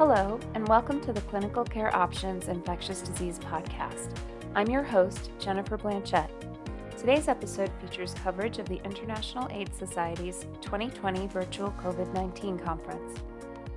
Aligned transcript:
Hello, 0.00 0.40
and 0.54 0.66
welcome 0.66 0.98
to 1.02 1.12
the 1.12 1.20
Clinical 1.20 1.62
Care 1.62 1.94
Options 1.94 2.48
Infectious 2.48 3.02
Disease 3.02 3.38
Podcast. 3.38 4.16
I'm 4.54 4.70
your 4.70 4.82
host, 4.82 5.28
Jennifer 5.38 5.76
Blanchette. 5.76 6.30
Today's 6.96 7.28
episode 7.28 7.70
features 7.82 8.14
coverage 8.14 8.58
of 8.58 8.66
the 8.66 8.82
International 8.82 9.46
AIDS 9.50 9.76
Society's 9.76 10.46
2020 10.62 11.26
Virtual 11.26 11.74
COVID 11.82 12.14
19 12.14 12.58
Conference. 12.60 13.20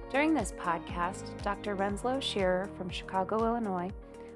During 0.09 0.34
this 0.34 0.54
podcast, 0.54 1.25
Dr. 1.41 1.75
Renslow 1.75 2.20
Sherer 2.20 2.73
from 2.77 2.90
Chicago, 2.90 3.45
Illinois, 3.45 3.91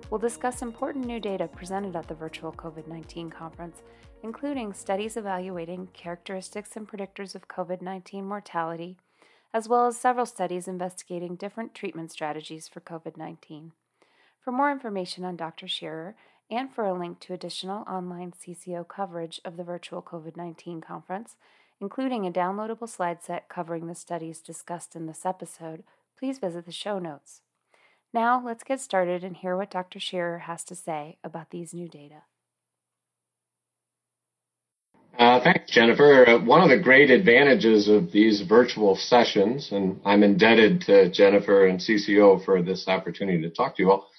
will 0.10 0.20
discuss 0.20 0.62
important 0.62 1.06
new 1.06 1.22
data 1.22 1.48
presented 1.48 1.96
at 1.96 2.10
the 2.10 2.16
virtual 2.16 2.52
COVID 2.52 2.88
19 2.88 3.30
conference, 3.30 3.82
including 4.24 4.74
studies 4.74 5.16
evaluating 5.16 5.88
characteristics 5.94 6.76
and 6.76 6.86
predictors 6.86 7.34
of 7.34 7.48
COVID 7.48 7.82
19 7.82 8.26
mortality, 8.26 8.98
as 9.54 9.68
well 9.68 9.88
as 9.88 9.98
several 9.98 10.26
studies 10.26 10.68
investigating 10.68 11.36
different 11.36 11.74
treatment 11.74 12.12
strategies 12.12 12.68
for 12.68 12.82
COVID 12.82 13.18
19. 13.18 13.72
For 14.40 14.52
more 14.52 14.72
information 14.72 15.26
on 15.26 15.36
Dr. 15.36 15.66
Sherer 15.66 16.14
and 16.50 16.72
for 16.74 16.86
a 16.86 16.98
link 16.98 17.20
to 17.22 17.34
additional 17.34 17.84
online 17.84 18.32
CCO 18.32 18.88
coverage 18.88 19.42
of 19.44 19.58
the 19.58 19.64
virtual 19.64 20.02
COVID 20.02 20.38
19 20.38 20.82
conference, 20.82 21.36
including 21.80 22.26
a 22.26 22.32
downloadable 22.32 22.90
slide 22.90 23.22
set 23.22 23.50
covering 23.50 23.88
the 23.88 23.96
studies 23.96 24.42
discussed 24.42 24.96
in 24.96 25.06
this 25.06 25.26
episode, 25.26 25.84
please 26.18 26.40
visit 26.40 26.66
the 26.66 26.72
show 26.72 27.00
notes. 27.00 27.42
Now, 28.14 28.42
let's 28.44 28.64
get 28.64 28.80
started 28.80 29.24
and 29.24 29.36
hear 29.36 29.56
what 29.56 29.70
Dr. 29.70 30.00
Sherer 30.00 30.42
has 30.42 30.64
to 30.66 30.76
say 30.76 31.18
about 31.24 31.50
these 31.50 31.74
new 31.74 31.88
data. 31.88 32.24
Uh, 35.16 35.42
thanks, 35.44 35.72
Jennifer. 35.72 36.28
Uh, 36.28 36.46
one 36.46 36.62
of 36.62 36.70
the 36.70 36.84
great 36.84 37.10
advantages 37.10 37.88
of 37.88 38.12
these 38.12 38.42
virtual 38.42 38.96
sessions, 38.96 39.70
and 39.72 40.00
I'm 40.06 40.24
indebted 40.24 40.82
to 40.82 41.10
Jennifer 41.12 41.68
and 41.68 41.80
CCO 41.80 42.44
for 42.44 42.62
this 42.62 42.88
opportunity 42.88 43.42
to 43.42 43.50
talk 43.50 43.76
to 43.76 43.84
you 43.84 43.92
all, 43.92 44.10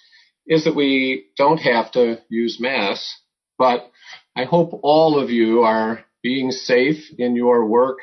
is 0.47 0.65
that 0.65 0.75
we 0.75 1.27
don't 1.37 1.59
have 1.59 1.93
to 1.93 2.21
use 2.29 2.59
masks, 2.61 3.21
but 3.59 3.91
I 4.37 4.45
hope 4.45 4.81
all 4.83 5.19
of 5.19 5.31
you 5.31 5.63
are 5.63 6.05
being 6.23 6.51
safe 6.51 7.05
in 7.19 7.37
your 7.37 7.67
work 7.67 7.99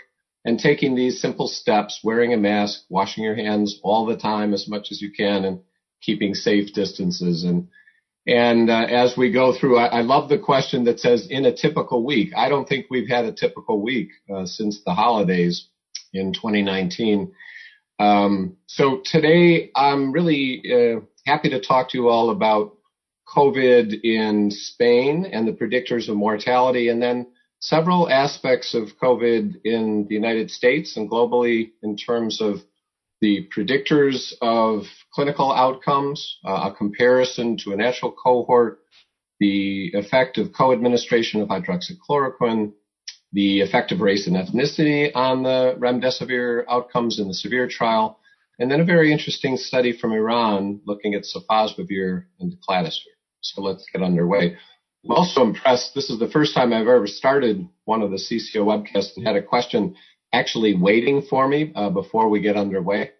and 0.45 0.59
taking 0.59 0.95
these 0.95 1.19
simple 1.21 1.47
steps, 1.47 1.99
wearing 2.03 2.33
a 2.33 2.37
mask, 2.37 2.83
washing 2.89 3.23
your 3.23 3.35
hands 3.35 3.79
all 3.83 4.05
the 4.05 4.17
time 4.17 4.53
as 4.53 4.67
much 4.67 4.91
as 4.91 5.01
you 5.01 5.11
can, 5.11 5.43
and 5.43 5.59
keeping 6.01 6.33
safe 6.33 6.73
distances. 6.73 7.43
And 7.43 7.67
and 8.27 8.69
uh, 8.69 8.85
as 8.89 9.15
we 9.15 9.31
go 9.31 9.53
through, 9.53 9.77
I, 9.77 9.99
I, 9.99 10.01
love 10.01 10.29
the 10.29 10.39
question 10.39 10.85
that 10.85 10.99
says, 10.99 11.27
in 11.29 11.45
a 11.45 11.55
typical 11.55 12.03
week. 12.03 12.31
I 12.35 12.49
don't 12.49 12.67
think 12.67 12.87
we've 12.89 13.07
had 13.07 13.25
a 13.25 13.31
typical 13.31 13.81
week 13.81 14.09
uh, 14.33 14.45
since 14.45 14.81
the 14.83 14.93
holidays 14.93 15.67
in 16.11 16.33
2019. 16.33 17.33
Um, 17.99 18.57
so 18.67 19.01
today, 19.05 19.71
I'm 19.75 20.11
really 20.11 20.63
uh, 20.65 21.01
happy 21.25 21.49
to 21.49 21.61
talk 21.61 21.91
to 21.91 21.97
you 21.97 22.09
all 22.09 22.31
about 22.31 22.75
COVID 23.35 24.01
in 24.03 24.49
Spain 24.51 25.25
and 25.31 25.47
the 25.47 25.53
predictors 25.53 26.09
of 26.09 26.15
mortality, 26.15 26.89
and 26.89 27.01
then 27.01 27.27
several 27.59 28.09
aspects 28.09 28.73
of 28.73 28.89
COVID 29.01 29.61
in 29.63 30.05
the 30.07 30.15
United 30.15 30.51
States 30.51 30.97
and 30.97 31.09
globally 31.09 31.71
in 31.83 31.95
terms 31.95 32.41
of 32.41 32.57
the 33.21 33.47
predictors 33.55 34.33
of 34.41 34.83
clinical 35.13 35.51
outcomes, 35.51 36.37
uh, 36.45 36.69
a 36.71 36.75
comparison 36.75 37.57
to 37.57 37.73
a 37.73 37.75
natural 37.75 38.11
cohort, 38.11 38.79
the 39.39 39.91
effect 39.93 40.37
of 40.37 40.53
co-administration 40.53 41.41
of 41.41 41.49
hydroxychloroquine, 41.49 42.71
the 43.33 43.61
effect 43.61 43.91
of 43.91 43.99
race 43.99 44.27
and 44.27 44.35
ethnicity 44.35 45.11
on 45.13 45.43
the 45.43 45.75
remdesivir 45.77 46.63
outcomes 46.69 47.19
in 47.19 47.27
the 47.27 47.33
severe 47.33 47.67
trial, 47.67 48.19
and 48.59 48.71
then 48.71 48.79
a 48.79 48.85
very 48.85 49.11
interesting 49.11 49.57
study 49.57 49.97
from 49.97 50.13
Iran 50.13 50.79
looking 50.85 51.13
at 51.13 51.23
sofosbuvir 51.23 52.25
and 52.39 52.53
daclatasvir. 52.53 53.15
So 53.41 53.61
let's 53.61 53.85
get 53.91 54.01
underway. 54.01 54.57
I'm 55.03 55.11
also 55.11 55.41
impressed. 55.43 55.93
This 55.93 56.09
is 56.09 56.17
the 56.17 56.29
first 56.29 56.55
time 56.55 56.73
I've 56.73 56.87
ever 56.87 57.07
started 57.07 57.67
one 57.83 58.01
of 58.01 58.09
the 58.09 58.17
CCO 58.17 58.63
webcasts 58.65 59.15
and 59.17 59.27
had 59.27 59.35
a 59.35 59.41
question 59.41 59.95
actually 60.33 60.75
waiting 60.75 61.21
for 61.29 61.47
me 61.47 61.71
uh, 61.75 61.89
before 61.89 62.29
we 62.29 62.41
get 62.41 62.57
underway. 62.57 63.11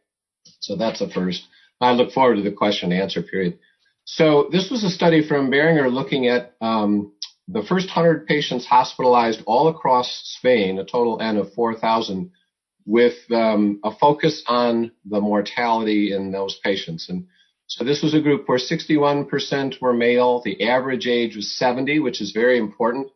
So 0.60 0.76
that's 0.76 1.02
a 1.02 1.10
first. 1.10 1.44
I 1.82 1.92
look 1.92 2.12
forward 2.12 2.36
to 2.36 2.42
the 2.42 2.52
question 2.52 2.92
and 2.92 3.02
answer 3.02 3.22
period. 3.22 3.60
So 4.06 4.50
this 4.52 4.70
was 4.70 4.84
a 4.84 4.90
study 4.90 5.28
from 5.28 5.50
Berenguer 5.50 5.92
looking 5.92 6.28
at 6.28 6.54
um, 6.62 7.14
the 7.48 7.64
first 7.64 7.88
100 7.88 8.28
patients 8.28 8.66
hospitalized 8.66 9.42
all 9.46 9.68
across 9.68 10.22
Spain, 10.38 10.80
a 10.80 10.86
total 10.86 11.22
N 11.22 11.38
of 11.38 11.54
4,000, 11.54 12.32
with 12.86 13.16
um, 13.32 13.80
a 13.84 13.92
focus 13.96 14.44
on 14.48 14.92
the 15.06 15.20
mortality 15.20 16.14
in 16.14 16.32
those 16.32 16.60
patients. 16.64 17.10
And 17.10 17.28
so 17.68 17.84
this 17.84 18.04
was 18.04 18.14
a 18.14 18.22
group 18.22 18.48
where 18.48 18.60
61% 18.60 19.82
were 19.82 19.94
male. 19.94 20.42
The 20.44 20.70
average 20.70 21.08
age 21.08 21.36
was 21.36 21.58
70, 21.58 22.00
which 22.00 22.22
is 22.22 22.32
very 22.32 22.60
important. 22.60 23.08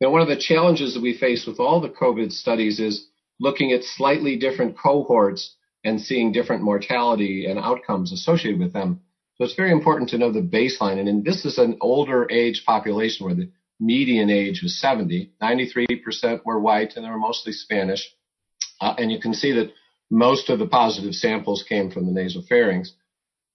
Now, 0.00 0.10
one 0.10 0.22
of 0.22 0.28
the 0.28 0.38
challenges 0.38 0.94
that 0.94 1.02
we 1.02 1.16
face 1.16 1.46
with 1.46 1.60
all 1.60 1.80
the 1.80 1.88
COVID 1.88 2.32
studies 2.32 2.80
is 2.80 3.07
looking 3.40 3.72
at 3.72 3.84
slightly 3.84 4.36
different 4.36 4.76
cohorts 4.78 5.54
and 5.84 6.00
seeing 6.00 6.32
different 6.32 6.62
mortality 6.62 7.46
and 7.46 7.58
outcomes 7.58 8.12
associated 8.12 8.58
with 8.58 8.72
them. 8.72 9.00
So 9.36 9.44
it's 9.44 9.54
very 9.54 9.70
important 9.70 10.10
to 10.10 10.18
know 10.18 10.32
the 10.32 10.40
baseline. 10.40 10.98
And 10.98 11.24
this 11.24 11.44
is 11.44 11.58
an 11.58 11.78
older 11.80 12.28
age 12.30 12.64
population 12.66 13.24
where 13.24 13.36
the 13.36 13.50
median 13.78 14.30
age 14.30 14.60
was 14.62 14.80
70. 14.80 15.32
93% 15.40 16.44
were 16.44 16.58
white 16.58 16.94
and 16.96 17.04
they 17.04 17.10
were 17.10 17.18
mostly 17.18 17.52
Spanish. 17.52 18.08
Uh, 18.80 18.94
and 18.98 19.12
you 19.12 19.20
can 19.20 19.34
see 19.34 19.52
that 19.52 19.72
most 20.10 20.50
of 20.50 20.58
the 20.58 20.66
positive 20.66 21.14
samples 21.14 21.64
came 21.68 21.90
from 21.90 22.06
the 22.06 22.20
nasopharynx. 22.20 22.88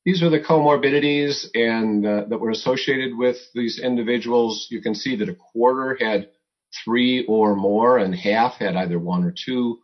These 0.06 0.22
are 0.22 0.30
the 0.30 0.40
comorbidities 0.40 1.46
and 1.54 2.06
uh, 2.06 2.26
that 2.30 2.40
were 2.40 2.50
associated 2.50 3.18
with 3.18 3.38
these 3.54 3.80
individuals. 3.80 4.68
You 4.70 4.82
can 4.82 4.96
see 4.96 5.16
that 5.18 5.30
a 5.30 5.36
quarter 5.36 5.98
had 6.00 6.30
three 6.84 7.26
or 7.26 7.56
more 7.56 7.98
and 7.98 8.16
half 8.16 8.56
had 8.56 8.76
either 8.76 9.00
one 9.00 9.24
or 9.24 9.34
two. 9.34 9.80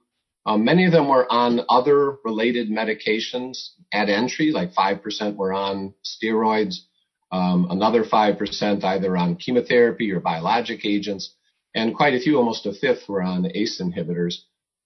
Um, 0.46 0.64
many 0.64 0.86
of 0.86 0.92
them 0.92 1.10
were 1.10 1.32
on 1.32 1.62
other 1.70 2.18
related 2.24 2.70
medications 2.70 3.70
at 3.94 4.10
entry, 4.10 4.52
like 4.52 4.74
5% 4.74 5.36
were 5.36 5.54
on 5.54 5.94
steroids, 6.04 6.78
um, 7.32 7.68
another 7.70 8.04
5% 8.04 8.84
either 8.84 9.18
on 9.18 9.36
chemotherapy 9.36 10.12
or 10.12 10.20
biologic 10.20 10.86
agents, 10.86 11.36
and 11.76 11.96
quite 11.96 12.16
a 12.16 12.20
few, 12.20 12.38
almost 12.38 12.66
a 12.66 12.74
fifth, 12.74 13.08
were 13.08 13.22
on 13.22 13.52
ACE 13.54 13.82
inhibitors. 13.82 14.36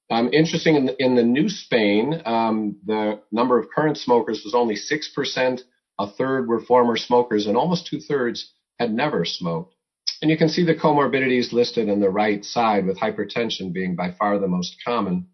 Um, 0.09 0.30
interesting, 0.34 0.75
in 0.75 0.85
the, 0.85 0.96
in 1.02 1.16
the 1.16 1.24
new 1.24 1.47
Spain, 1.47 2.22
um, 2.25 2.78
the 2.85 3.22
number 3.31 3.58
of 3.58 3.70
current 3.74 3.97
smokers 3.97 4.41
was 4.44 4.53
only 4.53 4.75
6%, 4.75 5.62
a 6.00 6.08
third 6.08 6.47
were 6.47 6.59
former 6.59 6.97
smokers, 6.97 7.47
and 7.47 7.56
almost 7.56 7.88
two 7.88 8.00
thirds 8.00 8.52
had 8.80 8.94
never 8.94 9.24
smoked. 9.24 9.74
And 10.23 10.29
you 10.31 10.38
can 10.38 10.47
see 10.47 10.63
the 10.63 10.73
comorbidities 10.73 11.51
listed 11.51 11.89
on 11.89 12.00
the 12.00 12.09
right 12.09 12.45
side, 12.45 12.85
with 12.85 12.97
hypertension 12.97 13.73
being 13.73 13.94
by 13.94 14.13
far 14.13 14.39
the 14.39 14.47
most 14.47 14.78
common 14.88 15.28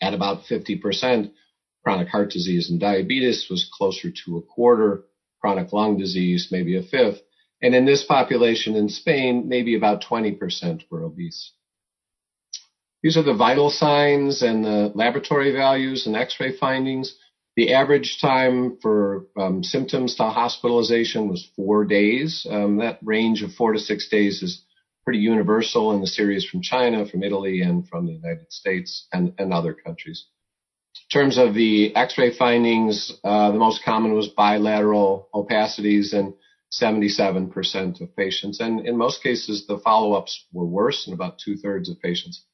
at 0.00 0.14
about 0.14 0.44
50%. 0.44 1.30
Chronic 1.84 2.08
heart 2.08 2.30
disease 2.30 2.70
and 2.70 2.80
diabetes 2.80 3.48
was 3.50 3.70
closer 3.70 4.10
to 4.24 4.38
a 4.38 4.42
quarter, 4.42 5.04
chronic 5.42 5.74
lung 5.74 5.98
disease 5.98 6.48
maybe 6.50 6.78
a 6.78 6.82
fifth. 6.82 7.20
And 7.60 7.74
in 7.74 7.84
this 7.84 8.02
population 8.02 8.76
in 8.76 8.88
Spain, 8.88 9.46
maybe 9.46 9.74
about 9.74 10.02
20% 10.04 10.84
were 10.90 11.02
obese. 11.02 11.52
These 13.02 13.18
are 13.18 13.22
the 13.22 13.34
vital 13.36 13.68
signs 13.68 14.40
and 14.40 14.64
the 14.64 14.90
laboratory 14.94 15.52
values 15.52 16.06
and 16.06 16.16
x-ray 16.16 16.56
findings. 16.56 17.14
The 17.56 17.74
average 17.74 18.18
time 18.20 18.78
for 18.80 19.26
um, 19.38 19.62
symptoms 19.62 20.16
to 20.16 20.24
hospitalization 20.24 21.28
was 21.28 21.48
four 21.56 21.84
days. 21.84 22.46
Um, 22.48 22.78
that 22.78 22.98
range 23.02 23.42
of 23.42 23.52
four 23.52 23.72
to 23.72 23.78
six 23.78 24.08
days 24.08 24.42
is 24.42 24.64
pretty 25.04 25.18
universal 25.18 25.92
in 25.92 26.00
the 26.00 26.06
series 26.06 26.44
from 26.44 26.62
China, 26.62 27.06
from 27.06 27.22
Italy, 27.22 27.62
and 27.62 27.88
from 27.88 28.06
the 28.06 28.12
United 28.12 28.52
States 28.52 29.06
and, 29.12 29.34
and 29.38 29.52
other 29.52 29.74
countries. 29.74 30.26
In 30.94 31.20
terms 31.20 31.38
of 31.38 31.54
the 31.54 31.94
x-ray 31.96 32.36
findings, 32.36 33.12
uh, 33.24 33.50
the 33.50 33.58
most 33.58 33.84
common 33.84 34.14
was 34.14 34.28
bilateral 34.28 35.28
opacities 35.34 36.14
in 36.14 36.34
77% 36.72 38.00
of 38.00 38.16
patients. 38.16 38.60
And 38.60 38.86
in 38.86 38.96
most 38.96 39.22
cases, 39.22 39.66
the 39.66 39.78
follow-ups 39.78 40.46
were 40.52 40.66
worse 40.66 41.06
in 41.06 41.12
about 41.12 41.38
two-thirds 41.38 41.90
of 41.90 42.00
patients. 42.00 42.44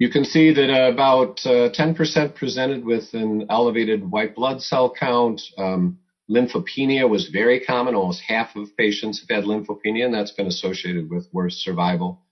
You 0.00 0.08
can 0.08 0.24
see 0.24 0.50
that 0.54 0.70
uh, 0.70 0.90
about 0.90 1.44
uh, 1.44 1.68
10% 1.78 2.34
presented 2.34 2.86
with 2.86 3.12
an 3.12 3.44
elevated 3.50 4.10
white 4.10 4.34
blood 4.34 4.62
cell 4.62 4.90
count. 4.98 5.42
Um, 5.58 5.98
lymphopenia 6.30 7.06
was 7.06 7.28
very 7.28 7.60
common. 7.60 7.94
Almost 7.94 8.22
half 8.26 8.56
of 8.56 8.74
patients 8.78 9.20
have 9.20 9.28
had 9.28 9.44
lymphopenia, 9.44 10.06
and 10.06 10.14
that's 10.14 10.30
been 10.30 10.46
associated 10.46 11.10
with 11.10 11.28
worse 11.34 11.56
survival. 11.56 12.22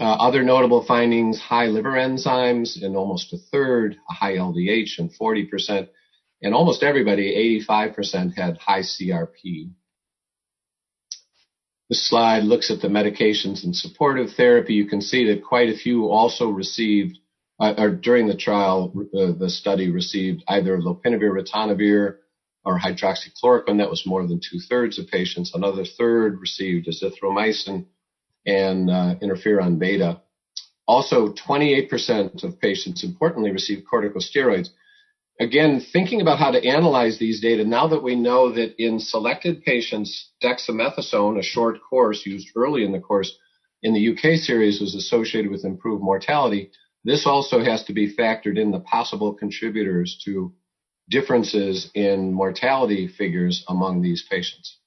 Uh, 0.00 0.14
other 0.14 0.42
notable 0.42 0.82
findings, 0.82 1.38
high 1.38 1.66
liver 1.66 1.92
enzymes 1.92 2.82
in 2.82 2.96
almost 2.96 3.34
a 3.34 3.38
third, 3.52 3.98
a 4.08 4.14
high 4.14 4.36
LDH 4.36 4.98
in 4.98 5.10
40%, 5.10 5.88
and 6.40 6.54
almost 6.54 6.82
everybody, 6.82 7.60
85%, 7.68 8.34
had 8.34 8.56
high 8.56 8.80
CRP. 8.80 9.72
This 11.94 12.08
slide 12.08 12.42
looks 12.42 12.72
at 12.72 12.80
the 12.80 12.88
medications 12.88 13.62
and 13.62 13.76
supportive 13.76 14.30
therapy. 14.32 14.74
You 14.74 14.88
can 14.88 15.00
see 15.00 15.28
that 15.28 15.44
quite 15.44 15.68
a 15.68 15.76
few 15.76 16.10
also 16.10 16.48
received 16.48 17.18
uh, 17.60 17.74
or 17.78 17.90
during 17.90 18.26
the 18.26 18.36
trial, 18.36 18.92
uh, 19.16 19.30
the 19.38 19.48
study 19.48 19.92
received 19.92 20.42
either 20.48 20.76
lopinavir, 20.76 21.30
ritonavir, 21.30 22.16
or 22.64 22.80
hydroxychloroquine. 22.80 23.78
That 23.78 23.90
was 23.90 24.02
more 24.06 24.26
than 24.26 24.40
two 24.40 24.58
thirds 24.58 24.98
of 24.98 25.06
patients. 25.06 25.54
Another 25.54 25.84
third 25.84 26.40
received 26.40 26.88
azithromycin 26.88 27.86
and 28.44 28.90
uh, 28.90 29.14
interferon 29.22 29.78
beta. 29.78 30.20
Also, 30.88 31.32
28% 31.32 32.42
of 32.42 32.58
patients, 32.58 33.04
importantly, 33.04 33.52
received 33.52 33.86
corticosteroids. 33.86 34.70
Again, 35.40 35.84
thinking 35.92 36.20
about 36.20 36.38
how 36.38 36.52
to 36.52 36.64
analyze 36.64 37.18
these 37.18 37.40
data, 37.40 37.64
now 37.64 37.88
that 37.88 38.02
we 38.02 38.14
know 38.14 38.52
that 38.52 38.76
in 38.78 39.00
selected 39.00 39.64
patients, 39.64 40.30
dexamethasone, 40.42 41.38
a 41.38 41.42
short 41.42 41.78
course 41.88 42.24
used 42.24 42.48
early 42.54 42.84
in 42.84 42.92
the 42.92 43.00
course 43.00 43.36
in 43.82 43.94
the 43.94 44.10
UK 44.10 44.38
series, 44.38 44.80
was 44.80 44.94
associated 44.94 45.50
with 45.50 45.64
improved 45.64 46.02
mortality. 46.02 46.70
This 47.04 47.26
also 47.26 47.62
has 47.64 47.82
to 47.84 47.92
be 47.92 48.14
factored 48.14 48.58
in 48.58 48.70
the 48.70 48.80
possible 48.80 49.34
contributors 49.34 50.20
to 50.24 50.52
differences 51.10 51.90
in 51.94 52.32
mortality 52.32 53.08
figures 53.08 53.64
among 53.68 54.02
these 54.02 54.24
patients. 54.30 54.78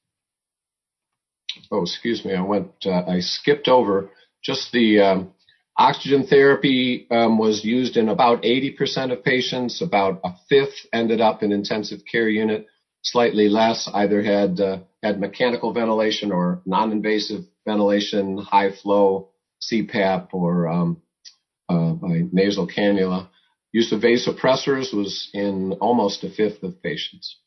Oh, 1.71 1.81
excuse 1.81 2.23
me, 2.23 2.33
I 2.33 2.41
went, 2.41 2.71
uh, 2.85 3.03
I 3.05 3.19
skipped 3.19 3.67
over 3.67 4.11
just 4.43 4.71
the 4.71 5.01
um, 5.01 5.33
oxygen 5.77 6.25
therapy 6.25 7.07
um, 7.11 7.37
was 7.37 7.63
used 7.63 7.97
in 7.97 8.09
about 8.09 8.43
80% 8.43 9.11
of 9.11 9.23
patients. 9.23 9.81
About 9.81 10.21
a 10.23 10.31
fifth 10.49 10.85
ended 10.91 11.21
up 11.21 11.43
in 11.43 11.51
intensive 11.51 11.99
care 12.09 12.29
unit. 12.29 12.65
Slightly 13.03 13.47
less 13.47 13.89
either 13.93 14.21
had 14.21 14.59
uh, 14.59 14.79
had 15.03 15.19
mechanical 15.19 15.73
ventilation 15.73 16.31
or 16.31 16.61
non-invasive 16.65 17.43
ventilation, 17.65 18.37
high 18.37 18.71
flow 18.71 19.29
CPAP, 19.71 20.29
or 20.33 20.67
um, 20.67 21.01
uh, 21.69 21.91
by 21.93 22.23
nasal 22.31 22.67
cannula. 22.67 23.29
Use 23.71 23.91
of 23.91 24.01
vasopressors 24.01 24.93
was 24.93 25.29
in 25.33 25.73
almost 25.73 26.23
a 26.23 26.29
fifth 26.29 26.63
of 26.63 26.81
patients. 26.81 27.37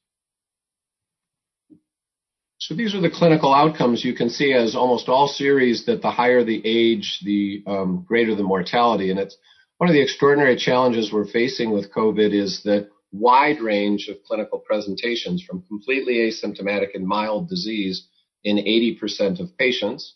So 2.60 2.74
these 2.74 2.94
are 2.94 3.00
the 3.00 3.10
clinical 3.10 3.54
outcomes 3.54 4.04
you 4.04 4.14
can 4.14 4.28
see 4.28 4.52
as 4.52 4.76
almost 4.76 5.08
all 5.08 5.28
series 5.28 5.86
that 5.86 6.02
the 6.02 6.10
higher 6.10 6.44
the 6.44 6.60
age, 6.64 7.20
the 7.24 7.64
um, 7.66 8.04
greater 8.06 8.34
the 8.34 8.42
mortality. 8.42 9.10
And 9.10 9.18
it's 9.18 9.36
one 9.78 9.88
of 9.88 9.94
the 9.94 10.02
extraordinary 10.02 10.56
challenges 10.56 11.10
we're 11.10 11.26
facing 11.26 11.72
with 11.72 11.92
COVID 11.92 12.34
is 12.34 12.62
the 12.62 12.90
wide 13.12 13.60
range 13.60 14.08
of 14.08 14.22
clinical 14.24 14.58
presentations 14.58 15.42
from 15.42 15.62
completely 15.62 16.16
asymptomatic 16.16 16.94
and 16.94 17.06
mild 17.06 17.48
disease 17.48 18.06
in 18.44 18.58
80% 18.58 19.40
of 19.40 19.56
patients 19.56 20.14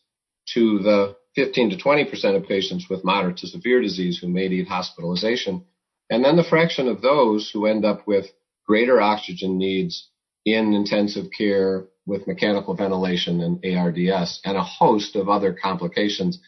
to 0.52 0.78
the 0.80 1.16
15 1.34 1.70
to 1.70 1.76
20% 1.76 2.36
of 2.36 2.46
patients 2.46 2.86
with 2.88 3.04
moderate 3.04 3.38
to 3.38 3.48
severe 3.48 3.80
disease 3.80 4.18
who 4.18 4.28
may 4.28 4.48
need 4.48 4.68
hospitalization 4.68 5.64
and 6.10 6.24
then 6.24 6.36
the 6.36 6.44
fraction 6.44 6.88
of 6.88 7.02
those 7.02 7.50
who 7.50 7.66
end 7.66 7.84
up 7.84 8.06
with 8.06 8.26
greater 8.66 9.00
oxygen 9.00 9.58
needs 9.58 10.08
in 10.44 10.74
intensive 10.74 11.26
care 11.36 11.86
with 12.06 12.26
mechanical 12.26 12.74
ventilation 12.74 13.40
and 13.40 13.64
ARDS 13.64 14.40
and 14.44 14.56
a 14.56 14.62
host 14.62 15.16
of 15.16 15.28
other 15.28 15.52
complications. 15.52 16.38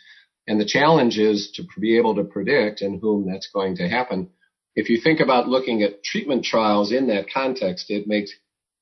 And 0.46 0.60
the 0.60 0.66
challenge 0.66 1.18
is 1.18 1.50
to 1.54 1.64
be 1.80 1.96
able 1.96 2.14
to 2.16 2.24
predict 2.24 2.82
in 2.82 3.00
whom 3.00 3.26
that's 3.26 3.50
going 3.52 3.76
to 3.76 3.88
happen. 3.88 4.30
If 4.74 4.90
you 4.90 5.00
think 5.00 5.20
about 5.20 5.48
looking 5.48 5.82
at 5.82 6.04
treatment 6.04 6.44
trials 6.44 6.92
in 6.92 7.08
that 7.08 7.30
context, 7.32 7.90
it 7.90 8.06
makes 8.06 8.32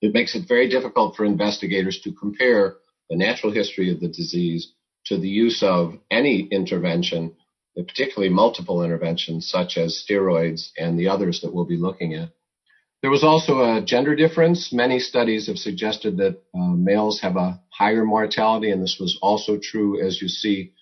it 0.01 0.13
makes 0.13 0.35
it 0.35 0.47
very 0.47 0.69
difficult 0.69 1.17
for 1.17 1.25
investigators 1.25 2.01
to 2.03 2.13
compare 2.13 2.77
the 3.09 3.17
natural 3.17 3.53
history 3.53 3.91
of 3.91 4.01
the 4.01 4.09
disease 4.09 4.73
to 5.07 5.19
the 5.19 5.29
use 5.29 5.63
of 5.63 5.95
any 6.11 6.49
intervention 6.51 7.35
particularly 7.83 8.33
multiple 8.33 8.83
interventions 8.83 9.49
such 9.49 9.77
as 9.77 10.05
steroids 10.09 10.69
and 10.79 10.99
the 10.99 11.09
others 11.09 11.41
that 11.41 11.53
we'll 11.53 11.65
be 11.65 11.77
looking 11.77 12.15
at. 12.15 12.31
There 13.05 13.11
was 13.11 13.23
also 13.23 13.61
a 13.61 13.83
gender 13.85 14.17
difference. 14.17 14.73
Many 14.73 14.99
studies 14.99 15.49
have 15.49 15.59
suggested 15.59 16.17
that 16.17 16.41
uh, 16.55 16.71
males 16.71 17.21
have 17.21 17.37
a 17.37 17.61
higher 17.69 18.03
mortality, 18.03 18.71
and 18.71 18.83
this 18.83 18.97
was 18.99 19.19
also 19.21 19.59
true 19.63 20.01
as 20.01 20.23
you 20.23 20.29
see 20.29 20.73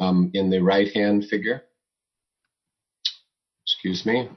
um, 0.00 0.30
in 0.32 0.48
the 0.48 0.60
right 0.60 0.90
hand 0.94 1.26
figure. 1.26 1.64
Excuse 3.66 4.06
me. 4.06 4.20
And 4.20 4.28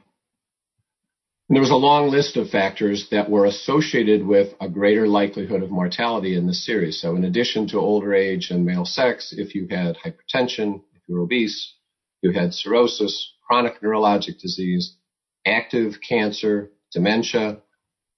there 1.47 1.61
was 1.61 1.71
a 1.71 1.77
long 1.77 2.09
list 2.09 2.35
of 2.35 2.49
factors 2.49 3.07
that 3.11 3.29
were 3.29 3.45
associated 3.45 4.27
with 4.27 4.53
a 4.59 4.67
greater 4.67 5.07
likelihood 5.07 5.63
of 5.63 5.71
mortality 5.71 6.35
in 6.35 6.45
this 6.45 6.65
series. 6.65 6.99
So, 6.99 7.15
in 7.15 7.23
addition 7.23 7.69
to 7.69 7.79
older 7.79 8.13
age 8.13 8.51
and 8.51 8.65
male 8.65 8.83
sex, 8.83 9.33
if 9.37 9.55
you 9.55 9.65
had 9.71 9.95
hypertension, 9.95 10.81
if 10.93 11.03
you 11.07 11.15
were 11.15 11.21
obese, 11.21 11.73
you 12.21 12.31
had 12.33 12.53
cirrhosis, 12.53 13.31
chronic 13.47 13.79
neurologic 13.79 14.41
disease, 14.41 14.97
active 15.45 15.99
cancer, 16.05 16.71
dementia, 16.93 17.61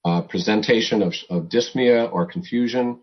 uh, 0.06 0.22
presentation 0.24 1.02
of, 1.02 1.14
of, 1.30 1.44
dyspnea 1.44 2.12
or 2.12 2.26
confusion, 2.26 3.00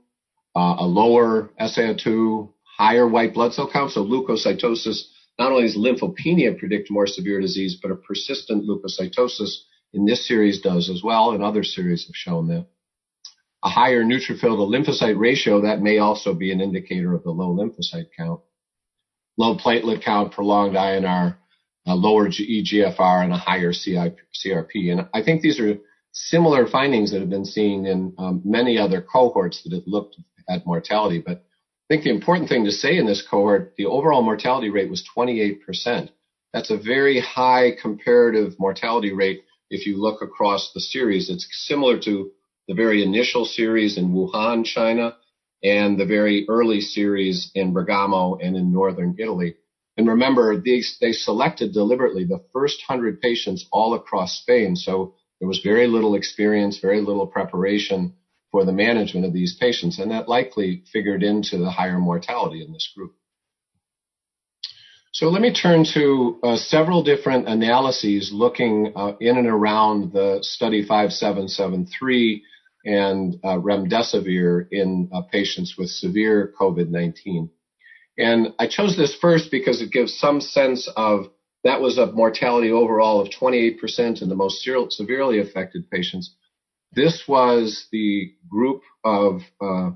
uh, 0.57 0.77
a 0.79 0.87
lower 0.87 1.51
SaO2, 1.61 2.51
higher 2.79 3.07
white 3.07 3.35
blood 3.35 3.53
cell 3.53 3.71
count, 3.73 3.93
so 3.93 4.05
leukocytosis. 4.05 5.03
Not 5.39 5.53
only 5.53 5.65
does 5.65 5.77
lymphopenia 5.77 6.59
predict 6.59 6.91
more 6.91 7.07
severe 7.07 7.41
disease, 7.41 7.79
but 7.81 7.93
a 7.93 7.97
persistent 7.97 8.65
leukocytosis 8.69 9.51
in 9.93 10.05
this 10.05 10.27
series 10.27 10.61
does 10.61 10.91
as 10.91 11.03
well, 11.03 11.31
and 11.31 11.43
other 11.43 11.63
series 11.63 12.07
have 12.07 12.15
shown 12.15 12.49
that. 12.49 12.67
A 13.65 13.69
higher 13.69 14.05
neutrophil 14.05 14.41
to 14.41 14.93
lymphocyte 14.93 15.19
ratio, 15.19 15.63
that 15.63 15.81
may 15.81 15.99
also 15.99 16.35
be 16.35 16.53
an 16.53 16.61
indicator 16.61 17.15
of 17.15 17.23
the 17.23 17.31
low 17.31 17.55
lymphocyte 17.55 18.09
count 18.17 18.41
low 19.39 19.57
platelet 19.57 20.05
count, 20.05 20.33
prolonged 20.33 20.75
INR, 20.75 21.37
a 21.89 21.95
lower 21.95 22.29
EGFR, 22.29 23.25
and 23.25 23.33
a 23.33 23.37
higher 23.37 23.73
CRP. 23.73 24.93
And 24.93 25.09
I 25.15 25.23
think 25.23 25.43
these 25.43 25.59
are 25.59 25.79
similar 26.13 26.67
findings 26.67 27.13
that 27.13 27.21
have 27.21 27.31
been 27.31 27.45
seen 27.45 27.87
in 27.87 28.15
um, 28.19 28.43
many 28.45 28.79
other 28.79 29.01
cohorts 29.01 29.63
that 29.63 29.73
have 29.73 29.87
looked 29.87 30.17
at 30.49 30.67
mortality. 30.67 31.23
But 31.25 31.39
I 31.39 31.95
think 31.95 32.05
the 32.05 32.11
important 32.11 32.49
thing 32.49 32.65
to 32.65 32.73
say 32.73 32.97
in 32.97 33.07
this 33.07 33.27
cohort, 33.29 33.75
the 33.77 33.87
overall 33.87 34.23
mortality 34.23 34.69
rate 34.69 34.91
was 34.91 35.09
28%. 35.17 36.11
That's 36.53 36.71
a 36.71 36.79
very 36.79 37.21
high 37.21 37.73
comparative 37.81 38.59
mortality 38.59 39.13
rate 39.13 39.45
if 39.71 39.87
you 39.87 39.97
look 39.97 40.23
across 40.23 40.73
the 40.75 40.81
series. 40.81 41.31
It's 41.31 41.47
similar 41.67 41.99
to 42.01 42.31
the 42.67 42.75
very 42.75 43.03
initial 43.03 43.45
series 43.45 43.97
in 43.97 44.13
Wuhan, 44.13 44.65
China, 44.65 45.17
and 45.63 45.99
the 45.99 46.07
very 46.07 46.47
early 46.49 46.81
series 46.81 47.51
in 47.55 47.73
Bergamo 47.73 48.37
and 48.37 48.57
in 48.57 48.73
northern 48.73 49.17
Italy. 49.19 49.57
And 49.99 50.09
remember, 50.09 50.57
these, 50.61 50.97
they 51.01 51.11
selected 51.11 51.73
deliberately 51.73 52.25
the 52.25 52.45
first 52.53 52.85
100 52.87 53.21
patients 53.21 53.67
all 53.73 53.95
across 53.95 54.41
Spain. 54.41 54.77
So 54.77 55.15
there 55.41 55.49
was 55.49 55.59
very 55.59 55.89
little 55.89 56.15
experience, 56.15 56.79
very 56.79 57.01
little 57.01 57.27
preparation 57.27 58.15
for 58.53 58.65
the 58.65 58.73
management 58.73 59.27
of 59.27 59.33
these 59.33 59.57
patients. 59.61 59.99
And 59.99 60.13
that 60.13 60.29
likely 60.29 60.85
figured 60.93 61.25
into 61.25 61.59
the 61.59 61.71
higher 61.71 61.99
mortality 61.99 62.63
in 62.63 62.73
this 62.73 62.89
group. 62.97 63.15
So 65.13 65.31
let 65.31 65.43
me 65.43 65.53
turn 65.53 65.85
to 65.95 66.39
uh, 66.45 66.57
several 66.57 67.03
different 67.03 67.49
analyses 67.49 68.31
looking 68.33 68.93
uh, 68.95 69.15
in 69.21 69.37
and 69.37 69.49
around 69.49 70.13
the 70.13 70.39
study 70.43 70.83
5773 70.83 72.45
and 72.85 73.35
uh, 73.43 73.57
remdesivir 73.57 74.69
in 74.71 75.11
uh, 75.13 75.23
patients 75.23 75.75
with 75.77 75.89
severe 75.89 76.55
COVID-19. 76.61 77.51
And 78.19 78.53
I 78.59 78.67
chose 78.67 78.97
this 78.97 79.17
first 79.21 79.51
because 79.51 79.81
it 79.81 79.93
gives 79.93 80.19
some 80.19 80.41
sense 80.41 80.91
of 80.97 81.27
that 81.65 81.81
was 81.81 81.99
a 81.99 82.13
mortality 82.13 82.71
overall 82.71 83.21
of 83.21 83.29
28% 83.29 84.23
in 84.23 84.29
the 84.29 84.35
most 84.35 84.63
severely 84.91 85.41
affected 85.41 85.91
patients. 85.91 86.35
This 86.93 87.25
was 87.29 87.87
the 87.93 88.33
group 88.49 88.83
of 89.05 89.41
uh, 89.61 89.91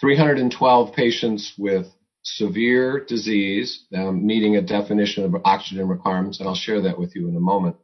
312 0.00 0.94
patients 0.94 1.52
with 1.58 1.86
severe 2.22 3.04
disease, 3.04 3.86
um, 3.94 4.26
meeting 4.26 4.56
a 4.56 4.62
definition 4.62 5.24
of 5.24 5.34
oxygen 5.44 5.88
requirements, 5.88 6.40
and 6.40 6.48
I'll 6.48 6.54
share 6.54 6.82
that 6.82 6.98
with 6.98 7.14
you 7.14 7.28
in 7.28 7.36
a 7.36 7.40
moment. 7.40 7.76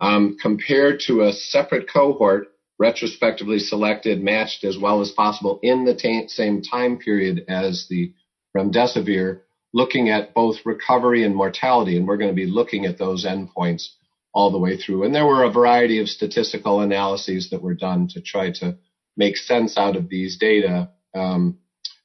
Um, 0.00 0.36
compared 0.40 1.00
to 1.06 1.22
a 1.22 1.32
separate 1.32 1.90
cohort 1.92 2.48
retrospectively 2.78 3.58
selected, 3.58 4.22
matched 4.22 4.64
as 4.64 4.78
well 4.78 5.02
as 5.02 5.10
possible 5.10 5.60
in 5.62 5.84
the 5.84 5.94
t- 5.94 6.28
same 6.28 6.62
time 6.62 6.96
period 6.98 7.44
as 7.46 7.86
the 7.90 8.14
remdesivir, 8.56 9.40
looking 9.72 10.08
at 10.08 10.34
both 10.34 10.56
recovery 10.64 11.24
and 11.24 11.34
mortality. 11.34 11.96
And 11.96 12.06
we're 12.06 12.16
going 12.16 12.30
to 12.30 12.34
be 12.34 12.46
looking 12.46 12.86
at 12.86 12.98
those 12.98 13.24
endpoints 13.24 13.88
all 14.32 14.50
the 14.50 14.58
way 14.58 14.76
through. 14.76 15.04
And 15.04 15.14
there 15.14 15.26
were 15.26 15.44
a 15.44 15.52
variety 15.52 16.00
of 16.00 16.08
statistical 16.08 16.80
analyses 16.80 17.50
that 17.50 17.62
were 17.62 17.74
done 17.74 18.08
to 18.08 18.20
try 18.20 18.52
to 18.60 18.76
make 19.16 19.36
sense 19.36 19.76
out 19.76 19.96
of 19.96 20.08
these 20.08 20.38
data, 20.38 20.90
um, 21.14 21.58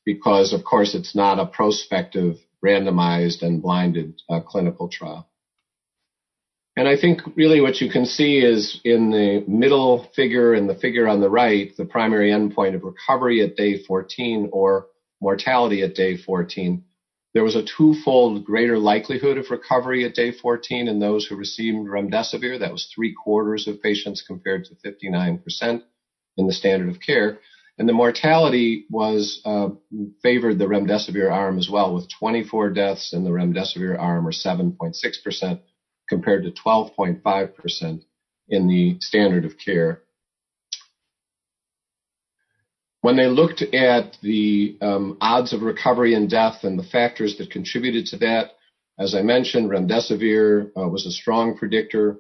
because 0.06 0.54
of 0.54 0.64
course 0.64 0.96
it's 0.96 1.16
not 1.16 1.40
a 1.40 1.46
prospective, 1.46 2.38
randomized, 2.64 3.42
and 3.42 3.62
blinded 3.62 4.22
uh, 4.30 4.40
clinical 4.42 4.90
trial. 4.90 5.28
And 6.78 6.88
I 6.90 7.00
think 7.00 7.22
really 7.36 7.62
what 7.62 7.80
you 7.80 7.90
can 7.90 8.06
see 8.06 8.40
is 8.40 8.82
in 8.84 9.10
the 9.10 9.46
middle 9.48 10.10
figure 10.16 10.54
and 10.54 10.68
the 10.70 10.75
figure 10.75 11.08
on 11.08 11.22
the 11.22 11.30
right, 11.30 11.72
the 11.78 11.86
primary 11.86 12.32
endpoint 12.32 12.75
of 12.75 12.84
recovery 12.84 13.42
at 13.42 13.56
day 13.56 13.82
14 13.82 14.50
or 14.52 14.88
mortality 15.22 15.81
at 15.81 15.95
day 15.95 16.17
14. 16.17 16.84
there 17.34 17.43
was 17.43 17.55
a 17.55 17.65
twofold 17.65 18.45
greater 18.45 18.77
likelihood 18.77 19.38
of 19.38 19.51
recovery 19.51 20.05
at 20.05 20.15
day 20.15 20.31
14 20.31 20.88
in 20.88 21.00
those 21.00 21.25
who 21.25 21.36
received 21.36 21.77
remdesivir. 21.77 22.60
That 22.60 22.72
was 22.72 22.91
three 22.93 23.13
quarters 23.13 23.67
of 23.67 23.81
patients 23.81 24.24
compared 24.25 24.65
to 24.65 24.75
59% 24.75 25.84
in 26.38 26.48
the 26.48 26.53
standard 26.53 26.89
of 26.89 27.01
care. 27.01 27.39
And 27.77 27.89
the 27.89 27.93
mortality 27.93 28.86
was 28.89 29.41
uh, 29.43 29.69
favored 30.24 30.60
the 30.60 30.65
remdesivir 30.65 31.29
arm 31.29 31.57
as 31.57 31.69
well, 31.69 31.93
with 31.93 32.07
24 32.19 32.69
deaths 32.69 33.13
in 33.13 33.25
the 33.25 33.31
remdesivir 33.31 34.00
arm, 34.00 34.25
or 34.25 34.31
7.6%, 34.31 35.60
compared 36.07 36.43
to 36.43 36.51
12.5% 36.51 38.01
in 38.48 38.67
the 38.67 38.98
standard 39.01 39.43
of 39.43 39.57
care. 39.57 40.03
When 43.06 43.18
they 43.18 43.28
looked 43.28 43.62
at 43.62 44.18
the 44.24 44.80
um, 44.82 45.20
odds 45.22 45.54
of 45.54 45.62
recovery 45.62 46.16
and 46.16 46.28
death 46.28 46.64
and 46.64 46.80
the 46.80 46.90
factors 46.92 47.38
that 47.38 47.52
contributed 47.52 48.08
to 48.08 48.18
that, 48.18 48.54
as 48.98 49.14
I 49.14 49.22
mentioned, 49.22 49.70
remdesivir 49.70 50.72
uh, 50.76 50.88
was 50.90 51.06
a 51.06 51.12
strong 51.12 51.56
predictor. 51.56 52.18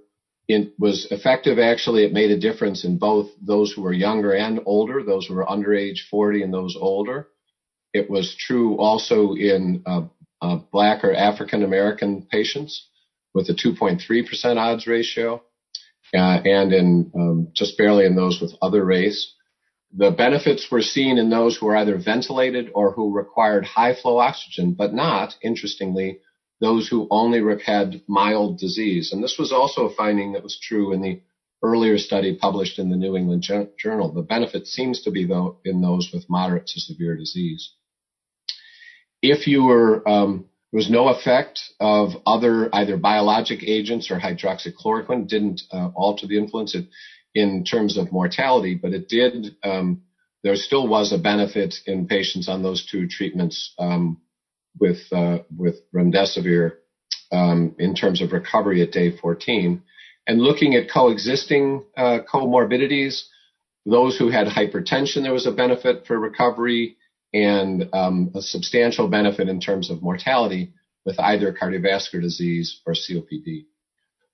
It 0.47 0.73
was 0.77 1.07
effective, 1.09 1.57
actually. 1.57 2.03
It 2.03 2.13
made 2.13 2.29
a 2.29 2.39
difference 2.39 2.85
in 2.85 2.99
both 2.99 3.31
those 3.41 3.73
who 3.73 3.81
were 3.81 3.93
younger 3.93 4.33
and 4.33 4.59
older, 4.67 5.01
those 5.01 5.25
who 5.25 5.33
were 5.33 5.49
under 5.49 5.73
age 5.73 6.07
40 6.11 6.43
and 6.43 6.53
those 6.53 6.77
older. 6.79 7.29
It 7.91 8.07
was 8.07 8.35
true 8.37 8.77
also 8.77 9.33
in 9.33 9.81
uh, 9.87 10.03
uh, 10.39 10.57
Black 10.71 11.03
or 11.03 11.15
African 11.15 11.63
American 11.63 12.27
patients 12.29 12.87
with 13.33 13.49
a 13.49 13.53
2.3% 13.53 14.57
odds 14.57 14.85
ratio, 14.85 15.41
uh, 16.15 16.41
and 16.45 16.71
in 16.71 17.11
um, 17.15 17.47
just 17.55 17.75
barely 17.75 18.05
in 18.05 18.15
those 18.15 18.39
with 18.39 18.53
other 18.61 18.85
race. 18.85 19.31
The 19.97 20.11
benefits 20.11 20.69
were 20.69 20.81
seen 20.81 21.17
in 21.17 21.29
those 21.29 21.55
who 21.55 21.67
were 21.67 21.77
either 21.77 21.97
ventilated 21.97 22.69
or 22.75 22.91
who 22.91 23.15
required 23.15 23.63
high 23.63 23.95
flow 23.95 24.17
oxygen, 24.17 24.73
but 24.73 24.93
not, 24.93 25.35
interestingly, 25.41 26.19
those 26.59 26.87
who 26.89 27.07
only 27.09 27.41
had 27.63 28.01
mild 28.07 28.59
disease. 28.59 29.13
And 29.13 29.23
this 29.23 29.37
was 29.39 29.53
also 29.53 29.85
a 29.85 29.95
finding 29.95 30.33
that 30.33 30.43
was 30.43 30.59
true 30.59 30.91
in 30.91 31.01
the 31.01 31.21
earlier 31.63 31.97
study 31.97 32.35
published 32.35 32.77
in 32.77 32.89
the 32.89 32.97
New 32.97 33.15
England 33.15 33.47
Journal. 33.77 34.11
The 34.11 34.21
benefit 34.21 34.67
seems 34.67 35.01
to 35.03 35.11
be 35.11 35.25
though 35.25 35.59
in 35.63 35.81
those 35.81 36.09
with 36.13 36.29
moderate 36.29 36.67
to 36.67 36.79
severe 36.79 37.15
disease. 37.15 37.71
If 39.21 39.47
you 39.47 39.63
were, 39.63 40.07
um, 40.07 40.49
there 40.71 40.79
was 40.79 40.89
no 40.89 41.07
effect 41.07 41.61
of 41.79 42.11
other 42.25 42.69
either 42.73 42.97
biologic 42.97 43.63
agents 43.63 44.11
or 44.11 44.19
hydroxychloroquine 44.19 45.27
didn't 45.27 45.61
uh, 45.71 45.89
alter 45.95 46.27
the 46.27 46.37
influence. 46.37 46.75
It, 46.75 46.85
in 47.35 47.65
terms 47.65 47.97
of 47.97 48.11
mortality, 48.11 48.79
but 48.81 48.93
it 48.93 49.09
did. 49.09 49.55
Um, 49.63 50.01
there 50.43 50.55
still 50.55 50.87
was 50.87 51.11
a 51.11 51.17
benefit 51.17 51.75
in 51.85 52.07
patients 52.07 52.47
on 52.47 52.63
those 52.63 52.87
two 52.89 53.07
treatments 53.07 53.73
um, 53.77 54.21
with 54.79 54.99
uh, 55.11 55.39
with 55.55 55.75
remdesivir 55.93 56.77
um, 57.31 57.75
in 57.77 57.93
terms 57.93 58.21
of 58.21 58.31
recovery 58.31 58.81
at 58.81 58.91
day 58.91 59.15
14. 59.15 59.81
And 60.27 60.41
looking 60.41 60.75
at 60.75 60.91
coexisting 60.91 61.83
uh, 61.95 62.19
comorbidities, 62.31 63.23
those 63.85 64.17
who 64.17 64.29
had 64.29 64.47
hypertension, 64.47 65.21
there 65.21 65.33
was 65.33 65.45
a 65.45 65.51
benefit 65.51 66.07
for 66.07 66.17
recovery 66.17 66.97
and 67.33 67.89
um, 67.93 68.31
a 68.33 68.41
substantial 68.41 69.07
benefit 69.07 69.49
in 69.49 69.59
terms 69.59 69.91
of 69.91 70.01
mortality 70.01 70.73
with 71.05 71.19
either 71.19 71.53
cardiovascular 71.53 72.21
disease 72.21 72.81
or 72.85 72.93
COPD. 72.93 73.65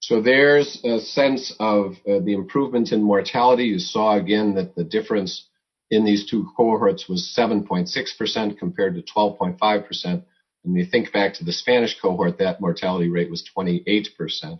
So 0.01 0.19
there's 0.19 0.83
a 0.83 0.99
sense 0.99 1.53
of 1.59 1.93
uh, 2.07 2.19
the 2.25 2.33
improvement 2.33 2.91
in 2.91 3.03
mortality. 3.03 3.65
You 3.65 3.77
saw 3.79 4.17
again 4.17 4.55
that 4.55 4.75
the 4.75 4.83
difference 4.83 5.47
in 5.91 6.05
these 6.05 6.27
two 6.27 6.49
cohorts 6.57 7.07
was 7.07 7.33
7.6% 7.37 8.57
compared 8.57 8.95
to 8.95 9.03
12.5%. 9.03 10.05
And 10.05 10.23
when 10.63 10.75
you 10.75 10.85
think 10.85 11.13
back 11.13 11.35
to 11.35 11.43
the 11.43 11.53
Spanish 11.53 11.99
cohort, 12.01 12.39
that 12.39 12.61
mortality 12.61 13.09
rate 13.09 13.29
was 13.29 13.47
28%. 13.55 14.59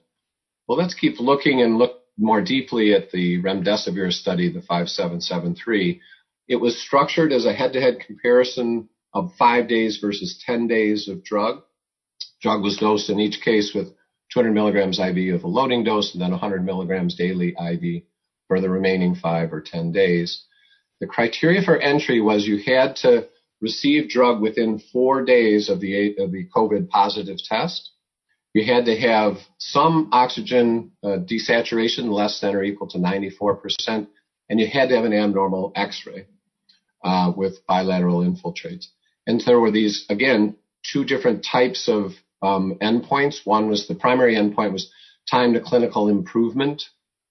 Well, 0.68 0.78
let's 0.78 0.94
keep 0.94 1.20
looking 1.20 1.62
and 1.62 1.78
look 1.78 2.02
more 2.20 2.42
deeply 2.42 2.94
at 2.94 3.10
the 3.12 3.42
remdesivir 3.42 4.12
study, 4.12 4.52
the 4.52 4.62
5773. 4.62 6.02
It 6.48 6.58
was 6.58 6.80
structured 6.80 7.32
as 7.32 7.46
a 7.46 7.54
head-to-head 7.54 8.02
comparison 8.06 8.90
of 9.14 9.32
five 9.40 9.68
days 9.68 9.98
versus 10.00 10.42
10 10.46 10.68
days 10.68 11.08
of 11.08 11.24
drug. 11.24 11.64
Drug 12.42 12.62
was 12.62 12.78
dosed 12.78 13.10
in 13.10 13.20
each 13.20 13.42
case 13.42 13.72
with 13.74 13.88
200 14.34 14.52
milligrams 14.54 15.00
IV 15.00 15.36
of 15.36 15.44
a 15.44 15.48
loading 15.48 15.84
dose, 15.84 16.14
and 16.14 16.22
then 16.22 16.32
100 16.32 16.66
milligrams 16.66 17.16
daily 17.16 17.50
IV 17.50 18.04
for 18.48 18.62
the 18.62 18.70
remaining 18.70 19.16
five 19.16 19.54
or 19.54 19.62
10 19.62 19.92
days. 19.92 20.44
The 21.00 21.08
criteria 21.08 21.62
for 21.62 21.78
entry 21.78 22.22
was 22.22 22.46
you 22.46 22.60
had 22.66 22.96
to 22.98 23.28
receive 23.60 24.10
drug 24.10 24.42
within 24.42 24.82
four 24.92 25.24
days 25.24 25.70
of 25.70 25.80
the, 25.80 26.16
of 26.18 26.32
the 26.32 26.48
COVID 26.56 26.90
positive 26.90 27.38
test. 27.44 27.92
You 28.54 28.66
had 28.66 28.86
to 28.86 28.98
have 28.98 29.38
some 29.58 30.10
oxygen 30.12 30.92
uh, 31.04 31.20
desaturation 31.20 32.12
less 32.12 32.42
than 32.42 32.56
or 32.56 32.64
equal 32.64 32.90
to 32.90 32.98
94%, 32.98 34.08
and 34.50 34.60
you 34.60 34.68
had 34.68 34.90
to 34.90 34.96
have 34.96 35.06
an 35.06 35.14
abnormal 35.14 35.72
X-ray 35.76 36.28
uh, 37.04 37.32
with 37.36 37.66
bilateral 37.66 38.20
infiltrates. 38.20 38.88
And 39.26 39.42
there 39.46 39.60
were 39.60 39.72
these, 39.72 40.06
again, 40.10 40.58
two 40.92 41.06
different 41.06 41.46
types 41.50 41.88
of 41.88 42.12
um, 42.42 42.78
endpoints. 42.82 43.46
One 43.46 43.70
was 43.70 43.88
the 43.88 43.96
primary 43.96 44.36
endpoint 44.36 44.74
was 44.74 44.92
time 45.30 45.54
to 45.54 45.62
clinical 45.62 46.10
improvement 46.10 46.84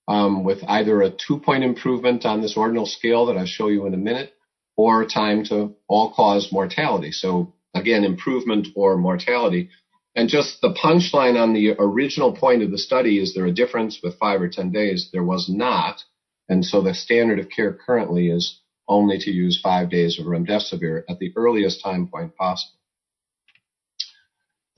um, 0.08 0.44
with 0.44 0.58
either 0.66 1.02
a 1.02 1.10
two-point 1.10 1.64
improvement 1.64 2.24
on 2.24 2.40
this 2.40 2.56
ordinal 2.56 2.86
scale 2.86 3.26
that 3.26 3.36
I'll 3.36 3.46
show 3.46 3.68
you 3.68 3.86
in 3.86 3.94
a 3.94 3.98
minute, 3.98 4.32
or 4.76 5.04
time 5.06 5.44
to 5.44 5.76
all-cause 5.88 6.50
mortality. 6.50 7.12
So 7.12 7.54
again, 7.74 8.04
improvement 8.04 8.68
or 8.74 8.96
mortality. 8.96 9.70
And 10.16 10.28
just 10.28 10.60
the 10.60 10.74
punchline 10.74 11.40
on 11.40 11.52
the 11.52 11.76
original 11.78 12.34
point 12.34 12.62
of 12.62 12.70
the 12.70 12.78
study 12.78 13.20
is 13.20 13.34
there 13.34 13.46
a 13.46 13.52
difference 13.52 14.00
with 14.02 14.18
five 14.18 14.40
or 14.42 14.48
10 14.48 14.72
days? 14.72 15.10
There 15.12 15.22
was 15.22 15.48
not. 15.48 16.02
And 16.48 16.64
so 16.64 16.82
the 16.82 16.94
standard 16.94 17.38
of 17.38 17.48
care 17.48 17.72
currently 17.72 18.28
is 18.28 18.60
only 18.88 19.18
to 19.18 19.30
use 19.30 19.60
five 19.62 19.88
days 19.88 20.18
of 20.18 20.26
remdesivir 20.26 21.04
at 21.08 21.20
the 21.20 21.32
earliest 21.36 21.82
time 21.84 22.08
point 22.08 22.34
possible. 22.34 22.79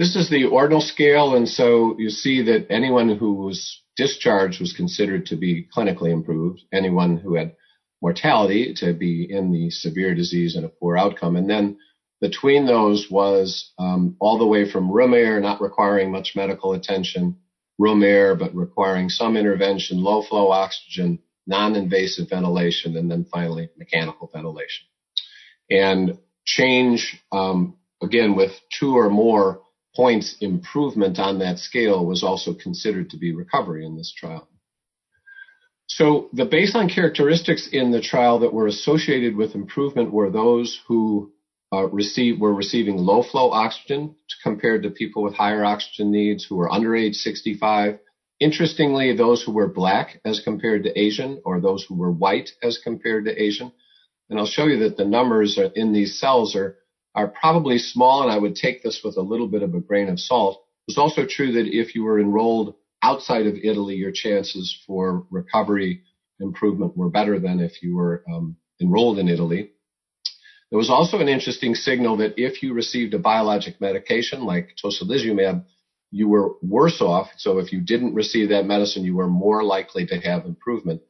This 0.02 0.16
is 0.16 0.28
the 0.28 0.46
ordinal 0.46 0.80
scale, 0.80 1.36
and 1.36 1.48
so 1.48 1.94
you 1.96 2.10
see 2.10 2.42
that 2.42 2.66
anyone 2.70 3.16
who 3.16 3.34
was 3.34 3.84
discharged 3.96 4.58
was 4.58 4.72
considered 4.72 5.26
to 5.26 5.36
be 5.36 5.68
clinically 5.72 6.10
improved. 6.10 6.62
Anyone 6.72 7.18
who 7.18 7.36
had 7.36 7.54
mortality 8.00 8.74
to 8.78 8.94
be 8.94 9.24
in 9.30 9.52
the 9.52 9.70
severe 9.70 10.12
disease 10.12 10.56
and 10.56 10.64
a 10.64 10.68
poor 10.68 10.96
outcome. 10.98 11.36
And 11.36 11.48
then 11.48 11.78
between 12.20 12.66
those 12.66 13.06
was 13.12 13.70
um, 13.78 14.16
all 14.18 14.38
the 14.38 14.46
way 14.46 14.68
from 14.68 14.90
room 14.90 15.14
air, 15.14 15.38
not 15.38 15.60
requiring 15.60 16.10
much 16.10 16.32
medical 16.34 16.72
attention, 16.72 17.36
room 17.78 18.02
air, 18.02 18.34
but 18.34 18.56
requiring 18.56 19.08
some 19.08 19.36
intervention, 19.36 20.02
low 20.02 20.22
flow 20.22 20.50
oxygen, 20.50 21.20
non-invasive 21.46 22.28
ventilation, 22.28 22.96
and 22.96 23.08
then 23.08 23.24
finally 23.30 23.70
mechanical 23.76 24.28
ventilation. 24.34 24.84
And 25.70 26.18
change, 26.44 27.22
um, 27.30 27.76
again, 28.02 28.34
with 28.34 28.50
two 28.80 28.98
or 28.98 29.08
more 29.08 29.61
points 29.94 30.36
improvement 30.40 31.18
on 31.18 31.38
that 31.40 31.58
scale 31.58 32.04
was 32.04 32.22
also 32.22 32.54
considered 32.54 33.10
to 33.10 33.18
be 33.18 33.34
recovery 33.34 33.84
in 33.84 33.96
this 33.96 34.12
trial. 34.16 34.48
So 35.86 36.28
the 36.32 36.46
baseline 36.46 36.92
characteristics 36.92 37.68
in 37.70 37.90
the 37.90 38.00
trial 38.00 38.38
that 38.40 38.54
were 38.54 38.66
associated 38.66 39.36
with 39.36 39.54
improvement 39.54 40.10
were 40.10 40.30
those 40.30 40.80
who 40.88 41.32
uh, 41.72 41.88
receive, 41.88 42.40
were 42.40 42.54
receiving 42.54 42.96
low 42.96 43.22
flow 43.22 43.50
oxygen 43.50 44.14
compared 44.42 44.82
to 44.82 44.90
people 44.90 45.22
with 45.22 45.34
higher 45.34 45.64
oxygen 45.64 46.10
needs 46.10 46.44
who 46.44 46.56
were 46.56 46.72
under 46.72 46.94
age 46.96 47.16
65. 47.16 47.98
Interestingly, 48.40 49.14
those 49.14 49.42
who 49.42 49.52
were 49.52 49.68
black 49.68 50.20
as 50.24 50.40
compared 50.40 50.84
to 50.84 50.98
Asian 50.98 51.40
or 51.44 51.60
those 51.60 51.84
who 51.84 51.94
were 51.94 52.10
white 52.10 52.50
as 52.62 52.78
compared 52.82 53.26
to 53.26 53.42
Asian. 53.42 53.72
And 54.30 54.38
I'll 54.38 54.46
show 54.46 54.66
you 54.66 54.80
that 54.80 54.96
the 54.96 55.04
numbers 55.04 55.58
in 55.74 55.92
these 55.92 56.18
cells 56.18 56.56
are 56.56 56.76
are 57.14 57.28
probably 57.28 57.78
small, 57.78 58.22
and 58.22 58.30
I 58.30 58.38
would 58.38 58.54
take 58.54 58.82
this 58.82 59.00
with 59.04 59.16
a 59.16 59.22
little 59.22 59.48
bit 59.48 59.62
of 59.62 59.74
a 59.74 59.80
grain 59.80 60.08
of 60.08 60.18
salt. 60.18 60.64
It's 60.88 60.98
also 60.98 61.26
true 61.26 61.52
that 61.52 61.66
if 61.66 61.94
you 61.94 62.04
were 62.04 62.18
enrolled 62.18 62.74
outside 63.02 63.46
of 63.46 63.54
Italy, 63.56 63.96
your 63.96 64.12
chances 64.12 64.76
for 64.86 65.26
recovery 65.30 66.02
improvement 66.40 66.96
were 66.96 67.10
better 67.10 67.38
than 67.38 67.60
if 67.60 67.82
you 67.82 67.96
were 67.96 68.24
um, 68.32 68.56
enrolled 68.80 69.18
in 69.18 69.28
Italy. 69.28 69.70
There 70.70 70.78
was 70.78 70.90
also 70.90 71.18
an 71.18 71.28
interesting 71.28 71.74
signal 71.74 72.16
that 72.16 72.34
if 72.38 72.62
you 72.62 72.72
received 72.72 73.12
a 73.12 73.18
biologic 73.18 73.80
medication 73.80 74.44
like 74.44 74.74
tocilizumab, 74.82 75.64
you 76.10 76.28
were 76.28 76.54
worse 76.62 77.00
off. 77.00 77.28
So 77.36 77.58
if 77.58 77.72
you 77.72 77.80
didn't 77.80 78.14
receive 78.14 78.48
that 78.48 78.66
medicine, 78.66 79.04
you 79.04 79.14
were 79.14 79.28
more 79.28 79.62
likely 79.62 80.06
to 80.06 80.16
have 80.16 80.46
improvement 80.46 81.02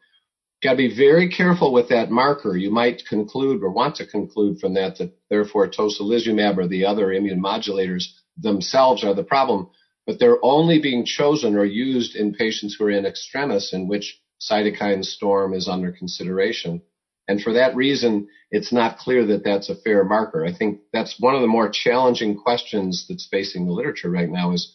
got 0.62 0.72
to 0.72 0.76
be 0.76 0.94
very 0.94 1.28
careful 1.28 1.72
with 1.72 1.88
that 1.88 2.10
marker. 2.10 2.56
You 2.56 2.70
might 2.70 3.04
conclude 3.08 3.62
or 3.62 3.70
want 3.70 3.96
to 3.96 4.06
conclude 4.06 4.58
from 4.58 4.74
that 4.74 4.96
that 4.98 5.12
therefore 5.28 5.68
tocilizumab 5.68 6.56
or 6.56 6.66
the 6.66 6.84
other 6.84 7.12
immune 7.12 7.42
modulators 7.42 8.04
themselves 8.36 9.04
are 9.04 9.14
the 9.14 9.24
problem, 9.24 9.68
but 10.06 10.18
they're 10.18 10.42
only 10.42 10.78
being 10.78 11.04
chosen 11.04 11.56
or 11.56 11.64
used 11.64 12.14
in 12.14 12.32
patients 12.32 12.76
who 12.78 12.84
are 12.84 12.90
in 12.90 13.06
extremis 13.06 13.72
in 13.72 13.88
which 13.88 14.18
cytokine 14.40 15.04
storm 15.04 15.52
is 15.52 15.68
under 15.68 15.92
consideration. 15.92 16.80
And 17.28 17.40
for 17.40 17.52
that 17.54 17.74
reason, 17.76 18.28
it's 18.50 18.72
not 18.72 18.98
clear 18.98 19.24
that 19.26 19.44
that's 19.44 19.68
a 19.68 19.76
fair 19.76 20.04
marker. 20.04 20.44
I 20.44 20.52
think 20.52 20.80
that's 20.92 21.16
one 21.18 21.34
of 21.34 21.40
the 21.40 21.46
more 21.46 21.68
challenging 21.68 22.36
questions 22.36 23.06
that's 23.08 23.28
facing 23.30 23.66
the 23.66 23.72
literature 23.72 24.10
right 24.10 24.28
now 24.28 24.52
is, 24.52 24.74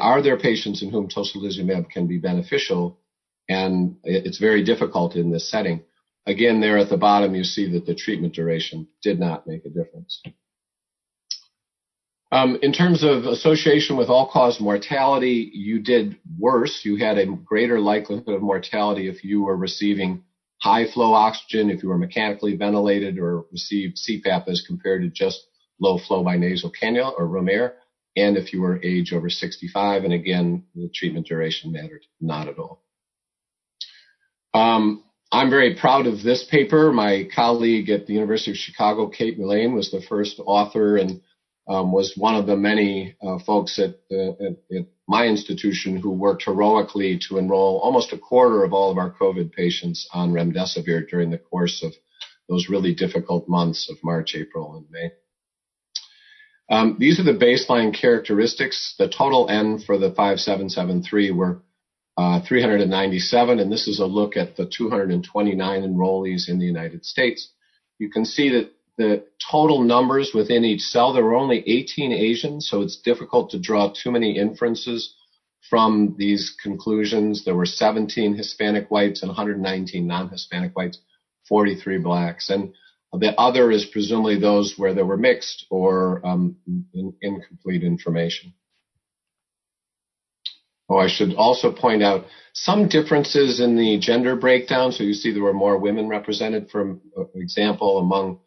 are 0.00 0.20
there 0.22 0.36
patients 0.36 0.82
in 0.82 0.90
whom 0.90 1.08
tocilizumab 1.08 1.88
can 1.90 2.06
be 2.06 2.18
beneficial? 2.18 2.98
And 3.48 3.96
it's 4.04 4.38
very 4.38 4.64
difficult 4.64 5.16
in 5.16 5.30
this 5.30 5.50
setting. 5.50 5.82
Again, 6.26 6.60
there 6.60 6.76
at 6.76 6.90
the 6.90 6.98
bottom, 6.98 7.34
you 7.34 7.44
see 7.44 7.72
that 7.72 7.86
the 7.86 7.94
treatment 7.94 8.34
duration 8.34 8.88
did 9.02 9.18
not 9.18 9.46
make 9.46 9.64
a 9.64 9.70
difference. 9.70 10.22
Um, 12.30 12.58
in 12.60 12.74
terms 12.74 13.02
of 13.02 13.24
association 13.24 13.96
with 13.96 14.10
all-cause 14.10 14.60
mortality, 14.60 15.50
you 15.54 15.80
did 15.80 16.18
worse. 16.38 16.80
You 16.84 16.96
had 16.96 17.16
a 17.16 17.24
greater 17.26 17.80
likelihood 17.80 18.28
of 18.28 18.42
mortality 18.42 19.08
if 19.08 19.24
you 19.24 19.42
were 19.42 19.56
receiving 19.56 20.24
high 20.60 20.90
flow 20.92 21.14
oxygen, 21.14 21.70
if 21.70 21.82
you 21.82 21.88
were 21.88 21.96
mechanically 21.96 22.56
ventilated 22.56 23.18
or 23.18 23.46
received 23.50 23.96
CPAP 23.96 24.48
as 24.48 24.62
compared 24.66 25.02
to 25.02 25.08
just 25.08 25.46
low 25.80 25.98
flow 25.98 26.22
by 26.22 26.36
nasal 26.36 26.70
cannula 26.70 27.14
or 27.16 27.26
room 27.26 27.48
air, 27.48 27.76
and 28.16 28.36
if 28.36 28.52
you 28.52 28.60
were 28.60 28.82
age 28.82 29.12
over 29.12 29.30
65. 29.30 30.04
And 30.04 30.12
again, 30.12 30.64
the 30.74 30.90
treatment 30.92 31.26
duration 31.26 31.72
mattered 31.72 32.04
not 32.20 32.48
at 32.48 32.58
all. 32.58 32.82
Um, 34.54 35.04
I'm 35.30 35.50
very 35.50 35.76
proud 35.76 36.06
of 36.06 36.22
this 36.22 36.46
paper. 36.50 36.92
My 36.92 37.28
colleague 37.34 37.90
at 37.90 38.06
the 38.06 38.14
University 38.14 38.52
of 38.52 38.56
Chicago, 38.56 39.08
Kate 39.08 39.38
Mullane, 39.38 39.74
was 39.74 39.90
the 39.90 40.00
first 40.00 40.40
author 40.44 40.96
and 40.96 41.20
um, 41.68 41.92
was 41.92 42.14
one 42.16 42.34
of 42.34 42.46
the 42.46 42.56
many 42.56 43.14
uh, 43.22 43.38
folks 43.44 43.78
at, 43.78 43.96
uh, 44.10 44.32
at, 44.42 44.76
at, 44.76 44.86
my 45.10 45.24
institution 45.24 45.96
who 45.96 46.10
worked 46.10 46.42
heroically 46.44 47.18
to 47.26 47.38
enroll 47.38 47.78
almost 47.78 48.12
a 48.12 48.18
quarter 48.18 48.62
of 48.62 48.74
all 48.74 48.90
of 48.90 48.98
our 48.98 49.10
COVID 49.10 49.52
patients 49.52 50.06
on 50.12 50.32
remdesivir 50.32 51.08
during 51.08 51.30
the 51.30 51.38
course 51.38 51.82
of 51.82 51.94
those 52.46 52.68
really 52.68 52.94
difficult 52.94 53.48
months 53.48 53.90
of 53.90 53.96
March, 54.04 54.34
April, 54.34 54.76
and 54.76 54.86
May. 54.90 55.10
Um, 56.70 56.96
these 56.98 57.18
are 57.18 57.22
the 57.22 57.32
baseline 57.32 57.98
characteristics. 57.98 58.94
The 58.98 59.08
total 59.08 59.48
N 59.48 59.78
for 59.78 59.96
the 59.96 60.10
5773 60.10 61.30
were 61.30 61.62
uh, 62.18 62.40
397, 62.46 63.60
and 63.60 63.70
this 63.70 63.86
is 63.86 64.00
a 64.00 64.06
look 64.06 64.36
at 64.36 64.56
the 64.56 64.66
229 64.66 65.82
enrollees 65.82 66.48
in 66.48 66.58
the 66.58 66.66
United 66.66 67.04
States. 67.04 67.48
You 67.98 68.10
can 68.10 68.24
see 68.24 68.50
that 68.50 68.72
the 68.96 69.24
total 69.50 69.82
numbers 69.82 70.32
within 70.34 70.64
each 70.64 70.80
cell. 70.80 71.12
There 71.12 71.24
were 71.24 71.36
only 71.36 71.62
18 71.64 72.12
Asians, 72.12 72.68
so 72.68 72.82
it's 72.82 73.00
difficult 73.00 73.50
to 73.50 73.60
draw 73.60 73.92
too 73.92 74.10
many 74.10 74.36
inferences 74.36 75.14
from 75.70 76.16
these 76.18 76.54
conclusions. 76.60 77.44
There 77.44 77.54
were 77.54 77.66
17 77.66 78.34
Hispanic 78.34 78.90
whites 78.90 79.22
and 79.22 79.28
119 79.28 80.04
non-Hispanic 80.04 80.76
whites, 80.76 80.98
43 81.48 81.98
blacks. 81.98 82.50
And 82.50 82.74
the 83.12 83.38
other 83.38 83.70
is 83.70 83.84
presumably 83.84 84.40
those 84.40 84.74
where 84.76 84.94
there 84.94 85.06
were 85.06 85.16
mixed 85.16 85.66
or 85.70 86.20
um, 86.26 86.56
in, 86.92 87.14
incomplete 87.22 87.84
information. 87.84 88.52
Oh, 90.88 90.96
I 90.96 91.08
should 91.08 91.34
also 91.34 91.70
point 91.70 92.02
out 92.02 92.24
some 92.54 92.88
differences 92.88 93.60
in 93.60 93.76
the 93.76 93.98
gender 93.98 94.36
breakdown. 94.36 94.92
So 94.92 95.04
you 95.04 95.12
see 95.12 95.32
there 95.32 95.42
were 95.42 95.52
more 95.52 95.78
women 95.78 96.08
represented, 96.08 96.70
for 96.70 96.98
example, 97.34 97.98
among 97.98 98.40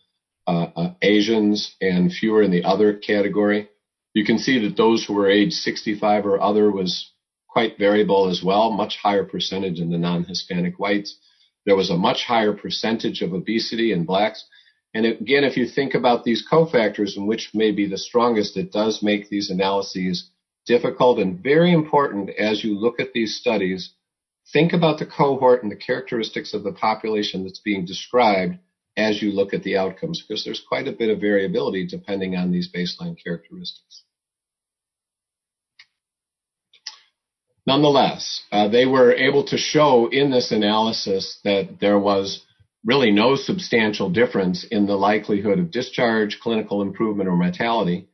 uh, 0.48 0.68
uh, 0.76 0.94
Asians 1.02 1.76
and 1.80 2.12
fewer 2.12 2.42
in 2.42 2.52
the 2.52 2.64
other 2.64 2.94
category. 2.94 3.70
You 4.14 4.26
can 4.26 4.40
see 4.40 4.60
that 4.68 4.76
those 4.76 5.06
who 5.06 5.14
were 5.14 5.30
age 5.30 5.54
65 5.54 6.26
or 6.26 6.42
other 6.42 6.72
was 6.72 7.12
quite 7.48 7.78
variable 7.78 8.30
as 8.30 8.42
well, 8.44 8.72
much 8.72 8.98
higher 8.98 9.24
percentage 9.24 9.80
in 9.80 9.92
the 9.92 9.98
non-Hispanic 9.98 10.80
whites. 10.80 11.18
There 11.66 11.76
was 11.76 11.90
a 11.90 11.98
much 11.98 12.24
higher 12.26 12.54
percentage 12.54 13.22
of 13.22 13.34
obesity 13.34 13.92
in 13.92 14.06
blacks. 14.06 14.44
And 14.94 15.06
again, 15.06 15.44
if 15.44 15.58
you 15.58 15.68
think 15.68 15.94
about 15.94 16.24
these 16.24 16.46
cofactors 16.50 17.16
and 17.16 17.28
which 17.28 17.52
may 17.54 17.72
be 17.72 17.88
the 17.88 17.98
strongest, 17.98 18.58
it 18.58 18.72
does 18.72 19.04
make 19.04 19.30
these 19.30 19.50
analyses 19.50 20.30
difficult 20.72 21.20
and 21.20 21.44
very 21.44 21.74
important 21.74 22.30
as 22.30 22.64
you 22.64 22.80
look 22.80 22.98
at 23.02 23.12
these 23.14 23.36
studies. 23.36 23.92
Think 24.54 24.72
about 24.72 25.00
the 25.00 25.06
cohort 25.06 25.64
and 25.64 25.72
the 25.72 25.84
characteristics 25.88 26.54
of 26.54 26.64
the 26.64 26.72
population 26.72 27.44
that's 27.44 27.60
being 27.60 27.86
described 27.86 28.58
as 28.96 29.22
you 29.22 29.32
look 29.34 29.54
at 29.54 29.64
the 29.64 29.76
outcomes 29.76 30.22
because 30.22 30.46
there's 30.46 30.64
quite 30.66 30.88
a 30.88 30.94
bit 30.94 31.10
of 31.10 31.20
variability 31.20 31.86
depending 31.86 32.38
on 32.38 32.52
these 32.52 32.70
baseline 32.74 33.18
characteristics. 33.22 34.04
Nonetheless, 37.68 38.42
uh, 38.54 38.70
they 38.70 38.86
were 38.86 39.14
able 39.14 39.44
to 39.48 39.58
show 39.58 40.08
in 40.08 40.32
this 40.32 40.52
analysis 40.52 41.40
that 41.44 41.80
there 41.82 42.00
was 42.00 42.46
really 42.86 43.12
no 43.12 43.36
substantial 43.36 44.10
difference 44.10 44.66
in 44.72 44.88
the 44.88 44.96
likelihood 44.96 45.60
of 45.60 45.70
discharge, 45.70 46.40
clinical 46.42 46.82
improvement, 46.82 47.30
or 47.30 47.36
mortality, 47.36 48.08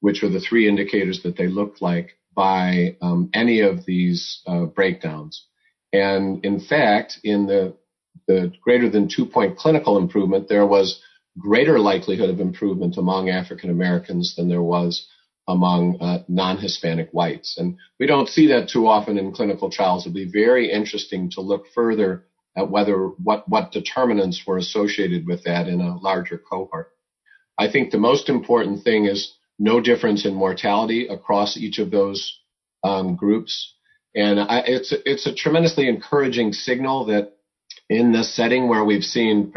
which 0.00 0.22
were 0.22 0.28
the 0.28 0.40
three 0.40 0.68
indicators 0.68 1.22
that 1.22 1.36
they 1.36 1.46
looked 1.46 1.80
like 1.80 2.18
by 2.34 2.96
um, 3.02 3.30
any 3.34 3.60
of 3.60 3.84
these 3.84 4.42
uh, 4.46 4.64
breakdowns. 4.64 5.46
And 5.92 6.44
in 6.44 6.60
fact, 6.60 7.18
in 7.24 7.46
the 7.46 7.76
the 8.26 8.52
greater 8.62 8.88
than 8.88 9.08
two 9.08 9.26
point 9.26 9.56
clinical 9.56 9.98
improvement, 9.98 10.48
there 10.48 10.66
was 10.66 11.02
greater 11.38 11.78
likelihood 11.78 12.30
of 12.30 12.40
improvement 12.40 12.96
among 12.96 13.28
African 13.28 13.70
Americans 13.70 14.34
than 14.36 14.48
there 14.48 14.62
was 14.62 15.08
among 15.48 16.00
uh, 16.00 16.22
non-Hispanic 16.28 17.10
whites. 17.10 17.56
And 17.58 17.76
we 17.98 18.06
don't 18.06 18.28
see 18.28 18.48
that 18.48 18.68
too 18.68 18.86
often 18.86 19.18
in 19.18 19.32
clinical 19.32 19.70
trials. 19.70 20.06
It'll 20.06 20.14
be 20.14 20.30
very 20.30 20.70
interesting 20.70 21.30
to 21.32 21.40
look 21.40 21.64
further 21.74 22.24
at 22.56 22.70
whether 22.70 23.06
what, 23.06 23.48
what 23.48 23.72
determinants 23.72 24.42
were 24.46 24.58
associated 24.58 25.26
with 25.26 25.44
that 25.44 25.66
in 25.66 25.80
a 25.80 25.98
larger 25.98 26.38
cohort. 26.38 26.92
I 27.58 27.70
think 27.70 27.90
the 27.90 27.98
most 27.98 28.28
important 28.28 28.84
thing 28.84 29.06
is 29.06 29.34
no 29.60 29.80
difference 29.80 30.24
in 30.24 30.34
mortality 30.34 31.06
across 31.06 31.56
each 31.56 31.78
of 31.78 31.90
those 31.90 32.40
um, 32.82 33.14
groups. 33.14 33.74
And 34.16 34.40
I, 34.40 34.62
it's, 34.66 34.92
it's 35.04 35.26
a 35.26 35.34
tremendously 35.34 35.86
encouraging 35.88 36.52
signal 36.52 37.06
that 37.06 37.34
in 37.88 38.10
this 38.10 38.34
setting 38.34 38.68
where 38.68 38.84
we've 38.84 39.04
seen, 39.04 39.52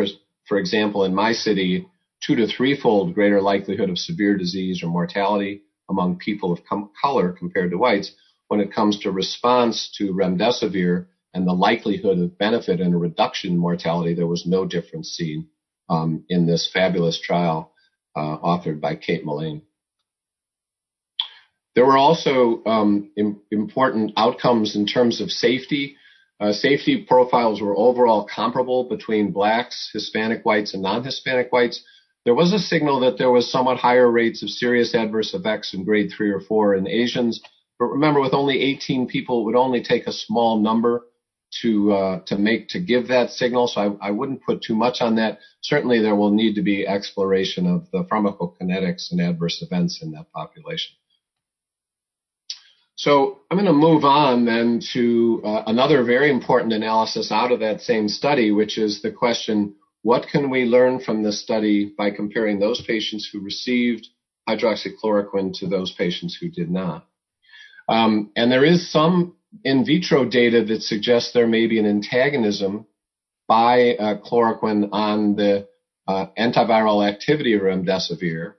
for 0.45 0.59
example, 0.59 1.05
in 1.05 1.15
my 1.15 1.31
city, 1.31 1.87
two 2.21 2.35
to 2.35 2.47
threefold 2.47 3.15
greater 3.15 3.41
likelihood 3.41 3.89
of 3.89 3.97
severe 3.97 4.37
disease 4.37 4.83
or 4.83 4.87
mortality 4.87 5.61
among 5.89 6.17
people 6.17 6.51
of 6.51 6.59
com- 6.69 6.91
color 7.01 7.31
compared 7.31 7.71
to 7.71 7.77
whites 7.77 8.13
when 8.49 8.59
it 8.59 8.73
comes 8.73 8.99
to 8.99 9.11
response 9.11 9.91
to 9.97 10.13
remdesivir 10.13 11.07
and 11.33 11.47
the 11.47 11.53
likelihood 11.53 12.19
of 12.19 12.37
benefit 12.37 12.79
and 12.79 12.93
a 12.93 12.97
reduction 12.97 13.53
in 13.53 13.57
mortality, 13.57 14.13
there 14.13 14.27
was 14.27 14.45
no 14.45 14.65
difference 14.65 15.09
seen 15.09 15.47
um, 15.89 16.23
in 16.29 16.45
this 16.45 16.69
fabulous 16.71 17.19
trial 17.19 17.71
uh, 18.15 18.37
authored 18.37 18.79
by 18.79 18.95
Kate 18.95 19.25
Mullane. 19.25 19.63
There 21.75 21.85
were 21.85 21.97
also 21.97 22.63
um, 22.65 23.11
Im- 23.17 23.41
important 23.51 24.13
outcomes 24.17 24.75
in 24.75 24.85
terms 24.85 25.21
of 25.21 25.29
safety. 25.31 25.97
Uh, 26.39 26.51
safety 26.51 27.05
profiles 27.07 27.61
were 27.61 27.77
overall 27.77 28.27
comparable 28.33 28.89
between 28.89 29.31
blacks, 29.31 29.89
Hispanic 29.93 30.43
whites, 30.43 30.73
and 30.73 30.83
non-Hispanic 30.83 31.51
whites. 31.51 31.83
There 32.25 32.35
was 32.35 32.53
a 32.53 32.59
signal 32.59 33.01
that 33.01 33.17
there 33.17 33.31
was 33.31 33.51
somewhat 33.51 33.77
higher 33.77 34.09
rates 34.09 34.43
of 34.43 34.49
serious 34.49 34.95
adverse 34.95 35.33
effects 35.33 35.73
in 35.73 35.83
grade 35.83 36.11
three 36.15 36.31
or 36.31 36.39
four 36.39 36.75
in 36.75 36.87
Asians. 36.87 37.41
But 37.79 37.85
remember, 37.85 38.21
with 38.21 38.33
only 38.33 38.61
18 38.61 39.07
people, 39.07 39.41
it 39.41 39.45
would 39.45 39.55
only 39.55 39.83
take 39.83 40.07
a 40.07 40.13
small 40.13 40.59
number 40.59 41.03
to 41.61 41.91
uh, 41.91 42.19
to 42.27 42.37
make 42.37 42.69
to 42.69 42.79
give 42.79 43.09
that 43.09 43.29
signal. 43.29 43.67
So 43.67 43.97
I, 44.01 44.07
I, 44.07 44.11
wouldn't 44.11 44.43
put 44.43 44.63
too 44.63 44.75
much 44.75 45.01
on 45.01 45.15
that. 45.15 45.39
Certainly, 45.61 46.01
there 46.01 46.15
will 46.15 46.31
need 46.31 46.55
to 46.55 46.61
be 46.61 46.87
exploration 46.87 47.67
of 47.67 47.89
the 47.91 48.05
pharmacokinetics 48.05 49.11
and 49.11 49.21
adverse 49.21 49.61
events 49.61 50.01
in 50.01 50.11
that 50.11 50.31
population. 50.31 50.95
So 53.03 53.39
I'm 53.51 53.57
going 53.57 53.65
to 53.65 53.73
move 53.73 54.05
on 54.05 54.45
then 54.45 54.79
to 54.93 55.41
uh, 55.43 55.63
another 55.67 56.05
very 56.05 56.31
important 56.31 56.71
analysis 56.71 57.33
out 57.33 57.51
of 57.51 57.59
that 57.59 57.81
same 57.81 58.07
study, 58.07 58.51
which 58.51 58.77
is 58.77 59.01
the 59.01 59.11
question, 59.11 59.75
what 60.03 60.27
can 60.31 60.49
we 60.49 60.63
learn 60.63 61.01
from 61.01 61.21
this 61.21 61.41
study 61.41 61.93
by 61.97 62.11
comparing 62.11 62.61
those 62.61 62.81
patients 62.87 63.29
who 63.29 63.41
received 63.41 64.07
hydroxychloroquine 64.47 65.51
to 65.59 65.67
those 65.67 65.91
patients 65.91 66.37
who 66.39 66.47
did 66.47 66.71
not? 66.71 67.05
Um, 67.89 68.31
and 68.37 68.49
there 68.49 68.63
is 68.63 68.89
some 68.89 69.35
in 69.65 69.85
vitro 69.85 70.23
data 70.23 70.63
that 70.63 70.81
suggests 70.83 71.33
there 71.33 71.45
may 71.45 71.67
be 71.67 71.79
an 71.79 71.85
antagonism 71.85 72.85
by 73.49 73.95
uh, 73.95 74.21
chloroquine 74.21 74.87
on 74.93 75.35
the 75.35 75.67
uh, 76.07 76.27
antiviral 76.39 77.05
activity 77.05 77.53
of 77.53 77.63
remdesivir. 77.63 78.53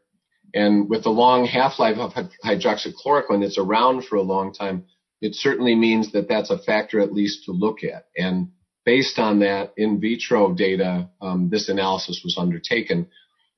And 0.55 0.89
with 0.89 1.03
the 1.03 1.11
long 1.11 1.47
half-life 1.47 1.99
of 1.99 2.13
hydroxychloroquine, 2.45 3.43
it's 3.43 3.59
around 3.59 4.05
for 4.05 4.17
a 4.17 4.23
long 4.23 4.55
time. 4.55 4.85
It 5.21 5.35
certainly 5.35 5.75
means 5.75 6.13
that 6.13 6.29
that's 6.29 6.51
a 6.51 6.59
factor 6.59 7.01
at 7.01 7.13
least 7.13 7.47
to 7.47 7.53
look 7.53 7.83
at. 7.83 8.05
And 8.17 8.51
based 8.85 9.19
on 9.19 9.41
that 9.41 9.73
in 9.77 10.01
vitro 10.01 10.55
data, 10.55 11.11
um, 11.21 11.49
this 11.51 11.69
analysis 11.69 12.21
was 12.23 12.37
undertaken. 12.39 13.09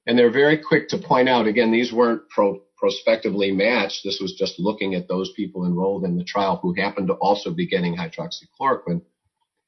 And 0.06 0.18
they're 0.18 0.32
very 0.32 0.56
quick 0.56 0.88
to 0.88 0.98
point 0.98 1.28
out, 1.28 1.46
again, 1.46 1.70
these 1.70 1.92
weren't 1.92 2.28
pro- 2.30 2.62
prospectively 2.78 3.50
matched. 3.52 4.00
This 4.02 4.20
was 4.20 4.34
just 4.34 4.58
looking 4.58 4.94
at 4.94 5.08
those 5.08 5.32
people 5.36 5.66
enrolled 5.66 6.04
in 6.04 6.16
the 6.16 6.24
trial 6.24 6.58
who 6.62 6.72
happened 6.74 7.08
to 7.08 7.14
also 7.14 7.52
be 7.52 7.66
getting 7.66 7.96
hydroxychloroquine. 7.96 9.02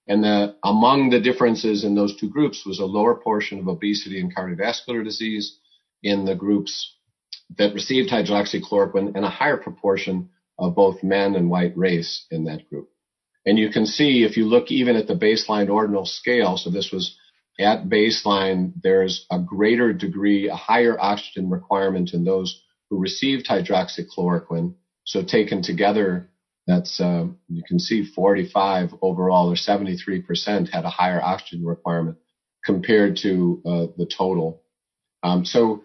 And 0.06 0.24
the, 0.24 0.56
among 0.64 1.10
the 1.10 1.20
differences 1.20 1.84
in 1.84 1.94
those 1.94 2.16
two 2.18 2.30
groups 2.30 2.64
was 2.64 2.78
a 2.78 2.86
lower 2.86 3.16
portion 3.16 3.58
of 3.58 3.68
obesity 3.68 4.20
and 4.20 4.34
cardiovascular 4.34 5.04
disease 5.04 5.58
in 6.02 6.24
the 6.24 6.34
groups 6.34 6.94
that 7.56 7.74
received 7.74 8.10
hydroxychloroquine 8.10 9.14
and 9.14 9.24
a 9.24 9.30
higher 9.30 9.56
proportion 9.56 10.30
of 10.58 10.74
both 10.74 11.02
men 11.02 11.34
and 11.34 11.50
white 11.50 11.76
race 11.76 12.26
in 12.30 12.44
that 12.44 12.68
group. 12.68 12.88
And 13.46 13.58
you 13.58 13.70
can 13.70 13.86
see 13.86 14.24
if 14.24 14.36
you 14.36 14.44
look 14.44 14.70
even 14.70 14.96
at 14.96 15.06
the 15.06 15.14
baseline 15.14 15.70
ordinal 15.70 16.04
scale, 16.04 16.56
so 16.56 16.70
this 16.70 16.90
was 16.92 17.16
at 17.58 17.88
baseline, 17.88 18.72
there's 18.82 19.26
a 19.30 19.38
greater 19.38 19.92
degree, 19.92 20.48
a 20.48 20.54
higher 20.54 20.96
oxygen 21.00 21.50
requirement 21.50 22.12
in 22.12 22.24
those 22.24 22.62
who 22.88 22.98
received 22.98 23.48
hydroxychloroquine. 23.48 24.74
So 25.04 25.22
taken 25.24 25.62
together, 25.62 26.28
that's 26.66 27.00
uh, 27.00 27.26
you 27.48 27.62
can 27.66 27.78
see 27.80 28.04
45 28.04 28.94
overall 29.00 29.50
or 29.50 29.54
73% 29.54 30.68
had 30.70 30.84
a 30.84 30.90
higher 30.90 31.20
oxygen 31.22 31.64
requirement 31.64 32.18
compared 32.64 33.16
to 33.22 33.62
uh, 33.64 33.86
the 33.96 34.06
total. 34.06 34.62
Um, 35.22 35.44
so 35.44 35.82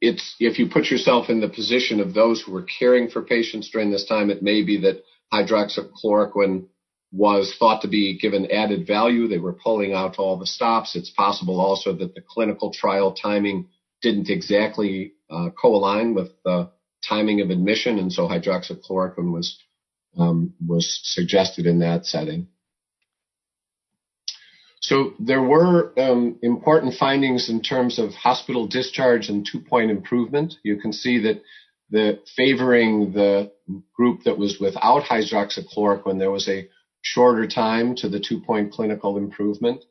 it's 0.00 0.34
if 0.40 0.58
you 0.58 0.68
put 0.68 0.90
yourself 0.90 1.28
in 1.28 1.40
the 1.40 1.48
position 1.48 2.00
of 2.00 2.14
those 2.14 2.40
who 2.40 2.52
were 2.52 2.66
caring 2.78 3.08
for 3.08 3.22
patients 3.22 3.70
during 3.70 3.90
this 3.90 4.06
time, 4.06 4.30
it 4.30 4.42
may 4.42 4.62
be 4.62 4.80
that 4.80 5.02
hydroxychloroquine 5.32 6.66
was 7.12 7.54
thought 7.58 7.82
to 7.82 7.88
be 7.88 8.18
given 8.18 8.50
added 8.50 8.86
value. 8.86 9.26
They 9.26 9.38
were 9.38 9.52
pulling 9.52 9.92
out 9.92 10.18
all 10.18 10.38
the 10.38 10.46
stops. 10.46 10.94
It's 10.94 11.10
possible 11.10 11.60
also 11.60 11.92
that 11.94 12.14
the 12.14 12.22
clinical 12.26 12.72
trial 12.72 13.12
timing 13.12 13.68
didn't 14.00 14.30
exactly 14.30 15.12
uh, 15.28 15.50
co-align 15.60 16.14
with 16.14 16.30
the 16.44 16.70
timing 17.06 17.40
of 17.40 17.50
admission, 17.50 17.98
and 17.98 18.12
so 18.12 18.28
hydroxychloroquine 18.28 19.32
was 19.32 19.58
um, 20.18 20.54
was 20.66 21.00
suggested 21.02 21.66
in 21.66 21.80
that 21.80 22.06
setting. 22.06 22.48
So 24.80 25.12
there 25.18 25.42
were 25.42 25.92
um, 25.98 26.38
important 26.42 26.94
findings 26.94 27.50
in 27.50 27.60
terms 27.60 27.98
of 27.98 28.12
hospital 28.14 28.66
discharge 28.66 29.28
and 29.28 29.46
two-point 29.46 29.90
improvement. 29.90 30.54
You 30.62 30.76
can 30.78 30.92
see 30.92 31.20
that 31.20 31.42
the 31.90 32.20
favoring 32.34 33.12
the 33.12 33.52
group 33.94 34.24
that 34.24 34.38
was 34.38 34.58
without 34.58 35.02
hydroxychloroquine, 35.02 36.18
there 36.18 36.30
was 36.30 36.48
a 36.48 36.68
shorter 37.02 37.46
time 37.46 37.94
to 37.96 38.08
the 38.08 38.20
two-point 38.20 38.72
clinical 38.72 39.18
improvement. 39.18 39.84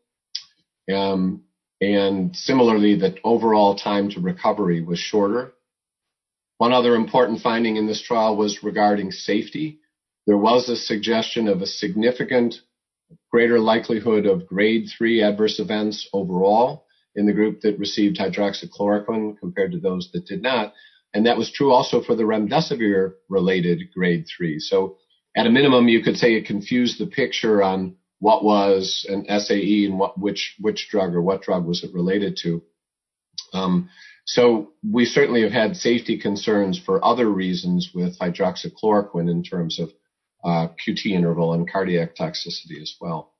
Um, 0.92 1.44
and 1.82 2.36
similarly, 2.36 3.00
that 3.00 3.20
overall 3.24 3.76
time 3.76 4.10
to 4.12 4.20
recovery 4.20 4.82
was 4.82 5.00
shorter. 5.00 5.54
One 6.58 6.74
other 6.74 6.96
important 6.96 7.42
finding 7.42 7.78
in 7.78 7.88
this 7.88 8.02
trial 8.02 8.36
was 8.36 8.64
regarding 8.64 9.12
safety. 9.12 9.80
There 10.26 10.38
was 10.38 10.68
a 10.68 10.76
suggestion 10.76 11.48
of 11.48 11.62
a 11.62 11.68
significant 11.68 12.56
greater 13.32 13.60
likelihood 13.60 14.26
of 14.26 14.48
grade 14.48 14.90
three 14.98 15.22
adverse 15.22 15.60
events 15.60 16.08
overall 16.14 16.86
in 17.16 17.26
the 17.26 17.34
group 17.34 17.62
that 17.62 17.80
received 17.80 18.18
hydroxychloroquine 18.18 19.38
compared 19.40 19.72
to 19.72 19.80
those 19.80 20.10
that 20.14 20.26
did 20.26 20.42
not. 20.42 20.74
And 21.14 21.26
that 21.26 21.38
was 21.38 21.52
true 21.52 21.72
also 21.72 22.02
for 22.02 22.16
the 22.16 22.24
remdesivir 22.24 23.14
related 23.30 23.92
grade 23.94 24.28
three. 24.28 24.60
So 24.60 24.98
at 25.36 25.48
a 25.48 25.52
minimum, 25.52 25.88
you 25.88 26.04
could 26.04 26.18
say 26.18 26.34
it 26.34 26.46
confused 26.46 27.00
the 27.00 27.08
picture 27.08 27.64
on 27.64 27.96
what 28.20 28.44
was 28.44 29.06
an 29.10 29.26
SAE 29.40 29.86
and 29.86 30.02
which 30.18 30.88
drug 30.92 31.16
or 31.16 31.22
what 31.22 31.42
drug 31.42 31.66
was 31.66 31.84
it 31.84 31.94
related 31.94 32.38
to. 32.44 32.62
Um, 33.54 33.90
so 34.26 34.74
we 34.88 35.06
certainly 35.06 35.42
have 35.42 35.52
had 35.52 35.76
safety 35.76 36.20
concerns 36.20 36.80
for 36.80 37.04
other 37.04 37.28
reasons 37.28 37.92
with 37.96 38.20
hydroxychloroquine 38.20 39.30
in 39.30 39.44
terms 39.44 39.80
of 39.80 39.90
uh, 40.44 40.68
QT 40.70 41.06
interval 41.06 41.54
and 41.54 41.70
cardiac 41.70 42.16
toxicity 42.16 42.82
as 42.82 42.96
well. 43.00 43.34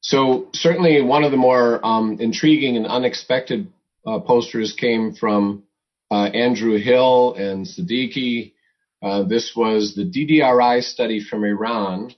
So 0.00 0.48
certainly 0.54 1.02
one 1.02 1.24
of 1.24 1.30
the 1.30 1.36
more 1.36 1.84
um, 1.84 2.18
intriguing 2.20 2.76
and 2.76 2.86
unexpected 2.86 3.72
uh, 4.06 4.20
posters 4.20 4.72
came 4.72 5.14
from 5.14 5.64
uh, 6.10 6.24
Andrew 6.24 6.78
Hill 6.78 7.34
and 7.34 7.66
Sadeghi. 7.66 8.52
Uh, 9.02 9.24
this 9.24 9.52
was 9.54 9.94
the 9.94 10.04
DDRI 10.04 10.82
study 10.82 11.22
from 11.22 11.44
Iran 11.44 12.14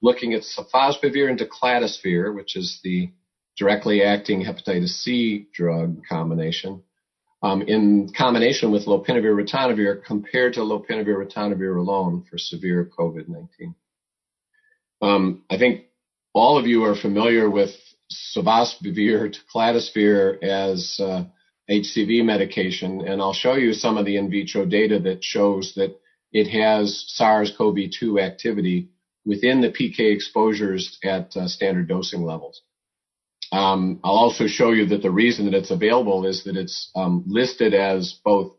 looking 0.00 0.34
at 0.34 0.42
sofosbuvir 0.42 1.28
and 1.28 1.38
daclatasvir, 1.38 2.34
which 2.34 2.56
is 2.56 2.80
the 2.84 3.10
directly 3.56 4.02
acting 4.02 4.44
hepatitis 4.44 4.88
C 4.88 5.48
drug 5.52 6.02
combination, 6.08 6.82
um, 7.44 7.60
in 7.60 8.10
combination 8.16 8.72
with 8.72 8.86
lopinavir 8.86 9.36
ritonavir 9.36 10.02
compared 10.02 10.54
to 10.54 10.60
lopinavir 10.60 11.22
ritonavir 11.22 11.76
alone 11.78 12.24
for 12.28 12.38
severe 12.38 12.90
COVID-19. 12.98 13.74
Um, 15.02 15.44
I 15.50 15.58
think 15.58 15.84
all 16.32 16.56
of 16.56 16.66
you 16.66 16.84
are 16.84 16.96
familiar 16.96 17.50
with 17.50 17.70
sofosbuvir 18.34 19.36
daclatasvir 19.36 20.42
as 20.42 20.98
uh, 20.98 21.24
HCV 21.70 22.24
medication, 22.24 23.06
and 23.06 23.20
I'll 23.20 23.34
show 23.34 23.56
you 23.56 23.74
some 23.74 23.98
of 23.98 24.06
the 24.06 24.16
in 24.16 24.30
vitro 24.30 24.64
data 24.64 24.98
that 25.00 25.22
shows 25.22 25.74
that 25.76 26.00
it 26.32 26.48
has 26.48 27.04
SARS-CoV-2 27.08 28.22
activity 28.22 28.88
within 29.26 29.60
the 29.60 29.68
PK 29.68 30.14
exposures 30.14 30.98
at 31.04 31.36
uh, 31.36 31.46
standard 31.46 31.88
dosing 31.88 32.22
levels. 32.22 32.62
Um, 33.54 34.00
I'll 34.02 34.14
also 34.14 34.48
show 34.48 34.72
you 34.72 34.86
that 34.86 35.02
the 35.02 35.12
reason 35.12 35.44
that 35.44 35.54
it's 35.54 35.70
available 35.70 36.26
is 36.26 36.42
that 36.42 36.56
it's 36.56 36.90
um, 36.96 37.22
listed 37.28 37.72
as 37.72 38.18
both 38.24 38.56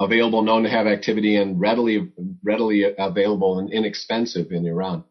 available, 0.00 0.40
known 0.40 0.62
to 0.62 0.70
have 0.70 0.86
activity, 0.86 1.36
and 1.36 1.60
readily 1.60 2.10
readily 2.42 2.86
available 2.98 3.58
and 3.58 3.70
inexpensive 3.70 4.50
in 4.50 4.66
Iran. 4.66 5.04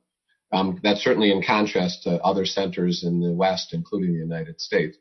Um, 0.51 0.79
that's 0.81 1.03
certainly 1.03 1.31
in 1.31 1.43
contrast 1.43 2.03
to 2.03 2.19
other 2.23 2.43
centers 2.43 3.03
in 3.03 3.19
the 3.19 3.31
West, 3.31 3.71
including 3.71 4.13
the 4.13 4.19
United 4.19 4.59
States. 4.59 4.97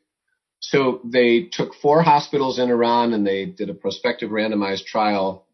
So 0.59 1.01
they 1.03 1.49
took 1.51 1.73
four 1.73 2.03
hospitals 2.03 2.59
in 2.59 2.69
Iran 2.69 3.13
and 3.13 3.25
they 3.25 3.45
did 3.45 3.71
a 3.71 3.73
prospective 3.73 4.29
randomized 4.29 4.85
trial 4.85 5.47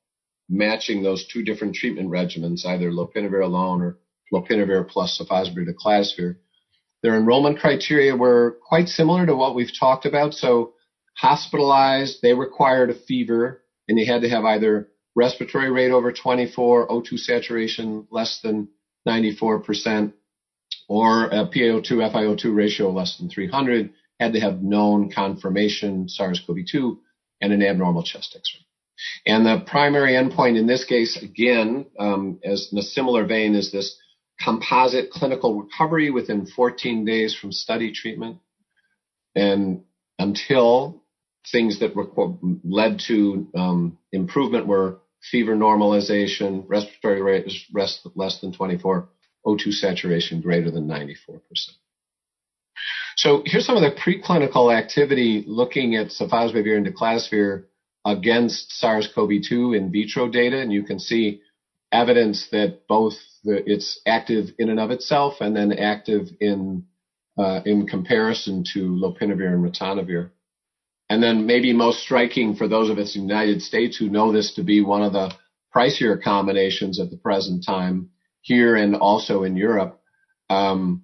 matching 0.49 1.01
those 1.01 1.25
two 1.31 1.43
different 1.43 1.75
treatment 1.75 2.09
regimens, 2.09 2.65
either 2.65 2.91
lopinavir 2.91 3.41
alone 3.41 3.81
or 3.81 3.97
lopinavir 4.33 4.85
plus 4.89 5.17
sofosbuvir 5.17 5.65
daclatasvir. 5.69 6.35
Their 7.05 7.17
enrollment 7.17 7.59
criteria 7.59 8.15
were 8.15 8.57
quite 8.67 8.87
similar 8.87 9.27
to 9.27 9.35
what 9.35 9.53
we've 9.53 9.71
talked 9.79 10.07
about. 10.07 10.33
So 10.33 10.73
hospitalized, 11.15 12.17
they 12.23 12.33
required 12.33 12.89
a 12.89 12.95
fever 12.95 13.61
and 13.87 13.99
you 13.99 14.07
had 14.07 14.23
to 14.23 14.29
have 14.29 14.43
either 14.43 14.89
respiratory 15.15 15.69
rate 15.69 15.91
over 15.91 16.11
24, 16.11 16.87
O2 16.87 17.19
saturation 17.19 18.07
less 18.09 18.39
than 18.41 18.69
94%, 19.07 20.13
or 20.89 21.25
a 21.25 21.47
PaO2 21.47 21.91
FiO2 22.11 22.55
ratio 22.55 22.89
less 22.89 23.19
than 23.19 23.29
300, 23.29 23.91
had 24.19 24.33
to 24.33 24.39
have 24.39 24.63
known 24.63 25.11
confirmation 25.11 26.09
SARS-CoV-2 26.09 26.97
and 27.39 27.53
an 27.53 27.61
abnormal 27.61 28.01
chest 28.01 28.35
x-ray. 28.35 28.65
And 29.31 29.45
the 29.45 29.63
primary 29.67 30.13
endpoint 30.13 30.57
in 30.57 30.65
this 30.65 30.83
case, 30.85 31.21
again, 31.21 31.85
um, 31.99 32.39
as 32.43 32.69
in 32.71 32.79
a 32.79 32.81
similar 32.81 33.27
vein, 33.27 33.53
is 33.53 33.71
this 33.71 33.95
composite 34.39 35.11
clinical 35.11 35.61
recovery 35.61 36.11
within 36.11 36.45
14 36.45 37.05
days 37.05 37.35
from 37.35 37.51
study 37.51 37.91
treatment 37.93 38.37
and 39.35 39.83
until 40.19 41.03
things 41.51 41.79
that 41.79 41.93
led 42.63 43.01
to 43.07 43.47
um, 43.55 43.97
improvement 44.11 44.67
were 44.67 44.99
fever 45.31 45.55
normalization, 45.55 46.63
respiratory 46.67 47.21
rate 47.21 47.51
rest 47.73 48.07
less 48.15 48.39
than 48.41 48.53
24, 48.53 49.09
O2 49.45 49.71
saturation 49.73 50.41
greater 50.41 50.71
than 50.71 50.87
94%. 50.87 51.17
So 53.17 53.43
here's 53.45 53.65
some 53.65 53.77
of 53.77 53.81
the 53.81 53.99
preclinical 53.99 54.75
activity 54.75 55.43
looking 55.47 55.95
at 55.95 56.07
sofosbuvir 56.07 56.77
and 56.77 56.85
daclatasvir 56.85 57.65
against 58.05 58.71
SARS-CoV-2 58.79 59.75
in 59.75 59.91
vitro 59.91 60.29
data, 60.29 60.59
and 60.59 60.71
you 60.71 60.83
can 60.83 60.99
see 60.99 61.41
evidence 61.91 62.47
that 62.51 62.87
both 62.87 63.15
the, 63.45 63.63
it's 63.71 64.01
active 64.05 64.47
in 64.59 64.69
and 64.69 64.79
of 64.79 64.91
itself 64.91 65.35
and 65.39 65.55
then 65.55 65.71
active 65.71 66.27
in 66.41 66.85
uh, 67.37 67.61
in 67.65 67.87
comparison 67.87 68.63
to 68.73 68.79
lopinavir 68.79 69.53
and 69.53 69.63
ritonavir. 69.63 70.31
And 71.09 71.21
then 71.21 71.45
maybe 71.45 71.73
most 71.73 71.99
striking 71.99 72.55
for 72.55 72.67
those 72.67 72.89
of 72.89 72.97
us 72.97 73.15
in 73.15 73.21
the 73.21 73.33
United 73.33 73.61
States 73.61 73.97
who 73.97 74.09
know 74.09 74.31
this 74.31 74.55
to 74.55 74.63
be 74.63 74.81
one 74.81 75.03
of 75.03 75.13
the 75.13 75.33
pricier 75.75 76.21
combinations 76.21 76.99
at 76.99 77.11
the 77.11 77.17
present 77.17 77.63
time 77.65 78.09
here 78.41 78.75
and 78.75 78.95
also 78.95 79.43
in 79.43 79.55
Europe. 79.57 79.99
Um, 80.49 81.03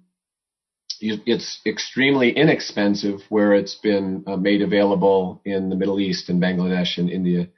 it's 1.00 1.60
extremely 1.66 2.30
inexpensive 2.30 3.20
where 3.28 3.54
it's 3.54 3.74
been 3.74 4.24
uh, 4.26 4.36
made 4.36 4.62
available 4.62 5.42
in 5.44 5.68
the 5.68 5.76
Middle 5.76 5.98
East 5.98 6.28
and 6.28 6.40
Bangladesh 6.40 6.96
and 6.96 7.10
India, 7.10 7.48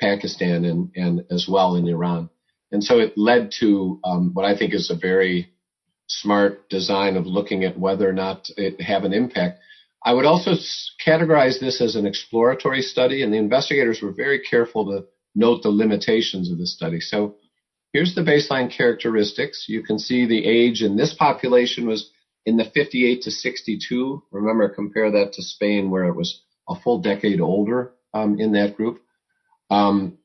Pakistan, 0.00 0.64
and, 0.64 0.90
and 0.96 1.24
as 1.30 1.46
well 1.48 1.76
in 1.76 1.86
Iran. 1.86 2.30
And 2.74 2.82
so 2.82 2.98
it 2.98 3.16
led 3.16 3.52
to 3.60 4.00
um, 4.02 4.30
what 4.34 4.44
I 4.44 4.58
think 4.58 4.74
is 4.74 4.90
a 4.90 4.96
very 4.96 5.52
smart 6.08 6.68
design 6.68 7.16
of 7.16 7.24
looking 7.24 7.62
at 7.62 7.78
whether 7.78 8.08
or 8.08 8.12
not 8.12 8.48
it 8.56 8.80
have 8.80 9.04
an 9.04 9.12
impact. 9.12 9.60
I 10.04 10.12
would 10.12 10.24
also 10.24 10.54
categorize 11.06 11.60
this 11.60 11.80
as 11.80 11.94
an 11.94 12.04
exploratory 12.04 12.82
study, 12.82 13.22
and 13.22 13.32
the 13.32 13.38
investigators 13.38 14.02
were 14.02 14.10
very 14.10 14.40
careful 14.40 14.86
to 14.86 15.06
note 15.36 15.62
the 15.62 15.68
limitations 15.68 16.50
of 16.50 16.58
the 16.58 16.66
study. 16.66 16.98
So 16.98 17.36
here's 17.92 18.16
the 18.16 18.22
baseline 18.22 18.76
characteristics. 18.76 19.66
You 19.68 19.84
can 19.84 20.00
see 20.00 20.26
the 20.26 20.44
age 20.44 20.82
in 20.82 20.96
this 20.96 21.14
population 21.14 21.86
was 21.86 22.10
in 22.44 22.56
the 22.56 22.64
58 22.74 23.22
to 23.22 23.30
62. 23.30 24.24
Remember, 24.32 24.68
compare 24.68 25.12
that 25.12 25.34
to 25.34 25.42
Spain, 25.42 25.90
where 25.90 26.06
it 26.06 26.16
was 26.16 26.42
a 26.68 26.74
full 26.74 27.00
decade 27.00 27.40
older 27.40 27.92
um, 28.12 28.40
in 28.40 28.50
that 28.54 28.76
group. 28.76 29.00
Um, 29.70 30.18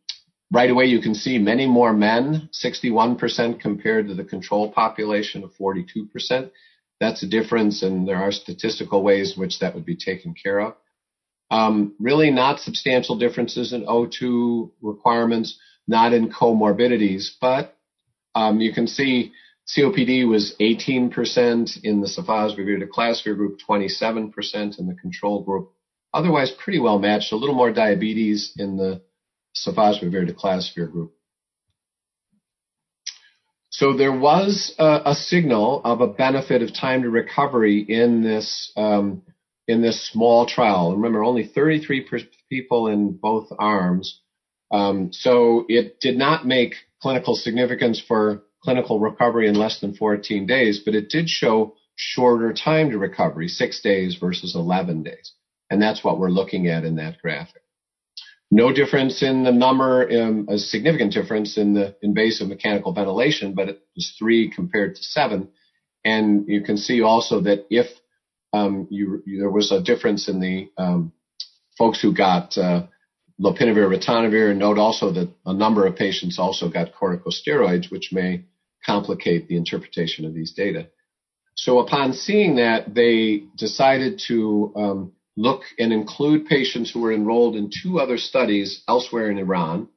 right 0.51 0.69
away, 0.69 0.85
you 0.85 1.01
can 1.01 1.15
see 1.15 1.37
many 1.37 1.67
more 1.67 1.93
men, 1.93 2.49
61% 2.53 3.59
compared 3.59 4.07
to 4.07 4.15
the 4.15 4.23
control 4.23 4.71
population 4.71 5.43
of 5.43 5.51
42%. 5.59 6.51
That's 6.99 7.23
a 7.23 7.27
difference, 7.27 7.83
and 7.83 8.07
there 8.07 8.17
are 8.17 8.31
statistical 8.31 9.03
ways 9.03 9.33
in 9.35 9.41
which 9.41 9.59
that 9.59 9.75
would 9.75 9.85
be 9.85 9.95
taken 9.95 10.33
care 10.33 10.59
of. 10.59 10.75
Um, 11.51 11.95
really, 11.99 12.31
not 12.31 12.59
substantial 12.59 13.17
differences 13.17 13.73
in 13.73 13.85
O2 13.85 14.71
requirements, 14.81 15.57
not 15.87 16.13
in 16.13 16.31
comorbidities, 16.31 17.29
but 17.39 17.75
um, 18.35 18.59
you 18.59 18.73
can 18.73 18.87
see 18.87 19.31
COPD 19.75 20.27
was 20.27 20.55
18% 20.59 21.83
in 21.83 22.01
the 22.01 22.07
sofosbuvir 22.07 22.83
daclatasvir 22.83 23.35
group, 23.35 23.59
27% 23.67 24.79
in 24.79 24.87
the 24.87 24.95
control 24.95 25.43
group. 25.43 25.71
Otherwise, 26.13 26.51
pretty 26.51 26.79
well 26.79 26.99
matched. 26.99 27.31
A 27.31 27.35
little 27.35 27.55
more 27.55 27.71
diabetes 27.71 28.53
in 28.57 28.77
the 28.77 29.01
sofosbuvir 29.55 30.29
daclatasvir 30.29 30.91
group. 30.91 31.13
So 33.71 33.95
there 33.95 34.17
was 34.17 34.75
a, 34.77 35.01
a, 35.05 35.15
signal 35.15 35.81
of 35.85 36.01
a 36.01 36.07
benefit 36.07 36.61
of 36.61 36.73
time 36.73 37.03
to 37.03 37.09
recovery 37.09 37.79
in 37.79 38.23
this 38.23 38.73
um, 38.75 39.21
in 39.67 39.81
this 39.81 40.09
small 40.11 40.45
trial. 40.47 40.95
Remember, 40.95 41.23
only 41.23 41.45
33 41.47 42.05
people 42.49 42.87
in 42.87 43.13
both 43.13 43.47
arms. 43.57 44.19
Um, 44.71 45.13
so 45.13 45.65
it 45.69 45.99
did 45.99 46.17
not 46.17 46.45
make 46.45 46.75
clinical 47.01 47.35
significance 47.35 48.01
for 48.05 48.43
clinical 48.63 48.99
recovery 48.99 49.47
in 49.47 49.55
less 49.55 49.79
than 49.79 49.93
14 49.93 50.45
days, 50.45 50.81
but 50.83 50.95
it 50.95 51.09
did 51.09 51.29
show 51.29 51.75
shorter 51.95 52.53
time 52.53 52.91
to 52.91 52.97
recovery, 52.97 53.47
six 53.47 53.81
days 53.81 54.17
versus 54.19 54.55
11 54.55 55.03
days. 55.03 55.33
And 55.69 55.81
that's 55.81 56.03
what 56.03 56.19
we're 56.19 56.29
looking 56.29 56.67
at 56.67 56.83
in 56.83 56.95
that 56.95 57.21
graphic. 57.21 57.61
No 58.51 58.73
difference 58.73 59.21
in 59.21 59.43
the 59.43 59.51
number, 59.51 60.09
um, 60.09 60.47
a 60.49 60.57
significant 60.57 61.13
difference 61.13 61.57
in 61.57 61.73
the 61.73 61.95
invasive 62.01 62.47
mechanical 62.47 62.93
ventilation, 62.93 63.53
but 63.53 63.69
it 63.69 63.79
was 63.95 64.15
three 64.17 64.49
compared 64.49 64.95
to 64.95 65.03
seven. 65.03 65.49
And 66.03 66.47
you 66.47 66.61
can 66.61 66.77
see 66.77 67.01
also 67.01 67.41
that 67.41 67.67
if 67.69 67.87
um, 68.51 68.87
you, 68.89 69.21
there 69.27 69.51
was 69.51 69.71
a 69.71 69.83
difference 69.83 70.27
in 70.27 70.39
the 70.39 70.69
um, 70.77 71.11
folks 71.77 72.01
who 72.01 72.13
got 72.13 72.57
uh, 72.57 72.87
lopinavir, 73.39 73.87
ritonavir. 73.87 74.55
Note 74.55 74.79
also 74.79 75.11
that 75.11 75.31
a 75.45 75.53
number 75.53 75.85
of 75.85 75.95
patients 75.95 76.39
also 76.39 76.69
got 76.69 76.93
corticosteroids, 76.93 77.91
which 77.91 78.09
may 78.11 78.45
complicate 78.83 79.47
the 79.47 79.57
interpretation 79.57 80.25
of 80.25 80.33
these 80.33 80.53
data. 80.53 80.87
So 81.55 81.79
upon 81.79 82.13
seeing 82.13 82.55
that, 82.55 82.95
they 82.95 83.43
decided 83.55 84.21
to 84.27 84.73
um, 84.75 85.11
look 85.39 85.61
and 85.79 85.93
include 85.93 86.47
patients 86.47 86.91
who 86.91 86.99
were 86.99 87.13
enrolled 87.13 87.55
in 87.55 87.71
two 87.71 87.97
other 87.97 88.17
studies 88.17 88.83
elsewhere 88.89 89.31
in 89.31 89.37
Iran. 89.37 89.87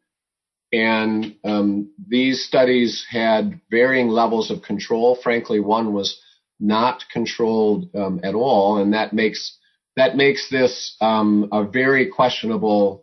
And 0.73 1.35
um, 1.45 1.91
these 2.09 2.45
studies 2.47 3.05
had 3.11 3.61
varying 3.69 4.09
levels 4.09 4.53
of 4.53 4.63
control. 4.63 5.19
Frankly, 5.21 5.59
one 5.59 5.93
was 5.93 6.19
not 6.61 7.03
controlled 7.13 7.91
um, 7.95 8.21
at 8.23 8.37
all, 8.37 8.79
and 8.79 8.95
that 8.95 9.13
makes 9.13 9.59
that 9.97 10.17
makes 10.17 10.49
this 10.49 10.97
um, 11.01 11.49
a 11.53 11.65
very 11.65 12.09
questionable 12.09 13.03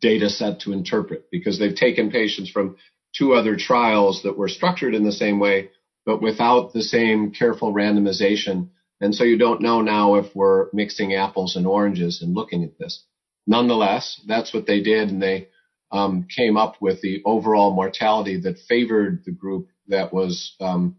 data 0.00 0.28
set 0.28 0.60
to 0.60 0.72
interpret 0.72 1.26
because 1.30 1.58
they've 1.58 1.74
taken 1.76 2.10
patients 2.10 2.50
from 2.50 2.76
two 3.16 3.32
other 3.32 3.56
trials 3.56 4.22
that 4.24 4.36
were 4.36 4.48
structured 4.48 4.94
in 4.94 5.04
the 5.04 5.12
same 5.12 5.38
way, 5.38 5.70
but 6.04 6.20
without 6.20 6.72
the 6.72 6.82
same 6.82 7.30
careful 7.30 7.72
randomization 7.72 8.68
and 9.02 9.14
so 9.14 9.24
you 9.24 9.36
don't 9.36 9.60
know 9.60 9.82
now 9.82 10.14
if 10.14 10.34
we're 10.34 10.68
mixing 10.72 11.12
apples 11.14 11.56
and 11.56 11.66
oranges 11.66 12.22
and 12.22 12.34
looking 12.34 12.62
at 12.62 12.78
this. 12.78 13.04
Nonetheless, 13.48 14.20
that's 14.28 14.54
what 14.54 14.68
they 14.68 14.80
did, 14.80 15.08
and 15.10 15.20
they 15.20 15.48
um, 15.90 16.28
came 16.34 16.56
up 16.56 16.76
with 16.80 17.02
the 17.02 17.20
overall 17.24 17.74
mortality 17.74 18.40
that 18.40 18.60
favored 18.68 19.24
the 19.24 19.32
group 19.32 19.66
that 19.88 20.14
was 20.14 20.54
um, 20.60 20.96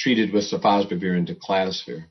treated 0.00 0.32
with 0.32 0.50
sofosbuvir 0.50 1.16
and 1.16 1.28
daclatasvir. 1.28 2.06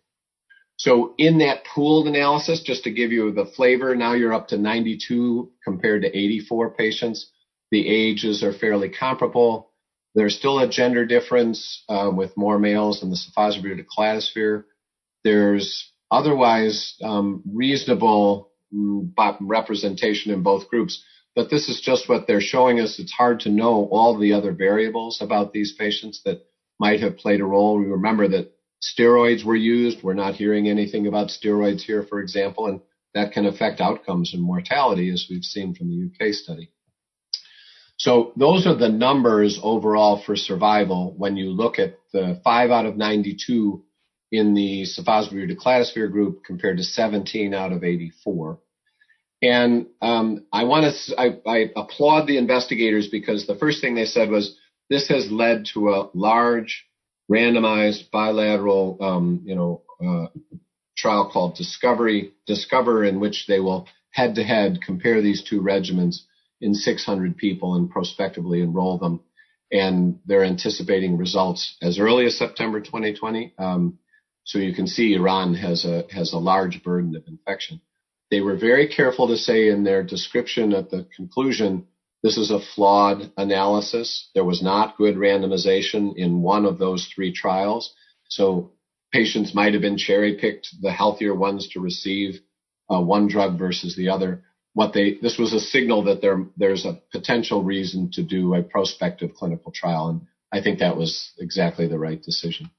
So 0.78 1.14
in 1.18 1.40
that 1.40 1.66
pooled 1.66 2.08
analysis, 2.08 2.64
just 2.64 2.86
to 2.86 2.92
give 2.92 3.12
you 3.12 3.34
the 3.34 3.46
flavor, 3.46 3.96
now 3.96 4.14
you're 4.14 4.34
up 4.34 4.48
to 4.48 4.58
92 4.58 5.52
compared 5.64 6.04
to 6.04 6.18
84 6.18 6.72
patients. 6.72 7.30
The 7.70 7.86
ages 7.86 8.44
are 8.44 8.54
fairly 8.54 8.90
comparable. 8.90 9.72
There's 10.16 10.38
still 10.38 10.60
a 10.60 10.70
gender 10.70 11.06
difference 11.06 11.84
uh, 11.90 12.12
with 12.16 12.38
more 12.38 12.58
males 12.60 13.04
in 13.04 13.10
the 13.10 13.18
sofosbuvir 13.18 13.84
daclatasvir 13.84 14.64
there's 15.24 15.92
otherwise 16.12 16.96
um, 17.04 17.42
reasonable 17.52 18.52
mm, 18.74 19.10
representation 19.42 20.32
in 20.32 20.44
both 20.44 20.70
groups. 20.70 21.04
But 21.36 21.50
this 21.50 21.68
is 21.68 21.82
just 21.82 22.08
what 22.08 22.28
they're 22.28 22.42
showing 22.42 22.80
us. 22.80 23.00
It's 23.00 23.12
hard 23.12 23.42
to 23.42 23.50
know 23.50 23.88
all 23.92 24.18
the 24.18 24.34
other 24.34 24.52
variables 24.52 25.20
about 25.22 25.52
these 25.52 25.74
patients 25.78 26.22
that 26.26 26.46
might 26.80 27.00
have 27.00 27.18
played 27.18 27.42
a 27.42 27.46
role. 27.46 27.80
We 27.80 27.86
remember 27.86 28.28
that 28.28 28.52
steroids 28.84 29.44
were 29.44 29.56
used. 29.56 30.04
We're 30.04 30.14
not 30.14 30.36
hearing 30.36 30.68
anything 30.68 31.08
about 31.08 31.30
steroids 31.30 31.82
here, 31.82 32.04
for 32.04 32.20
example, 32.20 32.68
and 32.68 32.82
that 33.16 33.32
can 33.32 33.46
affect 33.46 33.82
outcomes 33.82 34.34
and 34.34 34.44
mortality, 34.44 35.10
as 35.12 35.28
we've 35.30 35.44
seen 35.44 35.74
from 35.74 35.90
the 35.90 36.06
UK 36.06 36.34
study. 36.34 36.72
So 37.98 38.34
those 38.36 38.68
are 38.68 38.76
the 38.76 38.90
numbers 38.90 39.60
overall 39.62 40.22
for 40.24 40.36
survival 40.36 41.14
when 41.18 41.38
you 41.38 41.50
look 41.52 41.80
at 41.80 41.98
the 42.12 42.42
5 42.44 42.72
out 42.72 42.86
of 42.86 42.98
92 42.98 43.84
in 44.34 44.56
the 44.56 44.84
sofosbuvir 44.84 45.56
daclatasvir 45.56 46.12
group 46.12 46.44
compared 46.44 46.78
to 46.78 46.84
17 46.84 47.54
out 47.54 47.72
of 47.72 47.84
84. 47.84 48.58
And 49.44 49.88
um, 50.02 50.48
I 50.52 50.64
want 50.64 50.92
to 50.92 51.22
I, 51.22 51.38
I, 51.46 51.70
applaud 51.76 52.26
the 52.26 52.40
investigators 52.40 53.10
because 53.10 53.46
the 53.46 53.56
first 53.56 53.80
thing 53.80 53.94
they 53.94 54.06
said 54.06 54.32
was 54.32 54.58
this 54.90 55.08
has 55.10 55.30
led 55.30 55.68
to 55.74 55.90
a 55.90 56.10
large 56.16 56.84
randomized 57.32 58.10
bilateral 58.10 58.98
um, 59.02 59.44
you 59.46 59.54
know 59.56 59.84
uh, 60.04 60.28
trial 60.98 61.30
called 61.32 61.56
Discovery 61.56 62.32
Discover 62.48 63.04
in 63.04 63.20
which 63.20 63.46
they 63.48 63.60
will 63.60 63.88
head 64.10 64.34
to 64.36 64.44
head 64.44 64.80
compare 64.84 65.22
these 65.22 65.44
two 65.48 65.62
regimens 65.62 66.22
in 66.60 66.74
600 66.74 67.38
people 67.38 67.76
and 67.76 67.88
prospectively 67.88 68.62
enroll 68.62 68.98
them. 68.98 69.20
And 69.72 70.20
they're 70.26 70.44
anticipating 70.44 71.18
results 71.18 71.78
as 71.84 72.00
early 72.00 72.26
as 72.26 72.38
September 72.38 72.80
2020. 72.80 73.54
Um, 73.60 74.00
so 74.44 74.60
you 74.60 74.74
can 74.74 74.88
see 74.88 75.14
Iran 75.14 75.56
has 75.56 75.86
a 75.86 76.06
has 76.12 76.34
a 76.34 76.38
large 76.38 76.84
burden 76.84 77.16
of 77.16 77.24
infection. 77.28 77.82
They 78.30 78.42
were 78.42 78.58
very 78.58 78.88
careful 78.88 79.28
to 79.28 79.38
say 79.38 79.70
in 79.70 79.84
their 79.84 80.04
description 80.04 80.74
at 80.74 80.90
the 80.90 81.08
conclusion, 81.16 81.88
this 82.24 82.38
is 82.38 82.52
a 82.52 82.60
flawed 82.60 83.32
analysis. 83.38 84.30
There 84.34 84.46
was 84.46 84.64
not 84.64 84.98
good 84.98 85.16
randomization 85.16 86.16
in 86.16 86.42
one 86.42 86.66
of 86.66 86.80
those 86.80 87.08
three 87.14 87.34
trials. 87.34 87.94
So 88.30 88.72
patients 89.12 89.54
might 89.54 89.74
have 89.74 89.82
been 89.82 89.98
cherry 89.98 90.38
picked, 90.40 90.70
the 90.82 90.92
healthier 90.92 91.36
ones 91.36 91.70
to 91.70 91.80
receive 91.80 92.40
uh, 92.90 93.02
one 93.02 93.28
drug 93.28 93.60
versus 93.60 93.96
the 93.96 94.10
other. 94.10 94.44
What 94.74 94.94
they 94.94 95.20
this 95.22 95.38
was 95.38 95.54
a 95.54 95.60
signal 95.60 96.06
that 96.06 96.22
there 96.22 96.44
there's 96.58 96.86
a 96.86 97.00
potential 97.12 97.64
reason 97.64 98.10
to 98.14 98.24
do 98.24 98.56
a 98.56 98.64
prospective 98.64 99.36
clinical 99.36 99.72
trial, 99.72 100.08
and 100.10 100.22
I 100.52 100.64
think 100.64 100.80
that 100.80 100.98
was 100.98 101.32
exactly 101.38 101.88
the 101.88 102.00
right 102.00 102.22
decision. 102.22 102.72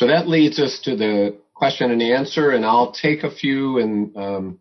So 0.00 0.06
that 0.06 0.28
leads 0.28 0.58
us 0.58 0.80
to 0.84 0.96
the 0.96 1.36
question 1.52 1.90
and 1.90 2.00
answer, 2.00 2.52
and 2.52 2.64
I'll 2.64 2.90
take 2.90 3.22
a 3.22 3.30
few. 3.30 3.76
And 3.80 4.16
um, 4.16 4.58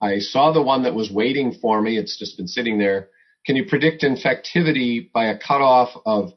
I 0.00 0.18
saw 0.18 0.50
the 0.50 0.62
one 0.62 0.84
that 0.84 0.94
was 0.94 1.12
waiting 1.12 1.52
for 1.52 1.82
me. 1.82 1.98
It's 1.98 2.18
just 2.18 2.38
been 2.38 2.48
sitting 2.48 2.78
there. 2.78 3.10
Can 3.44 3.54
you 3.54 3.66
predict 3.66 4.02
infectivity 4.02 5.12
by 5.12 5.26
a 5.26 5.38
cutoff 5.38 5.90
of 6.06 6.32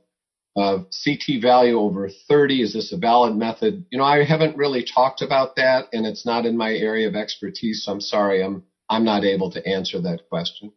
of 0.58 0.88
CT 1.06 1.42
value 1.42 1.80
over 1.80 2.10
30? 2.28 2.62
Is 2.62 2.74
this 2.74 2.92
a 2.92 2.98
valid 2.98 3.38
method? 3.38 3.86
You 3.90 3.98
know, 4.00 4.04
I 4.04 4.26
haven't 4.26 4.58
really 4.58 4.84
talked 4.84 5.22
about 5.22 5.56
that, 5.56 5.86
and 5.94 6.06
it's 6.06 6.26
not 6.26 6.46
in 6.46 6.58
my 6.58 6.74
area 6.74 7.08
of 7.08 7.16
expertise. 7.16 7.86
So 7.86 7.94
I'm 7.94 8.02
sorry, 8.02 8.44
I'm 8.44 8.64
I'm 8.90 9.06
not 9.06 9.24
able 9.24 9.50
to 9.52 9.66
answer 9.66 10.02
that 10.02 10.28
question. 10.30 10.74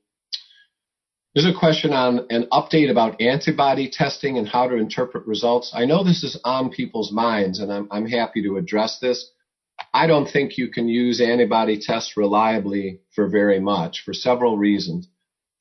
There's 1.34 1.46
a 1.46 1.58
question 1.58 1.92
on 1.92 2.26
an 2.30 2.46
update 2.52 2.92
about 2.92 3.20
antibody 3.20 3.90
testing 3.90 4.38
and 4.38 4.46
how 4.46 4.68
to 4.68 4.76
interpret 4.76 5.26
results. 5.26 5.72
I 5.74 5.84
know 5.84 6.04
this 6.04 6.22
is 6.22 6.38
on 6.44 6.70
people's 6.70 7.10
minds, 7.10 7.58
and 7.58 7.72
I'm, 7.72 7.88
I'm 7.90 8.06
happy 8.06 8.44
to 8.44 8.56
address 8.56 9.00
this. 9.00 9.30
I 9.92 10.06
don't 10.06 10.30
think 10.30 10.56
you 10.56 10.68
can 10.68 10.86
use 10.86 11.20
antibody 11.20 11.80
tests 11.80 12.16
reliably 12.16 13.00
for 13.16 13.28
very 13.28 13.58
much 13.58 14.02
for 14.04 14.14
several 14.14 14.56
reasons. 14.56 15.08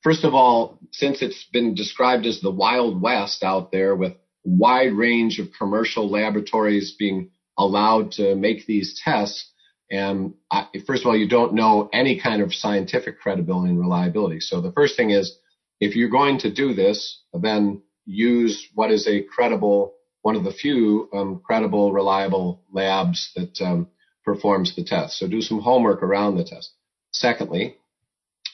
First 0.04 0.22
of 0.22 0.32
all, 0.32 0.78
since 0.92 1.22
it's 1.22 1.44
been 1.52 1.74
described 1.74 2.24
as 2.24 2.40
the 2.40 2.52
Wild 2.52 3.02
West 3.02 3.42
out 3.42 3.72
there 3.72 3.96
with 3.96 4.12
wide 4.44 4.92
range 4.92 5.40
of 5.40 5.48
commercial 5.58 6.08
laboratories 6.08 6.94
being 6.96 7.30
allowed 7.58 8.12
to 8.12 8.36
make 8.36 8.64
these 8.66 9.00
tests, 9.02 9.50
and 9.90 10.34
I, 10.52 10.66
first 10.86 11.02
of 11.02 11.08
all, 11.08 11.16
you 11.16 11.28
don't 11.28 11.54
know 11.54 11.88
any 11.92 12.20
kind 12.20 12.42
of 12.42 12.54
scientific 12.54 13.18
credibility 13.18 13.70
and 13.70 13.80
reliability. 13.80 14.38
So 14.38 14.60
the 14.60 14.72
first 14.72 14.96
thing 14.96 15.10
is 15.10 15.36
if 15.80 15.96
you're 15.96 16.10
going 16.10 16.38
to 16.38 16.52
do 16.52 16.74
this, 16.74 17.20
then 17.32 17.82
use 18.06 18.68
what 18.74 18.90
is 18.90 19.06
a 19.08 19.22
credible 19.22 19.94
one 20.24 20.36
of 20.36 20.44
the 20.44 20.52
few 20.52 21.06
um, 21.12 21.42
credible, 21.44 21.92
reliable 21.92 22.62
labs 22.72 23.30
that 23.36 23.60
um, 23.60 23.88
performs 24.24 24.74
the 24.74 24.82
test. 24.82 25.18
So 25.18 25.28
do 25.28 25.42
some 25.42 25.60
homework 25.60 26.02
around 26.02 26.36
the 26.36 26.44
test. 26.44 26.72
Secondly, 27.12 27.76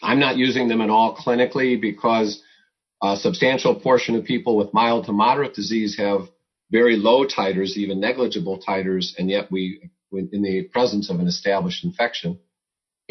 I'm 0.02 0.18
not 0.18 0.36
using 0.36 0.66
them 0.66 0.80
at 0.80 0.90
all 0.90 1.16
clinically 1.16 1.80
because 1.80 2.42
a 3.00 3.16
substantial 3.16 3.78
portion 3.78 4.16
of 4.16 4.24
people 4.24 4.56
with 4.56 4.74
mild 4.74 5.06
to 5.06 5.12
moderate 5.12 5.54
disease 5.54 5.96
have 5.96 6.22
very 6.72 6.96
low 6.96 7.24
titers, 7.24 7.76
even 7.76 8.00
negligible 8.00 8.60
titers, 8.60 9.12
and 9.16 9.30
yet 9.30 9.52
we, 9.52 9.90
in 10.12 10.42
the 10.42 10.64
presence 10.72 11.08
of 11.08 11.20
an 11.20 11.28
established 11.28 11.84
infection. 11.84 12.40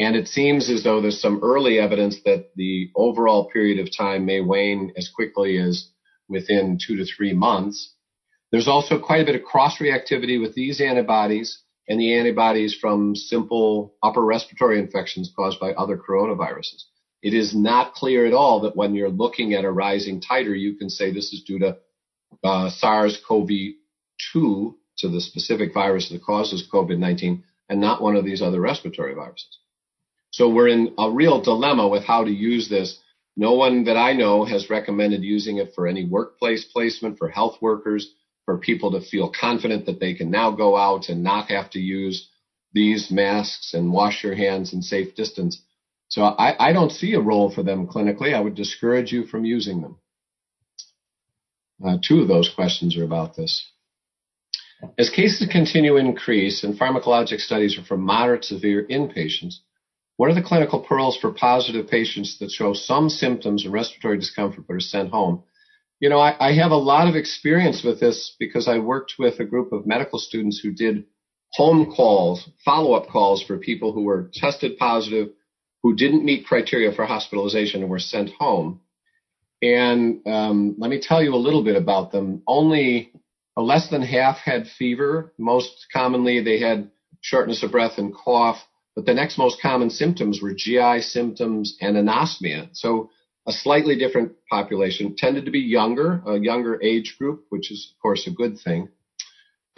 And 0.00 0.16
it 0.16 0.28
seems 0.28 0.70
as 0.70 0.82
though 0.82 1.02
there's 1.02 1.20
some 1.20 1.40
early 1.42 1.78
evidence 1.78 2.22
that 2.24 2.52
the 2.56 2.90
overall 2.96 3.50
period 3.50 3.78
of 3.78 3.94
time 3.94 4.24
may 4.24 4.40
wane 4.40 4.94
as 4.96 5.10
quickly 5.14 5.58
as 5.58 5.90
within 6.26 6.78
two 6.84 6.96
to 6.96 7.04
three 7.04 7.34
months. 7.34 7.94
There's 8.50 8.66
also 8.66 8.98
quite 8.98 9.20
a 9.20 9.26
bit 9.26 9.34
of 9.34 9.44
cross 9.44 9.78
reactivity 9.78 10.40
with 10.40 10.54
these 10.54 10.80
antibodies 10.80 11.62
and 11.86 12.00
the 12.00 12.14
antibodies 12.18 12.74
from 12.80 13.14
simple 13.14 13.94
upper 14.02 14.24
respiratory 14.24 14.78
infections 14.78 15.30
caused 15.36 15.60
by 15.60 15.72
other 15.72 15.98
coronaviruses. 15.98 16.84
It 17.22 17.34
is 17.34 17.54
not 17.54 17.92
clear 17.92 18.24
at 18.24 18.32
all 18.32 18.62
that 18.62 18.76
when 18.76 18.94
you're 18.94 19.10
looking 19.10 19.52
at 19.52 19.66
a 19.66 19.70
rising 19.70 20.22
titer, 20.22 20.58
you 20.58 20.76
can 20.76 20.88
say 20.88 21.12
this 21.12 21.34
is 21.34 21.42
due 21.42 21.58
to 21.58 21.76
uh, 22.42 22.70
SARS-CoV-2, 22.70 23.74
to 24.32 25.08
the 25.08 25.20
specific 25.20 25.74
virus 25.74 26.08
that 26.08 26.22
causes 26.22 26.66
COVID-19, 26.72 27.42
and 27.68 27.80
not 27.82 28.00
one 28.00 28.16
of 28.16 28.24
these 28.24 28.40
other 28.40 28.60
respiratory 28.60 29.14
viruses. 29.14 29.58
So 30.30 30.48
we're 30.48 30.68
in 30.68 30.94
a 30.98 31.10
real 31.10 31.40
dilemma 31.40 31.88
with 31.88 32.04
how 32.04 32.24
to 32.24 32.30
use 32.30 32.68
this. 32.68 32.98
No 33.36 33.54
one 33.54 33.84
that 33.84 33.96
I 33.96 34.12
know 34.12 34.44
has 34.44 34.70
recommended 34.70 35.22
using 35.22 35.58
it 35.58 35.72
for 35.74 35.86
any 35.86 36.04
workplace 36.04 36.64
placement 36.64 37.18
for 37.18 37.28
health 37.28 37.56
workers, 37.60 38.12
for 38.44 38.58
people 38.58 38.92
to 38.92 39.00
feel 39.00 39.32
confident 39.38 39.86
that 39.86 40.00
they 40.00 40.14
can 40.14 40.30
now 40.30 40.50
go 40.50 40.76
out 40.76 41.08
and 41.08 41.22
not 41.22 41.50
have 41.50 41.70
to 41.70 41.78
use 41.78 42.28
these 42.72 43.10
masks 43.10 43.74
and 43.74 43.92
wash 43.92 44.22
your 44.22 44.34
hands 44.34 44.72
and 44.72 44.84
safe 44.84 45.14
distance. 45.14 45.60
So 46.08 46.22
I, 46.22 46.70
I 46.70 46.72
don't 46.72 46.90
see 46.90 47.14
a 47.14 47.20
role 47.20 47.52
for 47.52 47.62
them 47.62 47.86
clinically. 47.86 48.34
I 48.34 48.40
would 48.40 48.54
discourage 48.54 49.12
you 49.12 49.26
from 49.26 49.44
using 49.44 49.80
them. 49.80 49.98
Uh, 51.84 51.96
two 52.06 52.20
of 52.20 52.28
those 52.28 52.52
questions 52.54 52.96
are 52.96 53.04
about 53.04 53.36
this. 53.36 53.64
As 54.98 55.10
cases 55.10 55.48
continue 55.50 55.92
to 55.92 55.98
increase 55.98 56.64
and 56.64 56.78
pharmacologic 56.78 57.38
studies 57.38 57.78
are 57.78 57.84
for 57.84 57.96
moderate 57.96 58.44
severe 58.44 58.86
inpatients, 58.86 59.56
what 60.20 60.30
are 60.30 60.34
the 60.34 60.42
clinical 60.42 60.80
pearls 60.80 61.16
for 61.16 61.32
positive 61.32 61.88
patients 61.88 62.36
that 62.40 62.50
show 62.50 62.74
some 62.74 63.08
symptoms 63.08 63.64
of 63.64 63.72
respiratory 63.72 64.18
discomfort 64.18 64.66
but 64.68 64.74
are 64.74 64.78
sent 64.78 65.08
home? 65.08 65.42
You 65.98 66.10
know, 66.10 66.18
I, 66.18 66.50
I 66.50 66.52
have 66.56 66.72
a 66.72 66.76
lot 66.76 67.08
of 67.08 67.14
experience 67.14 67.82
with 67.82 68.00
this 68.00 68.36
because 68.38 68.68
I 68.68 68.80
worked 68.80 69.14
with 69.18 69.40
a 69.40 69.46
group 69.46 69.72
of 69.72 69.86
medical 69.86 70.18
students 70.18 70.60
who 70.62 70.72
did 70.72 71.06
home 71.52 71.90
calls, 71.96 72.46
follow-up 72.66 73.08
calls 73.08 73.42
for 73.42 73.56
people 73.56 73.94
who 73.94 74.02
were 74.02 74.30
tested 74.34 74.76
positive, 74.76 75.30
who 75.82 75.96
didn't 75.96 76.26
meet 76.26 76.44
criteria 76.44 76.92
for 76.92 77.06
hospitalization 77.06 77.80
and 77.80 77.90
were 77.90 77.98
sent 77.98 78.28
home. 78.38 78.82
And 79.62 80.20
um, 80.26 80.74
let 80.76 80.90
me 80.90 81.00
tell 81.00 81.22
you 81.22 81.34
a 81.34 81.36
little 81.36 81.64
bit 81.64 81.76
about 81.76 82.12
them. 82.12 82.42
Only 82.46 83.10
less 83.56 83.88
than 83.88 84.02
half 84.02 84.36
had 84.36 84.66
fever. 84.78 85.32
Most 85.38 85.86
commonly, 85.90 86.42
they 86.42 86.60
had 86.60 86.90
shortness 87.22 87.62
of 87.62 87.72
breath 87.72 87.96
and 87.96 88.14
cough. 88.14 88.58
But 89.00 89.06
the 89.06 89.14
next 89.14 89.38
most 89.38 89.62
common 89.62 89.88
symptoms 89.88 90.42
were 90.42 90.52
GI 90.52 91.00
symptoms 91.00 91.74
and 91.80 91.96
anosmia. 91.96 92.68
So 92.74 93.08
a 93.46 93.52
slightly 93.52 93.96
different 93.96 94.32
population 94.50 95.16
tended 95.16 95.46
to 95.46 95.50
be 95.50 95.60
younger, 95.60 96.22
a 96.26 96.38
younger 96.38 96.78
age 96.82 97.16
group, 97.18 97.46
which 97.48 97.72
is 97.72 97.90
of 97.90 98.02
course 98.02 98.26
a 98.26 98.30
good 98.30 98.58
thing. 98.58 98.90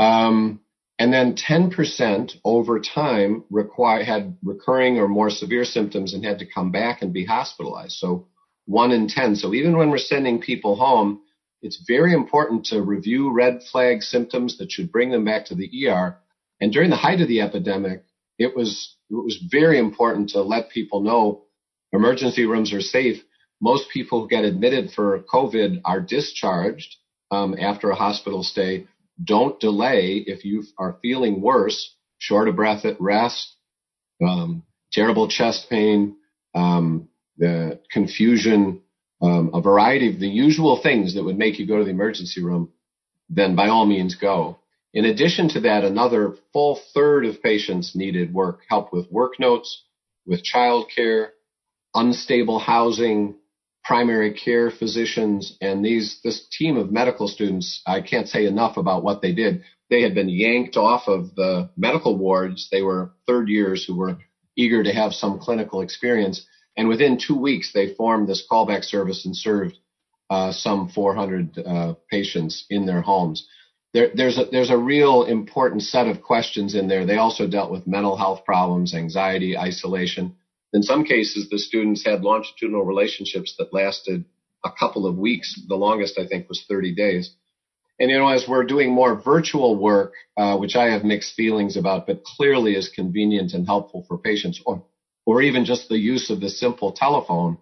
Um, 0.01 0.59
and 0.99 1.13
then 1.13 1.37
10% 1.37 2.33
over 2.45 2.81
time 2.81 3.45
require, 3.49 4.03
had 4.03 4.37
recurring 4.43 4.99
or 4.99 5.07
more 5.07 5.31
severe 5.31 5.65
symptoms 5.65 6.15
and 6.15 6.25
had 6.25 6.41
to 6.41 6.53
come 6.53 6.73
back 6.73 7.01
and 7.01 7.13
be 7.13 7.25
hospitalized. 7.25 7.93
So 7.93 8.27
one 8.67 8.91
in 8.91 9.07
10. 9.07 9.37
So 9.37 9.55
even 9.55 9.77
when 9.77 9.91
we're 9.91 9.99
sending 9.99 10.41
people 10.41 10.75
home, 10.75 11.21
it's 11.61 11.85
very 11.87 12.13
important 12.13 12.65
to 12.67 12.83
review 12.83 13.33
red 13.33 13.63
flag 13.71 14.03
symptoms 14.03 14.59
that 14.59 14.73
should 14.73 14.91
bring 14.91 15.13
them 15.13 15.25
back 15.25 15.45
to 15.47 15.55
the 15.55 15.87
ER. 15.87 16.19
And 16.61 16.73
during 16.73 16.91
the 16.91 16.97
height 16.97 17.21
of 17.21 17.29
the 17.29 17.41
epidemic, 17.41 18.03
it 18.39 18.57
was 18.57 18.97
it 19.19 19.25
was 19.25 19.43
very 19.51 19.79
important 19.79 20.31
to 20.31 20.43
let 20.43 20.71
people 20.71 21.01
know 21.01 21.45
emergency 21.93 22.47
rooms 22.47 22.73
are 22.73 22.81
safe. 22.81 23.23
Most 23.61 23.91
people 23.91 24.23
who 24.23 24.29
get 24.29 24.45
admitted 24.45 24.91
for 24.91 25.23
COVID 25.33 25.83
are 25.85 26.01
discharged 26.01 26.97
um, 27.31 27.57
after 27.59 27.91
a 27.91 27.95
hospital 27.95 28.43
stay. 28.43 28.87
Don't 29.23 29.61
delay 29.61 30.25
if 30.27 30.45
you 30.45 30.65
are 30.79 30.99
feeling 31.03 31.41
worse, 31.41 31.95
short 32.19 32.49
of 32.49 32.57
breath 32.57 32.85
at 32.85 33.01
rest, 33.01 33.55
um, 34.27 34.63
terrible 34.93 35.29
chest 35.29 35.69
pain, 35.69 36.17
um, 36.55 37.09
the 37.37 37.81
confusion, 37.91 38.81
um, 39.21 39.51
a 39.55 39.61
variety 39.61 40.13
of 40.13 40.19
the 40.19 40.29
usual 40.29 40.81
things 40.83 41.15
that 41.15 41.25
would 41.25 41.39
make 41.39 41.59
you 41.59 41.67
go 41.67 41.79
to 41.79 41.85
the 41.85 41.91
emergency 41.91 42.43
room, 42.43 42.71
then 43.29 43.55
by 43.55 43.69
all 43.69 43.87
means 43.87 44.15
go. 44.15 44.59
In 44.95 45.07
addition 45.07 45.49
to 45.51 45.61
that, 45.61 45.85
another 45.85 46.37
full 46.53 46.79
third 46.95 47.25
of 47.25 47.43
patients 47.43 47.97
needed 47.97 48.35
work, 48.35 48.61
help 48.69 48.93
with 48.93 49.11
work 49.11 49.41
notes, 49.41 49.85
with 50.27 50.45
childcare, 50.45 51.29
unstable 51.95 52.59
housing, 52.59 53.37
primary 53.85 54.33
care 54.35 54.71
physicians, 54.71 55.57
and 55.61 55.85
these, 55.85 56.21
this 56.23 56.47
team 56.57 56.77
of 56.77 56.93
medical 56.93 57.27
students, 57.27 57.83
I 57.87 58.03
can't 58.03 58.29
say 58.29 58.47
enough 58.47 58.77
about 58.77 59.03
what 59.03 59.23
they 59.23 59.33
did. 59.33 59.63
They 59.89 60.03
had 60.03 60.15
been 60.15 60.29
yanked 60.29 60.77
off 60.77 61.09
of 61.09 61.35
the 61.35 61.71
medical 61.77 62.17
wards. 62.17 62.69
They 62.71 62.83
were 62.83 63.13
third 63.27 63.49
years 63.49 63.85
who 63.85 63.97
were 63.97 64.19
eager 64.57 64.83
to 64.83 64.93
have 64.93 65.13
some 65.13 65.39
clinical 65.39 65.81
experience. 65.81 66.47
And 66.77 66.89
within 66.89 67.19
two 67.19 67.39
weeks, 67.39 67.73
they 67.73 67.95
formed 67.95 68.29
this 68.29 68.47
callback 68.51 68.85
service 68.85 69.25
and 69.25 69.37
served 69.37 69.77
uh, 70.31 70.53
some 70.53 70.89
400 70.91 71.59
uh, 71.59 71.95
patients 72.11 72.65
in 72.71 72.87
their 72.87 73.03
homes 73.03 73.47
there, 73.95 74.09
there's 74.15 74.39
a, 74.39 74.47
there's 74.51 74.71
a 74.71 74.79
real 74.79 75.25
important 75.25 75.83
set 75.83 76.07
of 76.07 76.23
questions 76.23 76.75
in 76.75 76.89
there. 76.89 77.05
They 77.05 77.19
also 77.19 77.47
dealt 77.47 77.71
with 77.71 77.87
mental 77.87 78.17
health 78.17 78.45
problems, 78.45 78.95
anxiety, 78.95 79.57
isolation. 79.57 80.37
In 80.73 80.83
some 80.83 81.05
cases, 81.05 81.49
the 81.51 81.59
students 81.59 82.05
had 82.05 82.23
longitudinal 82.23 82.85
relationships 82.85 83.55
that 83.59 83.75
lasted 83.75 84.25
a 84.65 84.71
couple 84.71 85.07
of 85.07 85.19
weeks. 85.19 85.61
The 85.69 85.77
longest, 85.77 86.19
I 86.19 86.27
think, 86.27 86.49
was 86.49 86.65
30 86.69 86.95
days. 86.95 87.35
And 88.01 88.11
you 88.11 88.19
know, 88.19 88.29
as 88.29 88.49
we're 88.49 88.65
doing 88.65 88.91
more 88.91 89.21
virtual 89.21 89.77
work, 89.77 90.15
uh, 90.37 90.57
which 90.57 90.75
I 90.75 90.87
have 90.87 91.05
mixed 91.05 91.35
feelings 91.35 91.77
about, 91.77 92.07
but 92.07 92.25
clearly 92.25 92.75
is 92.75 92.89
convenient 92.89 93.53
and 93.53 93.67
helpful 93.67 94.05
for 94.09 94.19
patients, 94.19 94.61
or 94.65 94.85
or 95.25 95.41
even 95.41 95.65
just 95.65 95.89
the 95.89 95.99
use 95.99 96.31
of 96.31 96.41
the 96.41 96.49
simple 96.49 96.93
telephone, 96.93 97.59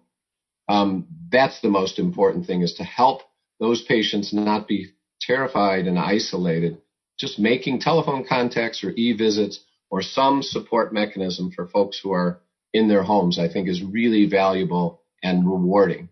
um, 0.67 1.05
that's 1.31 1.61
the 1.61 1.69
most 1.69 1.99
important 1.99 2.47
thing: 2.47 2.61
is 2.61 2.73
to 2.75 2.83
help 2.83 3.21
those 3.59 3.83
patients 3.83 4.33
not 4.33 4.67
be 4.67 4.93
terrified 5.21 5.87
and 5.87 5.99
isolated, 5.99 6.81
just 7.19 7.39
making 7.39 7.79
telephone 7.79 8.25
contacts 8.27 8.83
or 8.83 8.91
e-visits 8.91 9.59
or 9.89 10.01
some 10.01 10.41
support 10.41 10.93
mechanism 10.93 11.51
for 11.51 11.67
folks 11.67 11.99
who 12.01 12.11
are 12.11 12.39
in 12.73 12.87
their 12.87 13.03
homes, 13.03 13.37
I 13.37 13.49
think 13.51 13.67
is 13.67 13.83
really 13.83 14.25
valuable 14.25 15.01
and 15.21 15.45
rewarding. 15.45 16.09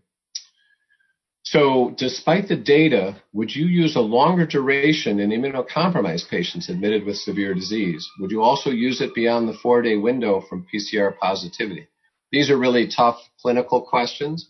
So 1.42 1.94
despite 1.96 2.46
the 2.46 2.56
data, 2.56 3.16
would 3.32 3.54
you 3.54 3.66
use 3.66 3.96
a 3.96 4.00
longer 4.00 4.46
duration 4.46 5.18
in 5.18 5.30
immunocompromised 5.30 6.28
patients 6.28 6.68
admitted 6.68 7.04
with 7.04 7.16
severe 7.16 7.54
disease? 7.54 8.08
Would 8.20 8.30
you 8.30 8.42
also 8.42 8.70
use 8.70 9.00
it 9.00 9.14
beyond 9.14 9.48
the 9.48 9.58
four 9.60 9.82
day 9.82 9.96
window 9.96 10.42
from 10.48 10.66
PCR 10.72 11.18
positivity? 11.18 11.88
These 12.30 12.50
are 12.50 12.58
really 12.58 12.86
tough 12.86 13.18
clinical 13.42 13.80
questions. 13.82 14.49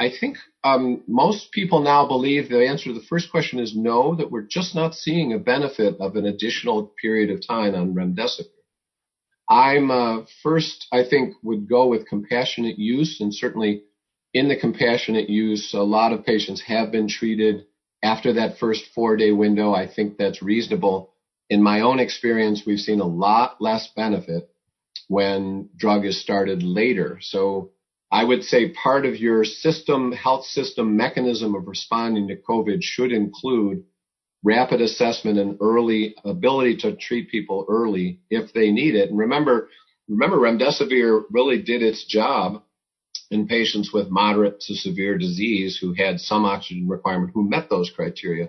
I 0.00 0.10
think 0.10 0.36
um, 0.62 1.02
most 1.08 1.50
people 1.50 1.80
now 1.80 2.06
believe 2.06 2.48
the 2.48 2.66
answer 2.66 2.84
to 2.84 2.94
the 2.94 3.06
first 3.08 3.30
question 3.30 3.58
is 3.58 3.76
no, 3.76 4.14
that 4.14 4.30
we're 4.30 4.46
just 4.46 4.74
not 4.74 4.94
seeing 4.94 5.32
a 5.32 5.38
benefit 5.38 5.96
of 6.00 6.14
an 6.14 6.24
additional 6.24 6.92
period 7.00 7.30
of 7.30 7.44
time 7.46 7.74
on 7.74 7.94
remdesivir. 7.94 8.46
I'm 9.50 9.90
uh, 9.90 10.24
first, 10.42 10.86
I 10.92 11.04
think, 11.08 11.34
would 11.42 11.68
go 11.68 11.88
with 11.88 12.06
compassionate 12.06 12.78
use, 12.78 13.20
and 13.20 13.34
certainly 13.34 13.82
in 14.34 14.48
the 14.48 14.56
compassionate 14.56 15.30
use, 15.30 15.72
a 15.74 15.82
lot 15.82 16.12
of 16.12 16.24
patients 16.24 16.62
have 16.66 16.92
been 16.92 17.08
treated 17.08 17.64
after 18.02 18.34
that 18.34 18.58
first 18.58 18.84
four 18.94 19.16
day 19.16 19.32
window. 19.32 19.72
I 19.72 19.88
think 19.92 20.18
that's 20.18 20.42
reasonable. 20.42 21.14
In 21.50 21.62
my 21.62 21.80
own 21.80 21.98
experience, 21.98 22.62
we've 22.66 22.78
seen 22.78 23.00
a 23.00 23.06
lot 23.06 23.56
less 23.60 23.88
benefit 23.96 24.50
when 25.08 25.70
drug 25.76 26.04
is 26.04 26.20
started 26.20 26.62
later. 26.62 27.18
So 27.22 27.70
I 28.10 28.24
would 28.24 28.42
say 28.42 28.70
part 28.70 29.04
of 29.04 29.16
your 29.16 29.44
system, 29.44 30.12
health 30.12 30.46
system 30.46 30.96
mechanism 30.96 31.54
of 31.54 31.66
responding 31.66 32.28
to 32.28 32.36
COVID 32.36 32.78
should 32.80 33.12
include 33.12 33.84
rapid 34.42 34.80
assessment 34.80 35.38
and 35.38 35.58
early 35.60 36.14
ability 36.24 36.78
to 36.78 36.96
treat 36.96 37.30
people 37.30 37.66
early 37.68 38.20
if 38.30 38.52
they 38.52 38.70
need 38.70 38.94
it. 38.94 39.10
And 39.10 39.18
remember, 39.18 39.68
remember 40.08 40.38
remdesivir 40.38 41.24
really 41.30 41.60
did 41.62 41.82
its 41.82 42.06
job 42.06 42.62
in 43.30 43.46
patients 43.46 43.92
with 43.92 44.08
moderate 44.10 44.60
to 44.60 44.74
severe 44.74 45.18
disease 45.18 45.76
who 45.78 45.92
had 45.92 46.20
some 46.20 46.44
oxygen 46.44 46.88
requirement 46.88 47.32
who 47.34 47.48
met 47.48 47.68
those 47.68 47.90
criteria. 47.90 48.48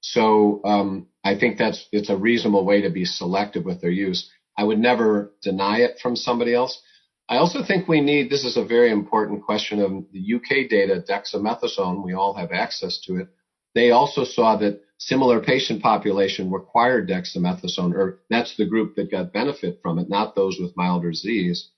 So 0.00 0.60
um, 0.64 1.06
I 1.24 1.38
think 1.38 1.58
that's 1.58 1.86
it's 1.92 2.10
a 2.10 2.16
reasonable 2.16 2.64
way 2.64 2.82
to 2.82 2.90
be 2.90 3.04
selective 3.04 3.64
with 3.64 3.80
their 3.80 3.90
use. 3.90 4.30
I 4.58 4.64
would 4.64 4.78
never 4.78 5.32
deny 5.42 5.78
it 5.78 5.98
from 6.02 6.16
somebody 6.16 6.54
else. 6.54 6.82
I 7.30 7.36
also 7.36 7.62
think 7.62 7.86
we 7.86 8.00
need, 8.00 8.28
this 8.28 8.44
is 8.44 8.56
a 8.56 8.64
very 8.64 8.90
important 8.90 9.44
question 9.44 9.80
of 9.80 10.04
the 10.12 10.34
UK 10.34 10.68
data, 10.68 11.02
dexamethasone, 11.08 12.04
we 12.04 12.12
all 12.12 12.34
have 12.34 12.50
access 12.50 13.00
to 13.06 13.18
it. 13.18 13.28
They 13.72 13.92
also 13.92 14.24
saw 14.24 14.56
that 14.56 14.80
similar 14.98 15.40
patient 15.40 15.80
population 15.80 16.50
required 16.50 17.08
dexamethasone, 17.08 17.94
or 17.94 18.18
that's 18.30 18.56
the 18.56 18.66
group 18.66 18.96
that 18.96 19.12
got 19.12 19.32
benefit 19.32 19.78
from 19.80 20.00
it, 20.00 20.08
not 20.08 20.34
those 20.34 20.58
with 20.60 20.76
milder 20.76 21.12
disease. 21.12 21.70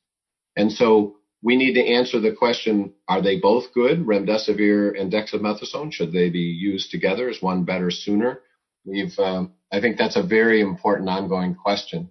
And 0.56 0.72
so 0.72 1.16
we 1.42 1.56
need 1.56 1.74
to 1.74 1.86
answer 1.86 2.18
the 2.18 2.32
question, 2.32 2.94
are 3.06 3.20
they 3.20 3.38
both 3.38 3.74
good, 3.74 4.06
remdesivir 4.06 4.98
and 4.98 5.12
dexamethasone? 5.12 5.92
Should 5.92 6.12
they 6.12 6.30
be 6.30 6.38
used 6.40 6.90
together? 6.90 7.28
Is 7.28 7.42
one 7.42 7.64
better 7.64 7.90
sooner? 7.90 8.40
We've, 8.86 9.18
um, 9.18 9.52
I 9.70 9.82
think 9.82 9.98
that's 9.98 10.16
a 10.16 10.26
very 10.26 10.62
important 10.62 11.10
ongoing 11.10 11.54
question. 11.54 12.08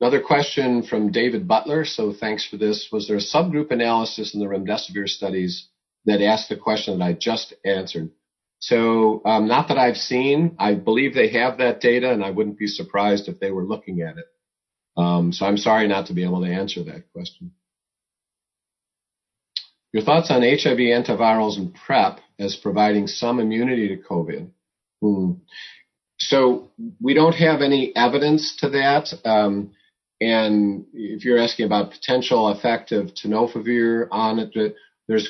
Another 0.00 0.20
question 0.20 0.82
from 0.82 1.12
David 1.12 1.46
Butler. 1.46 1.84
So 1.84 2.12
thanks 2.12 2.46
for 2.46 2.56
this. 2.56 2.88
Was 2.92 3.08
there 3.08 3.16
a 3.16 3.20
subgroup 3.20 3.70
analysis 3.70 4.34
in 4.34 4.40
the 4.40 4.46
remdesivir 4.46 5.08
studies 5.08 5.68
that 6.04 6.20
asked 6.20 6.48
the 6.48 6.56
question 6.56 6.98
that 6.98 7.04
I 7.04 7.12
just 7.12 7.54
answered? 7.64 8.10
So 8.58 9.22
um, 9.24 9.46
not 9.46 9.68
that 9.68 9.78
I've 9.78 9.96
seen. 9.96 10.56
I 10.58 10.74
believe 10.74 11.14
they 11.14 11.28
have 11.30 11.58
that 11.58 11.80
data, 11.80 12.10
and 12.12 12.24
I 12.24 12.30
wouldn't 12.30 12.58
be 12.58 12.66
surprised 12.66 13.28
if 13.28 13.38
they 13.38 13.50
were 13.50 13.64
looking 13.64 14.00
at 14.00 14.16
it. 14.16 14.24
Um, 14.96 15.32
so 15.32 15.46
I'm 15.46 15.56
sorry 15.56 15.86
not 15.86 16.06
to 16.06 16.14
be 16.14 16.24
able 16.24 16.42
to 16.42 16.50
answer 16.50 16.82
that 16.84 17.12
question. 17.12 17.52
Your 19.92 20.02
thoughts 20.02 20.30
on 20.30 20.42
HIV 20.42 20.78
antivirals 20.78 21.56
and 21.56 21.74
PrEP 21.74 22.20
as 22.38 22.56
providing 22.56 23.06
some 23.06 23.38
immunity 23.38 23.88
to 23.88 24.02
COVID? 24.02 24.50
Hmm. 25.00 25.32
So 26.18 26.70
we 27.00 27.14
don't 27.14 27.34
have 27.34 27.60
any 27.60 27.94
evidence 27.94 28.56
to 28.60 28.70
that. 28.70 29.08
Um, 29.24 29.72
and 30.24 30.86
if 30.94 31.24
you're 31.24 31.38
asking 31.38 31.66
about 31.66 31.90
potential 31.90 32.48
effect 32.48 32.92
of 32.92 33.12
tenofovir 33.14 34.08
on 34.10 34.38
it, 34.38 34.74
there's 35.06 35.28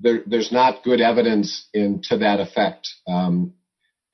there, 0.00 0.22
there's 0.26 0.52
not 0.52 0.84
good 0.84 1.00
evidence 1.00 1.68
in, 1.74 2.02
to 2.04 2.18
that 2.18 2.40
effect 2.40 2.88
um, 3.08 3.54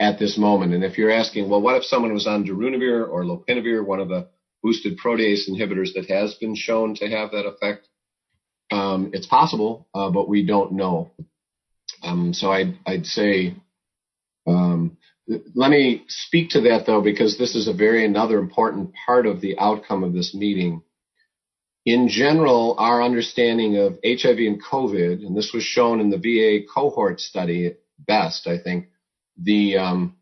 at 0.00 0.18
this 0.18 0.38
moment. 0.38 0.74
And 0.74 0.84
if 0.84 0.96
you're 0.96 1.10
asking, 1.10 1.48
well, 1.48 1.60
what 1.60 1.76
if 1.76 1.84
someone 1.84 2.12
was 2.12 2.26
on 2.26 2.44
darunavir 2.46 3.08
or 3.08 3.24
lopinavir, 3.24 3.84
one 3.84 4.00
of 4.00 4.08
the 4.08 4.28
boosted 4.62 4.98
protease 4.98 5.48
inhibitors 5.48 5.94
that 5.94 6.08
has 6.08 6.34
been 6.34 6.54
shown 6.54 6.94
to 6.96 7.08
have 7.08 7.30
that 7.32 7.46
effect? 7.46 7.88
Um, 8.70 9.10
it's 9.12 9.26
possible, 9.26 9.88
uh, 9.94 10.10
but 10.10 10.28
we 10.28 10.44
don't 10.44 10.72
know. 10.72 11.10
Um, 12.02 12.32
so 12.32 12.50
I'd, 12.50 12.78
I'd 12.86 13.06
say 13.06 13.56
um, 14.46 14.96
let 15.26 15.70
me 15.70 16.04
speak 16.08 16.50
to 16.50 16.60
that 16.62 16.86
though, 16.86 17.02
because 17.02 17.36
this 17.36 17.54
is 17.54 17.68
a 17.68 17.72
very 17.72 18.04
another 18.04 18.38
important 18.38 18.92
part 19.06 19.26
of 19.26 19.40
the 19.40 19.58
outcome 19.58 20.04
of 20.04 20.12
this 20.12 20.34
meeting. 20.34 20.82
In 21.84 22.08
general, 22.08 22.74
our 22.78 23.02
understanding 23.02 23.76
of 23.76 23.98
HIV 24.04 24.38
and 24.38 24.62
COVID, 24.62 25.24
and 25.24 25.36
this 25.36 25.52
was 25.52 25.62
shown 25.62 26.00
in 26.00 26.10
the 26.10 26.18
VA 26.18 26.66
cohort 26.72 27.20
study 27.20 27.74
best, 27.98 28.46
I 28.46 28.58
think, 28.58 28.88
the 29.40 29.78
um, 29.78 30.16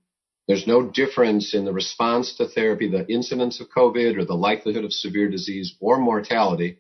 there's 0.47 0.67
no 0.67 0.91
difference 0.91 1.55
in 1.55 1.65
the 1.65 1.73
response 1.73 2.37
to 2.37 2.47
therapy, 2.47 2.89
the 2.91 3.07
incidence 3.11 3.61
of 3.61 3.69
COVID, 3.71 4.19
or 4.19 4.25
the 4.25 4.35
likelihood 4.35 4.85
of 4.85 4.93
severe 4.93 5.31
disease 5.31 5.75
or 5.81 5.99
mortality 5.99 6.79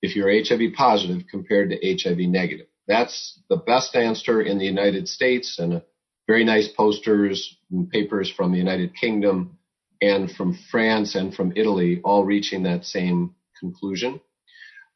if 0.00 0.16
you're 0.16 0.30
HIV 0.30 0.74
positive 0.74 1.22
compared 1.30 1.70
to 1.70 1.76
HIV 1.76 2.18
negative. 2.18 2.66
That's 2.86 3.40
the 3.48 3.56
best 3.56 3.94
answer 3.94 4.40
in 4.40 4.58
the 4.58 4.66
United 4.66 5.08
States 5.08 5.58
and 5.58 5.82
very 6.26 6.44
nice 6.44 6.68
posters 6.68 7.56
and 7.70 7.90
papers 7.90 8.30
from 8.30 8.52
the 8.52 8.58
United 8.58 8.94
Kingdom 8.94 9.58
and 10.00 10.30
from 10.30 10.58
France 10.70 11.14
and 11.14 11.34
from 11.34 11.52
Italy, 11.56 12.00
all 12.04 12.24
reaching 12.24 12.62
that 12.64 12.84
same 12.84 13.34
conclusion. 13.58 14.20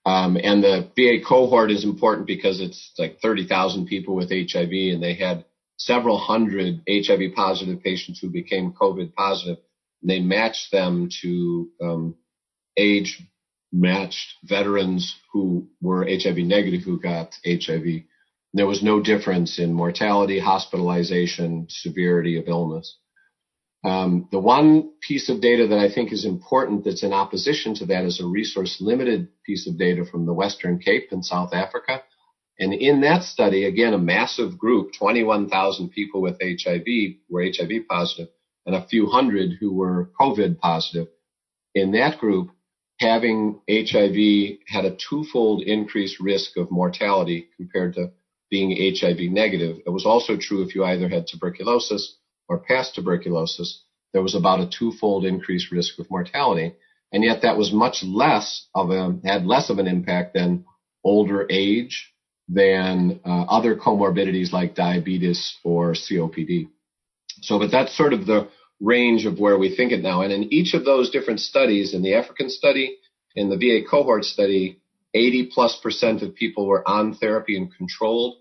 Um, 0.04 0.38
and 0.42 0.62
the 0.62 0.90
VA 0.96 1.24
cohort 1.26 1.70
is 1.70 1.84
important 1.84 2.26
because 2.26 2.60
it's 2.60 2.92
like 2.98 3.20
30,000 3.20 3.86
people 3.86 4.14
with 4.14 4.30
HIV, 4.30 4.70
and 4.70 5.02
they 5.02 5.14
had 5.14 5.44
several 5.76 6.18
hundred 6.18 6.82
HIV 6.88 7.34
positive 7.34 7.82
patients 7.82 8.18
who 8.20 8.30
became 8.30 8.72
COVID 8.72 9.14
positive. 9.14 9.58
And 10.02 10.10
they 10.10 10.20
matched 10.20 10.72
them 10.72 11.08
to 11.22 11.68
um, 11.82 12.14
age 12.76 13.22
matched 13.72 14.34
veterans 14.44 15.14
who 15.32 15.68
were 15.80 16.08
HIV 16.08 16.38
negative 16.38 16.82
who 16.82 17.00
got 17.00 17.34
HIV. 17.44 18.02
There 18.54 18.66
was 18.66 18.82
no 18.82 19.00
difference 19.02 19.58
in 19.58 19.72
mortality, 19.72 20.38
hospitalization, 20.38 21.66
severity 21.68 22.38
of 22.38 22.48
illness. 22.48 22.96
Um, 23.84 24.28
the 24.32 24.40
one 24.40 24.90
piece 25.00 25.28
of 25.28 25.40
data 25.40 25.68
that 25.68 25.78
I 25.78 25.92
think 25.92 26.12
is 26.12 26.24
important 26.24 26.84
that's 26.84 27.04
in 27.04 27.12
opposition 27.12 27.74
to 27.76 27.86
that 27.86 28.04
is 28.04 28.20
a 28.20 28.26
resource 28.26 28.78
limited 28.80 29.28
piece 29.44 29.68
of 29.68 29.78
data 29.78 30.04
from 30.04 30.26
the 30.26 30.32
Western 30.32 30.78
Cape 30.78 31.08
in 31.12 31.22
South 31.22 31.52
Africa. 31.52 32.02
And 32.58 32.74
in 32.74 33.02
that 33.02 33.22
study, 33.22 33.64
again, 33.64 33.94
a 33.94 33.98
massive 33.98 34.58
group, 34.58 34.92
21,000 34.98 35.90
people 35.90 36.20
with 36.20 36.40
HIV 36.40 36.86
were 37.30 37.44
HIV 37.44 37.86
positive 37.88 38.28
and 38.66 38.74
a 38.74 38.86
few 38.86 39.06
hundred 39.06 39.52
who 39.60 39.72
were 39.72 40.10
COVID 40.20 40.58
positive. 40.58 41.08
In 41.74 41.92
that 41.92 42.18
group, 42.18 42.50
having 42.98 43.60
HIV 43.70 44.58
had 44.66 44.84
a 44.84 44.96
twofold 44.96 45.62
increased 45.62 46.18
risk 46.20 46.56
of 46.56 46.70
mortality 46.70 47.48
compared 47.56 47.94
to 47.94 48.10
being 48.50 48.94
HIV 49.00 49.32
negative. 49.32 49.78
It 49.86 49.90
was 49.90 50.06
also 50.06 50.36
true 50.36 50.62
if 50.62 50.74
you 50.74 50.84
either 50.84 51.08
had 51.08 51.26
tuberculosis 51.26 52.16
or 52.48 52.58
past 52.58 52.94
tuberculosis, 52.94 53.82
there 54.12 54.22
was 54.22 54.34
about 54.34 54.60
a 54.60 54.70
twofold 54.70 55.24
increased 55.24 55.70
risk 55.70 55.98
of 55.98 56.10
mortality. 56.10 56.74
And 57.12 57.22
yet 57.22 57.42
that 57.42 57.56
was 57.56 57.72
much 57.72 58.02
less 58.02 58.66
of 58.74 58.90
a, 58.90 59.18
had 59.24 59.44
less 59.46 59.70
of 59.70 59.78
an 59.78 59.86
impact 59.86 60.34
than 60.34 60.64
older 61.04 61.46
age, 61.50 62.12
than 62.48 63.20
uh, 63.24 63.42
other 63.42 63.76
comorbidities 63.76 64.52
like 64.52 64.74
diabetes 64.74 65.54
or 65.64 65.92
COPD. 65.92 66.68
So, 67.42 67.58
but 67.58 67.70
that's 67.70 67.96
sort 67.96 68.12
of 68.14 68.26
the 68.26 68.48
range 68.80 69.26
of 69.26 69.38
where 69.38 69.58
we 69.58 69.74
think 69.74 69.92
it 69.92 70.02
now. 70.02 70.22
And 70.22 70.32
in 70.32 70.52
each 70.52 70.74
of 70.74 70.84
those 70.84 71.10
different 71.10 71.40
studies, 71.40 71.94
in 71.94 72.02
the 72.02 72.14
African 72.14 72.48
study, 72.48 72.96
in 73.34 73.50
the 73.50 73.56
VA 73.56 73.88
cohort 73.88 74.24
study, 74.24 74.77
80 75.14 75.50
plus 75.52 75.78
percent 75.82 76.22
of 76.22 76.34
people 76.34 76.66
were 76.66 76.86
on 76.88 77.14
therapy 77.14 77.56
and 77.56 77.74
controlled. 77.74 78.36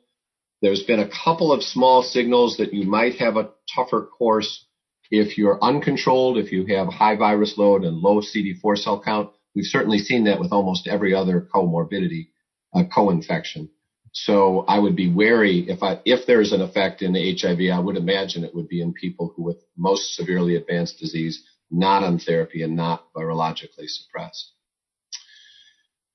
There's 0.61 0.83
been 0.83 0.99
a 0.99 1.09
couple 1.23 1.51
of 1.51 1.63
small 1.63 2.01
signals 2.01 2.57
that 2.57 2.73
you 2.73 2.85
might 2.85 3.15
have 3.15 3.37
a 3.37 3.51
tougher 3.75 4.03
course 4.05 4.65
if 5.09 5.37
you're 5.37 5.63
uncontrolled, 5.63 6.37
if 6.37 6.51
you 6.51 6.65
have 6.75 6.87
high 6.87 7.15
virus 7.15 7.57
load 7.57 7.83
and 7.83 7.97
low 7.97 8.21
CD4 8.21 8.77
cell 8.77 9.01
count. 9.03 9.29
We've 9.55 9.65
certainly 9.65 9.99
seen 9.99 10.25
that 10.25 10.39
with 10.39 10.51
almost 10.51 10.87
every 10.87 11.13
other 11.13 11.47
comorbidity, 11.53 12.29
uh, 12.75 12.83
co-infection. 12.93 13.69
So 14.13 14.61
I 14.67 14.79
would 14.79 14.95
be 14.95 15.11
wary 15.11 15.69
if 15.69 15.83
I, 15.83 16.01
if 16.05 16.25
there's 16.25 16.51
an 16.51 16.61
effect 16.61 17.01
in 17.01 17.13
HIV, 17.13 17.59
I 17.71 17.79
would 17.79 17.97
imagine 17.97 18.43
it 18.43 18.55
would 18.55 18.67
be 18.67 18.81
in 18.81 18.93
people 18.93 19.33
who 19.35 19.43
with 19.43 19.57
most 19.77 20.15
severely 20.15 20.55
advanced 20.55 20.99
disease, 20.99 21.43
not 21.69 22.03
on 22.03 22.19
therapy 22.19 22.63
and 22.63 22.75
not 22.75 23.13
virologically 23.13 23.87
suppressed. 23.87 24.53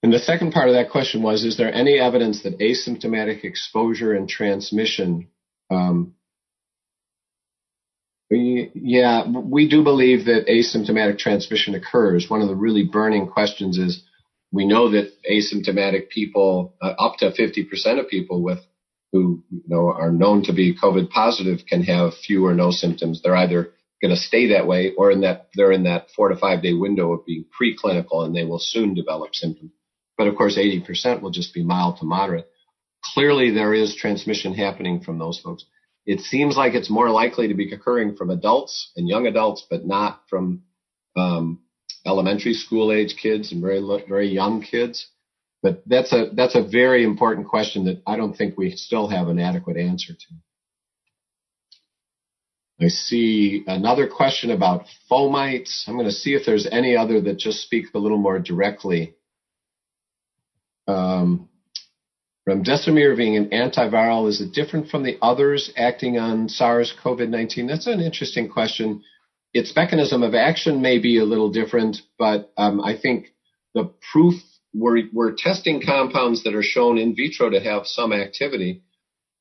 And 0.03 0.12
the 0.12 0.18
second 0.18 0.53
part 0.53 0.68
of 0.68 0.74
that 0.74 0.90
question 0.90 1.22
was, 1.22 1.44
is 1.44 1.57
there 1.57 1.72
any 1.72 1.98
evidence 1.98 2.42
that 2.42 2.59
asymptomatic 2.59 3.44
exposure 3.44 4.12
and 4.12 4.28
transmission 4.28 5.28
um, 5.70 6.14
yeah, 8.34 9.24
we 9.28 9.68
do 9.68 9.82
believe 9.82 10.24
that 10.26 10.46
asymptomatic 10.46 11.18
transmission 11.18 11.74
occurs. 11.74 12.30
One 12.30 12.40
of 12.40 12.48
the 12.48 12.55
really 12.55 12.84
burning 12.84 13.28
questions 13.28 13.78
is 13.78 14.03
we 14.50 14.66
know 14.66 14.90
that 14.90 15.12
asymptomatic 15.30 16.09
people, 16.09 16.74
uh, 16.80 16.94
up 16.98 17.16
to 17.18 17.30
50% 17.30 18.00
of 18.00 18.09
people 18.09 18.42
with 18.42 18.61
who 19.12 19.42
you 19.50 19.62
know 19.66 19.92
are 19.92 20.11
known 20.11 20.44
to 20.44 20.55
be 20.55 20.74
COVID 20.74 21.11
positive 21.11 21.66
can 21.66 21.82
have 21.82 22.14
few 22.14 22.46
or 22.46 22.55
no 22.55 22.70
symptoms. 22.70 23.20
They're 23.22 23.36
either 23.36 23.70
going 24.00 24.14
to 24.14 24.16
stay 24.16 24.48
that 24.48 24.66
way 24.66 24.92
or 24.96 25.11
in 25.11 25.20
that 25.20 25.48
they're 25.55 25.72
in 25.72 25.84
that 25.84 26.07
four 26.16 26.30
to 26.30 26.36
five 26.36 26.62
day 26.62 26.72
window 26.72 27.12
of 27.12 27.26
being 27.26 27.44
preclinical 27.44 28.24
and 28.24 28.34
they 28.34 28.44
will 28.44 28.59
soon 28.59 28.94
develop 28.94 29.34
symptoms. 29.34 29.72
But 30.23 30.29
of 30.29 30.37
course, 30.37 30.57
80% 30.57 31.20
will 31.20 31.33
just 31.33 31.53
be 31.53 31.64
mild 31.64 31.97
to 31.97 32.05
moderate. 32.05 32.47
Clearly, 33.12 33.51
there 33.51 33.75
is 33.75 33.97
transmission 33.97 34.55
happening 34.55 35.01
from 35.01 35.18
those 35.18 35.41
folks. 35.41 35.64
It 36.07 36.20
seems 36.20 36.57
like 36.57 36.75
it's 36.75 36.89
more 36.89 37.11
likely 37.11 37.49
to 37.49 37.55
be 37.55 37.73
occurring 37.73 38.14
from 38.14 38.31
adults 38.31 38.93
and 38.95 39.09
young 39.09 39.27
adults, 39.27 39.66
but 39.68 39.85
not 39.85 40.23
from 40.31 40.62
um, 41.16 41.62
elementary 42.07 42.55
school 42.55 42.93
age 42.93 43.16
kids 43.20 43.51
and 43.51 43.61
very 43.61 43.81
very 44.09 44.29
young 44.29 44.62
kids. 44.62 45.09
But 45.61 45.83
that's 45.87 46.12
a 46.12 46.31
that's 46.37 46.55
a 46.55 46.62
very 46.62 47.03
important 47.03 47.49
question 47.49 47.87
that 47.87 48.01
I 48.07 48.16
don't 48.16 48.37
think 48.37 48.57
we 48.57 48.77
still 48.77 49.09
have 49.09 49.27
an 49.27 49.41
adequate 49.41 49.77
answer 49.77 50.12
to. 50.12 50.35
I 52.81 52.87
see 52.87 53.64
another 53.66 54.07
question 54.07 54.53
about 54.53 54.87
fomites. 55.11 55.89
I'm 55.89 55.95
going 55.95 56.07
to 56.07 56.12
see 56.12 56.35
if 56.35 56.47
there's 56.47 56.68
any 56.70 56.97
other 56.97 57.20
that 57.23 57.39
just 57.39 57.62
speak 57.62 57.87
a 57.93 57.99
little 57.99 58.18
more 58.18 58.39
directly 58.39 59.16
um, 60.87 61.49
remdesivir 62.49 63.16
being 63.16 63.37
an 63.37 63.51
antiviral, 63.51 64.28
is 64.28 64.41
it 64.41 64.53
different 64.53 64.89
from 64.89 65.03
the 65.03 65.18
others 65.22 65.72
acting 65.76 66.18
on 66.18 66.49
SARS-CoV-19? 66.49 67.68
That's 67.68 67.87
an 67.87 68.01
interesting 68.01 68.49
question. 68.49 69.03
Its 69.55 69.74
mechanism 69.76 70.22
of 70.22 70.35
action 70.35 70.83
may 70.83 70.99
be 70.99 71.18
a 71.18 71.24
little 71.24 71.51
different, 71.51 71.99
but 72.18 72.53
um, 72.57 72.80
I 72.80 72.97
think 72.99 73.26
the 73.74 73.93
proof 74.12 74.35
we're, 74.74 75.03
we're 75.12 75.35
testing 75.37 75.83
compounds 75.85 76.45
that 76.45 76.55
are 76.55 76.62
shown 76.62 76.99
in 76.99 77.14
vitro 77.14 77.51
to 77.51 77.61
have 77.61 77.87
some 77.87 78.12
activity. 78.12 78.83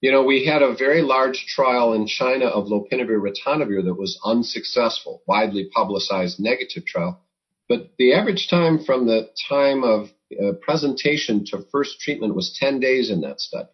You 0.01 0.11
know, 0.11 0.23
we 0.23 0.45
had 0.45 0.61
a 0.61 0.75
very 0.75 1.01
large 1.01 1.45
trial 1.47 1.93
in 1.93 2.07
China 2.07 2.45
of 2.45 2.65
lopinavir 2.65 3.21
ritonavir 3.21 3.85
that 3.85 3.93
was 3.97 4.19
unsuccessful, 4.25 5.21
widely 5.27 5.69
publicized 5.73 6.39
negative 6.39 6.85
trial. 6.85 7.21
But 7.69 7.91
the 7.97 8.13
average 8.13 8.47
time 8.49 8.83
from 8.83 9.07
the 9.07 9.29
time 9.47 9.83
of 9.83 10.09
uh, 10.39 10.53
presentation 10.61 11.45
to 11.47 11.65
first 11.71 11.99
treatment 11.99 12.35
was 12.35 12.55
10 12.59 12.79
days 12.79 13.09
in 13.09 13.21
that 13.21 13.39
study. 13.39 13.69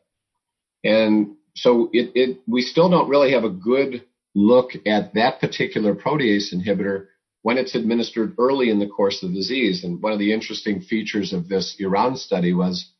And 0.83 1.35
so 1.55 1.89
it, 1.91 2.11
it, 2.15 2.39
we 2.47 2.61
still 2.61 2.89
don't 2.89 3.09
really 3.09 3.33
have 3.33 3.43
a 3.43 3.49
good 3.49 4.03
look 4.35 4.71
at 4.85 5.15
that 5.15 5.39
particular 5.39 5.95
protease 5.95 6.53
inhibitor 6.53 7.07
when 7.41 7.57
it's 7.57 7.75
administered 7.75 8.35
early 8.39 8.69
in 8.69 8.79
the 8.79 8.87
course 8.87 9.23
of 9.23 9.29
the 9.29 9.35
disease. 9.35 9.83
And 9.83 10.01
one 10.01 10.11
of 10.11 10.19
the 10.19 10.33
interesting 10.33 10.81
features 10.81 11.33
of 11.33 11.47
this 11.47 11.75
Iran 11.79 12.17
study 12.17 12.53
was 12.53 12.91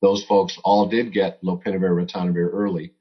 those 0.00 0.24
folks 0.24 0.58
all 0.64 0.88
did 0.88 1.12
get 1.12 1.42
lopinavir 1.42 2.06
ritonavir 2.06 2.48
early. 2.52 2.94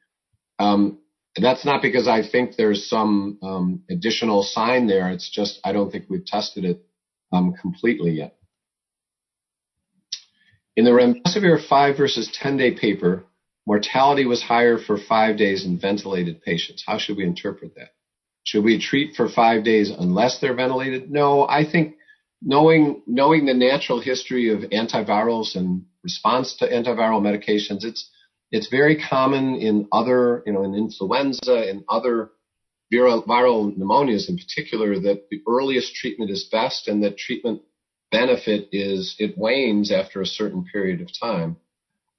Um, 0.59 0.99
that's 1.39 1.65
not 1.65 1.81
because 1.81 2.07
I 2.07 2.27
think 2.27 2.55
there's 2.55 2.89
some 2.89 3.37
um, 3.43 3.83
additional 3.89 4.43
sign 4.43 4.87
there. 4.87 5.11
It's 5.11 5.29
just 5.29 5.59
I 5.63 5.71
don't 5.71 5.91
think 5.91 6.05
we've 6.09 6.25
tested 6.25 6.65
it 6.65 6.83
um, 7.31 7.53
completely 7.61 8.11
yet. 8.11 8.36
In 10.77 10.85
the 10.85 10.91
remdesivir 10.91 11.67
5 11.67 11.97
versus 11.97 12.29
10 12.39 12.57
day 12.57 12.71
paper, 12.71 13.25
mortality 13.65 14.25
was 14.27 14.43
higher 14.43 14.77
for 14.77 14.99
five 14.99 15.35
days 15.35 15.65
in 15.65 15.79
ventilated 15.79 16.43
patients. 16.43 16.83
How 16.85 16.99
should 16.99 17.17
we 17.17 17.25
interpret 17.25 17.73
that? 17.75 17.89
Should 18.43 18.63
we 18.63 18.79
treat 18.79 19.15
for 19.15 19.27
five 19.27 19.63
days 19.63 19.89
unless 19.89 20.39
they're 20.39 20.53
ventilated? 20.53 21.09
No, 21.09 21.47
I 21.47 21.69
think 21.69 21.95
knowing 22.43 23.01
knowing 23.07 23.47
the 23.47 23.55
natural 23.55 23.99
history 23.99 24.51
of 24.51 24.69
antivirals 24.69 25.55
and 25.55 25.85
response 26.03 26.55
to 26.57 26.69
antiviral 26.69 27.21
medications, 27.21 27.83
it's 27.83 28.07
it's 28.51 28.69
very 28.69 29.01
common 29.01 29.55
in 29.55 29.87
other, 29.91 30.43
you 30.45 30.53
know, 30.53 30.63
in 30.63 30.75
influenza 30.75 31.55
and 31.55 31.83
other 31.89 32.29
viral, 32.93 33.25
viral 33.25 33.75
pneumonias 33.75 34.29
in 34.29 34.37
particular 34.37 34.99
that 34.99 35.23
the 35.31 35.41
earliest 35.49 35.95
treatment 35.95 36.29
is 36.29 36.47
best 36.51 36.87
and 36.87 37.03
that 37.03 37.17
treatment 37.17 37.63
benefit 38.11 38.69
is 38.71 39.15
it 39.19 39.37
wanes 39.37 39.91
after 39.91 40.21
a 40.21 40.25
certain 40.25 40.65
period 40.65 41.01
of 41.01 41.09
time. 41.19 41.57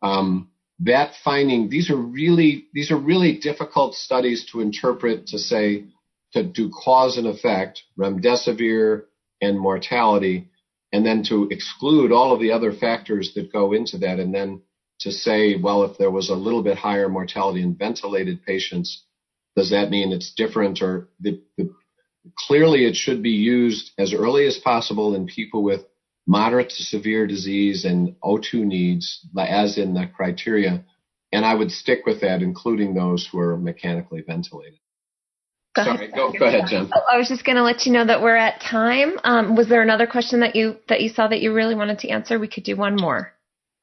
Um, 0.02 0.48
that 0.80 1.12
finding 1.24 1.68
these 1.68 1.90
are 1.90 1.96
really 1.96 2.66
these 2.72 2.90
are 2.90 2.98
really 2.98 3.38
difficult 3.38 3.94
studies 3.94 4.46
to 4.52 4.60
interpret 4.60 5.26
to 5.28 5.38
say 5.38 5.84
to 6.32 6.42
do 6.44 6.70
cause 6.70 7.18
and 7.18 7.26
effect 7.26 7.82
remdesivir 7.98 9.02
and 9.40 9.58
mortality 9.58 10.48
and 10.92 11.04
then 11.04 11.24
to 11.24 11.48
exclude 11.50 12.12
all 12.12 12.32
of 12.32 12.40
the 12.40 12.52
other 12.52 12.72
factors 12.72 13.32
that 13.34 13.52
go 13.52 13.72
into 13.72 13.98
that 13.98 14.20
and 14.20 14.32
then 14.32 14.62
to 15.00 15.10
say 15.10 15.56
well 15.56 15.82
if 15.82 15.98
there 15.98 16.10
was 16.12 16.30
a 16.30 16.34
little 16.34 16.62
bit 16.62 16.78
higher 16.78 17.08
mortality 17.08 17.60
in 17.60 17.74
ventilated 17.74 18.40
patients 18.44 19.04
does 19.56 19.70
that 19.70 19.90
mean 19.90 20.12
it's 20.12 20.32
different 20.36 20.80
or 20.80 21.08
the, 21.18 21.42
the 21.56 21.74
clearly 22.36 22.84
it 22.86 22.96
should 22.96 23.22
be 23.22 23.30
used 23.30 23.92
as 23.98 24.12
early 24.12 24.46
as 24.46 24.58
possible 24.58 25.14
in 25.14 25.26
people 25.26 25.62
with 25.62 25.82
moderate 26.26 26.70
to 26.70 26.82
severe 26.82 27.26
disease 27.26 27.84
and 27.84 28.14
O2 28.22 28.54
needs, 28.64 29.26
as 29.38 29.78
in 29.78 29.94
the 29.94 30.06
criteria. 30.14 30.84
And 31.32 31.44
I 31.44 31.54
would 31.54 31.70
stick 31.70 32.06
with 32.06 32.20
that, 32.20 32.42
including 32.42 32.94
those 32.94 33.26
who 33.30 33.38
are 33.38 33.56
mechanically 33.56 34.22
ventilated. 34.26 34.78
Go 35.74 35.84
Sorry, 35.84 35.96
ahead. 36.06 36.14
Go, 36.14 36.32
go 36.32 36.46
ahead, 36.46 36.64
Jen. 36.68 36.90
Oh, 36.94 37.00
I 37.10 37.18
was 37.18 37.28
just 37.28 37.44
going 37.44 37.56
to 37.56 37.62
let 37.62 37.86
you 37.86 37.92
know 37.92 38.04
that 38.04 38.22
we're 38.22 38.36
at 38.36 38.60
time. 38.60 39.18
Um, 39.24 39.56
was 39.56 39.68
there 39.68 39.82
another 39.82 40.06
question 40.06 40.40
that 40.40 40.56
you 40.56 40.76
that 40.88 41.00
you 41.00 41.08
saw 41.10 41.28
that 41.28 41.40
you 41.40 41.52
really 41.52 41.74
wanted 41.74 42.00
to 42.00 42.08
answer? 42.08 42.38
We 42.38 42.48
could 42.48 42.64
do 42.64 42.76
one 42.76 42.96
more. 42.96 43.32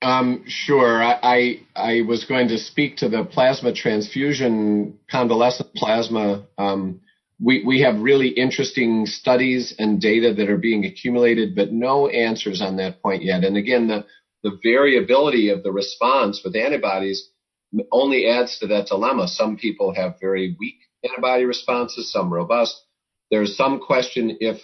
Um, 0.02 0.44
sure. 0.48 1.02
I, 1.02 1.20
I, 1.24 1.60
I 1.76 2.02
was 2.02 2.26
going 2.26 2.50
to 2.50 2.58
speak 2.58 2.98
to 2.98 3.10
the 3.10 3.24
plasma 3.24 3.74
transfusion, 3.74 5.00
convalescent 5.10 5.74
plasma 5.74 6.46
um, 6.58 7.02
we, 7.40 7.64
we 7.66 7.82
have 7.82 8.00
really 8.00 8.30
interesting 8.30 9.06
studies 9.06 9.74
and 9.78 10.00
data 10.00 10.34
that 10.34 10.50
are 10.50 10.58
being 10.58 10.86
accumulated, 10.86 11.56
but 11.56 11.72
no 11.72 12.08
answers 12.08 12.62
on 12.62 12.78
that 12.78 13.02
point 13.02 13.24
yet. 13.24 13.44
And 13.44 13.58
again, 13.58 13.88
the, 13.88 14.06
the 14.44 14.58
variability 14.64 15.50
of 15.50 15.64
the 15.64 15.72
response 15.72 16.42
with 16.44 16.56
antibodies 16.56 17.30
only 17.92 18.28
adds 18.28 18.60
to 18.60 18.68
that 18.68 18.88
dilemma. 18.88 19.28
Some 19.28 19.58
people 19.58 19.94
have 19.94 20.20
very 20.22 20.56
weak 20.60 20.76
antibody 21.04 21.46
responses, 21.46 22.12
some 22.12 22.32
robust. 22.32 22.82
There's 23.32 23.58
some 23.58 23.80
question 23.80 24.38
if 24.40 24.62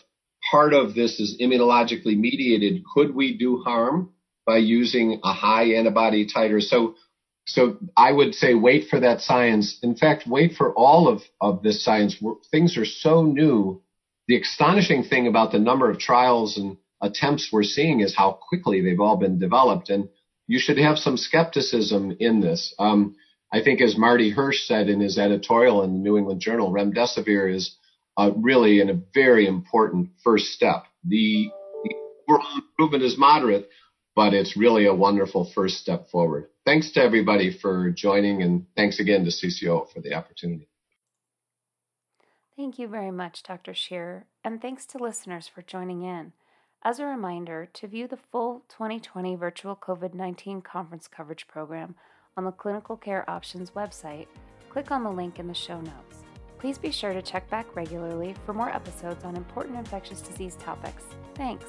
part 0.50 0.74
of 0.74 0.96
this 0.96 1.20
is 1.20 1.38
immunologically 1.42 2.18
mediated. 2.18 2.84
Could 2.94 3.14
we 3.14 3.38
do 3.38 3.62
harm 3.66 4.14
by 4.46 4.58
using 4.58 5.20
a 5.24 5.34
high 5.34 5.74
antibody 5.74 6.28
titer? 6.28 6.62
So 6.62 6.96
so 7.54 7.78
I 7.98 8.12
would 8.12 8.34
say 8.34 8.54
wait 8.54 8.90
for 8.90 9.00
that 9.00 9.22
science. 9.22 9.78
In 9.84 9.96
fact, 9.96 10.28
wait 10.28 10.54
for 10.54 10.74
all 10.74 11.08
of, 11.08 11.22
of 11.40 11.64
this 11.64 11.84
science. 11.84 12.16
Things 12.50 12.78
are 12.78 12.86
so 12.86 13.24
new. 13.24 13.82
The 14.28 14.40
astonishing 14.40 15.04
thing 15.04 15.28
about 15.28 15.52
the 15.52 15.60
number 15.60 15.90
of 15.90 16.00
trials 16.00 16.58
and 16.58 16.78
attempts 17.02 17.50
we're 17.52 17.64
seeing 17.64 18.00
is 18.00 18.16
how 18.16 18.40
quickly 18.48 18.82
they've 18.82 19.00
all 19.00 19.18
been 19.18 19.40
developed. 19.40 19.90
And 19.90 20.10
you 20.48 20.60
should 20.60 20.78
have 20.78 20.98
some 20.98 21.18
skepticism 21.18 22.16
in 22.20 22.40
this. 22.40 22.74
Um, 22.80 23.16
I 23.52 23.62
think 23.62 23.82
as 23.82 23.98
Marty 23.98 24.30
Hirsch 24.30 24.66
said 24.66 24.88
in 24.88 25.02
his 25.02 25.18
editorial 25.18 25.84
in 25.84 25.94
the 25.94 26.00
New 26.00 26.18
England 26.18 26.40
Journal, 26.42 26.72
remdesivir 26.72 27.54
is 27.54 27.76
uh, 28.18 28.32
really 28.36 28.80
in 28.80 28.90
a 28.90 29.02
very 29.14 29.46
important 29.48 30.10
first 30.24 30.46
step. 30.48 30.84
The, 31.04 31.50
the 31.84 31.96
overall 32.30 32.56
improvement 32.56 33.04
is 33.04 33.18
moderate, 33.18 33.70
but 34.16 34.34
it's 34.34 34.56
really 34.56 34.86
a 34.86 34.94
wonderful 34.94 35.52
first 35.54 35.78
step 35.78 36.10
forward. 36.10 36.48
Thanks 36.66 36.92
to 36.92 37.02
everybody 37.02 37.52
for 37.52 37.90
joining, 37.90 38.44
and 38.44 38.68
thanks 38.76 39.00
again 39.00 39.26
to 39.26 39.32
CCO 39.32 39.92
for 39.92 40.00
the 40.00 40.14
opportunity. 40.14 40.68
Thank 42.56 42.78
you 42.78 42.88
very 42.88 43.10
much, 43.10 43.42
Dr. 43.42 43.72
Sherer, 43.72 44.26
and 44.44 44.62
thanks 44.62 44.86
to 44.88 45.00
listeners 45.00 45.48
for 45.48 45.64
joining 45.64 46.04
in. 46.04 46.34
As 46.84 47.00
a 47.00 47.06
reminder, 47.06 47.68
to 47.74 47.88
view 47.88 48.08
the 48.08 48.18
full 48.18 48.64
2020 48.70 49.36
virtual 49.36 49.76
COVID 49.76 50.14
19 50.14 50.62
conference 50.62 51.08
coverage 51.08 51.48
program 51.48 51.96
on 52.38 52.46
the 52.46 52.52
Clinical 52.52 52.96
Care 52.96 53.28
Options 53.28 53.72
website, 53.72 54.28
click 54.70 54.92
on 54.92 55.04
the 55.04 55.12
link 55.12 55.40
in 55.40 55.48
the 55.48 55.54
show 55.54 55.82
notes. 55.82 56.24
Please 56.60 56.78
be 56.78 56.92
sure 56.92 57.14
to 57.14 57.22
check 57.24 57.50
back 57.50 57.76
regularly 57.76 58.36
for 58.46 58.54
more 58.54 58.70
episodes 58.70 59.24
on 59.24 59.36
important 59.36 59.78
infectious 59.78 60.22
disease 60.22 60.56
topics. 60.58 61.04
Thanks. 61.34 61.66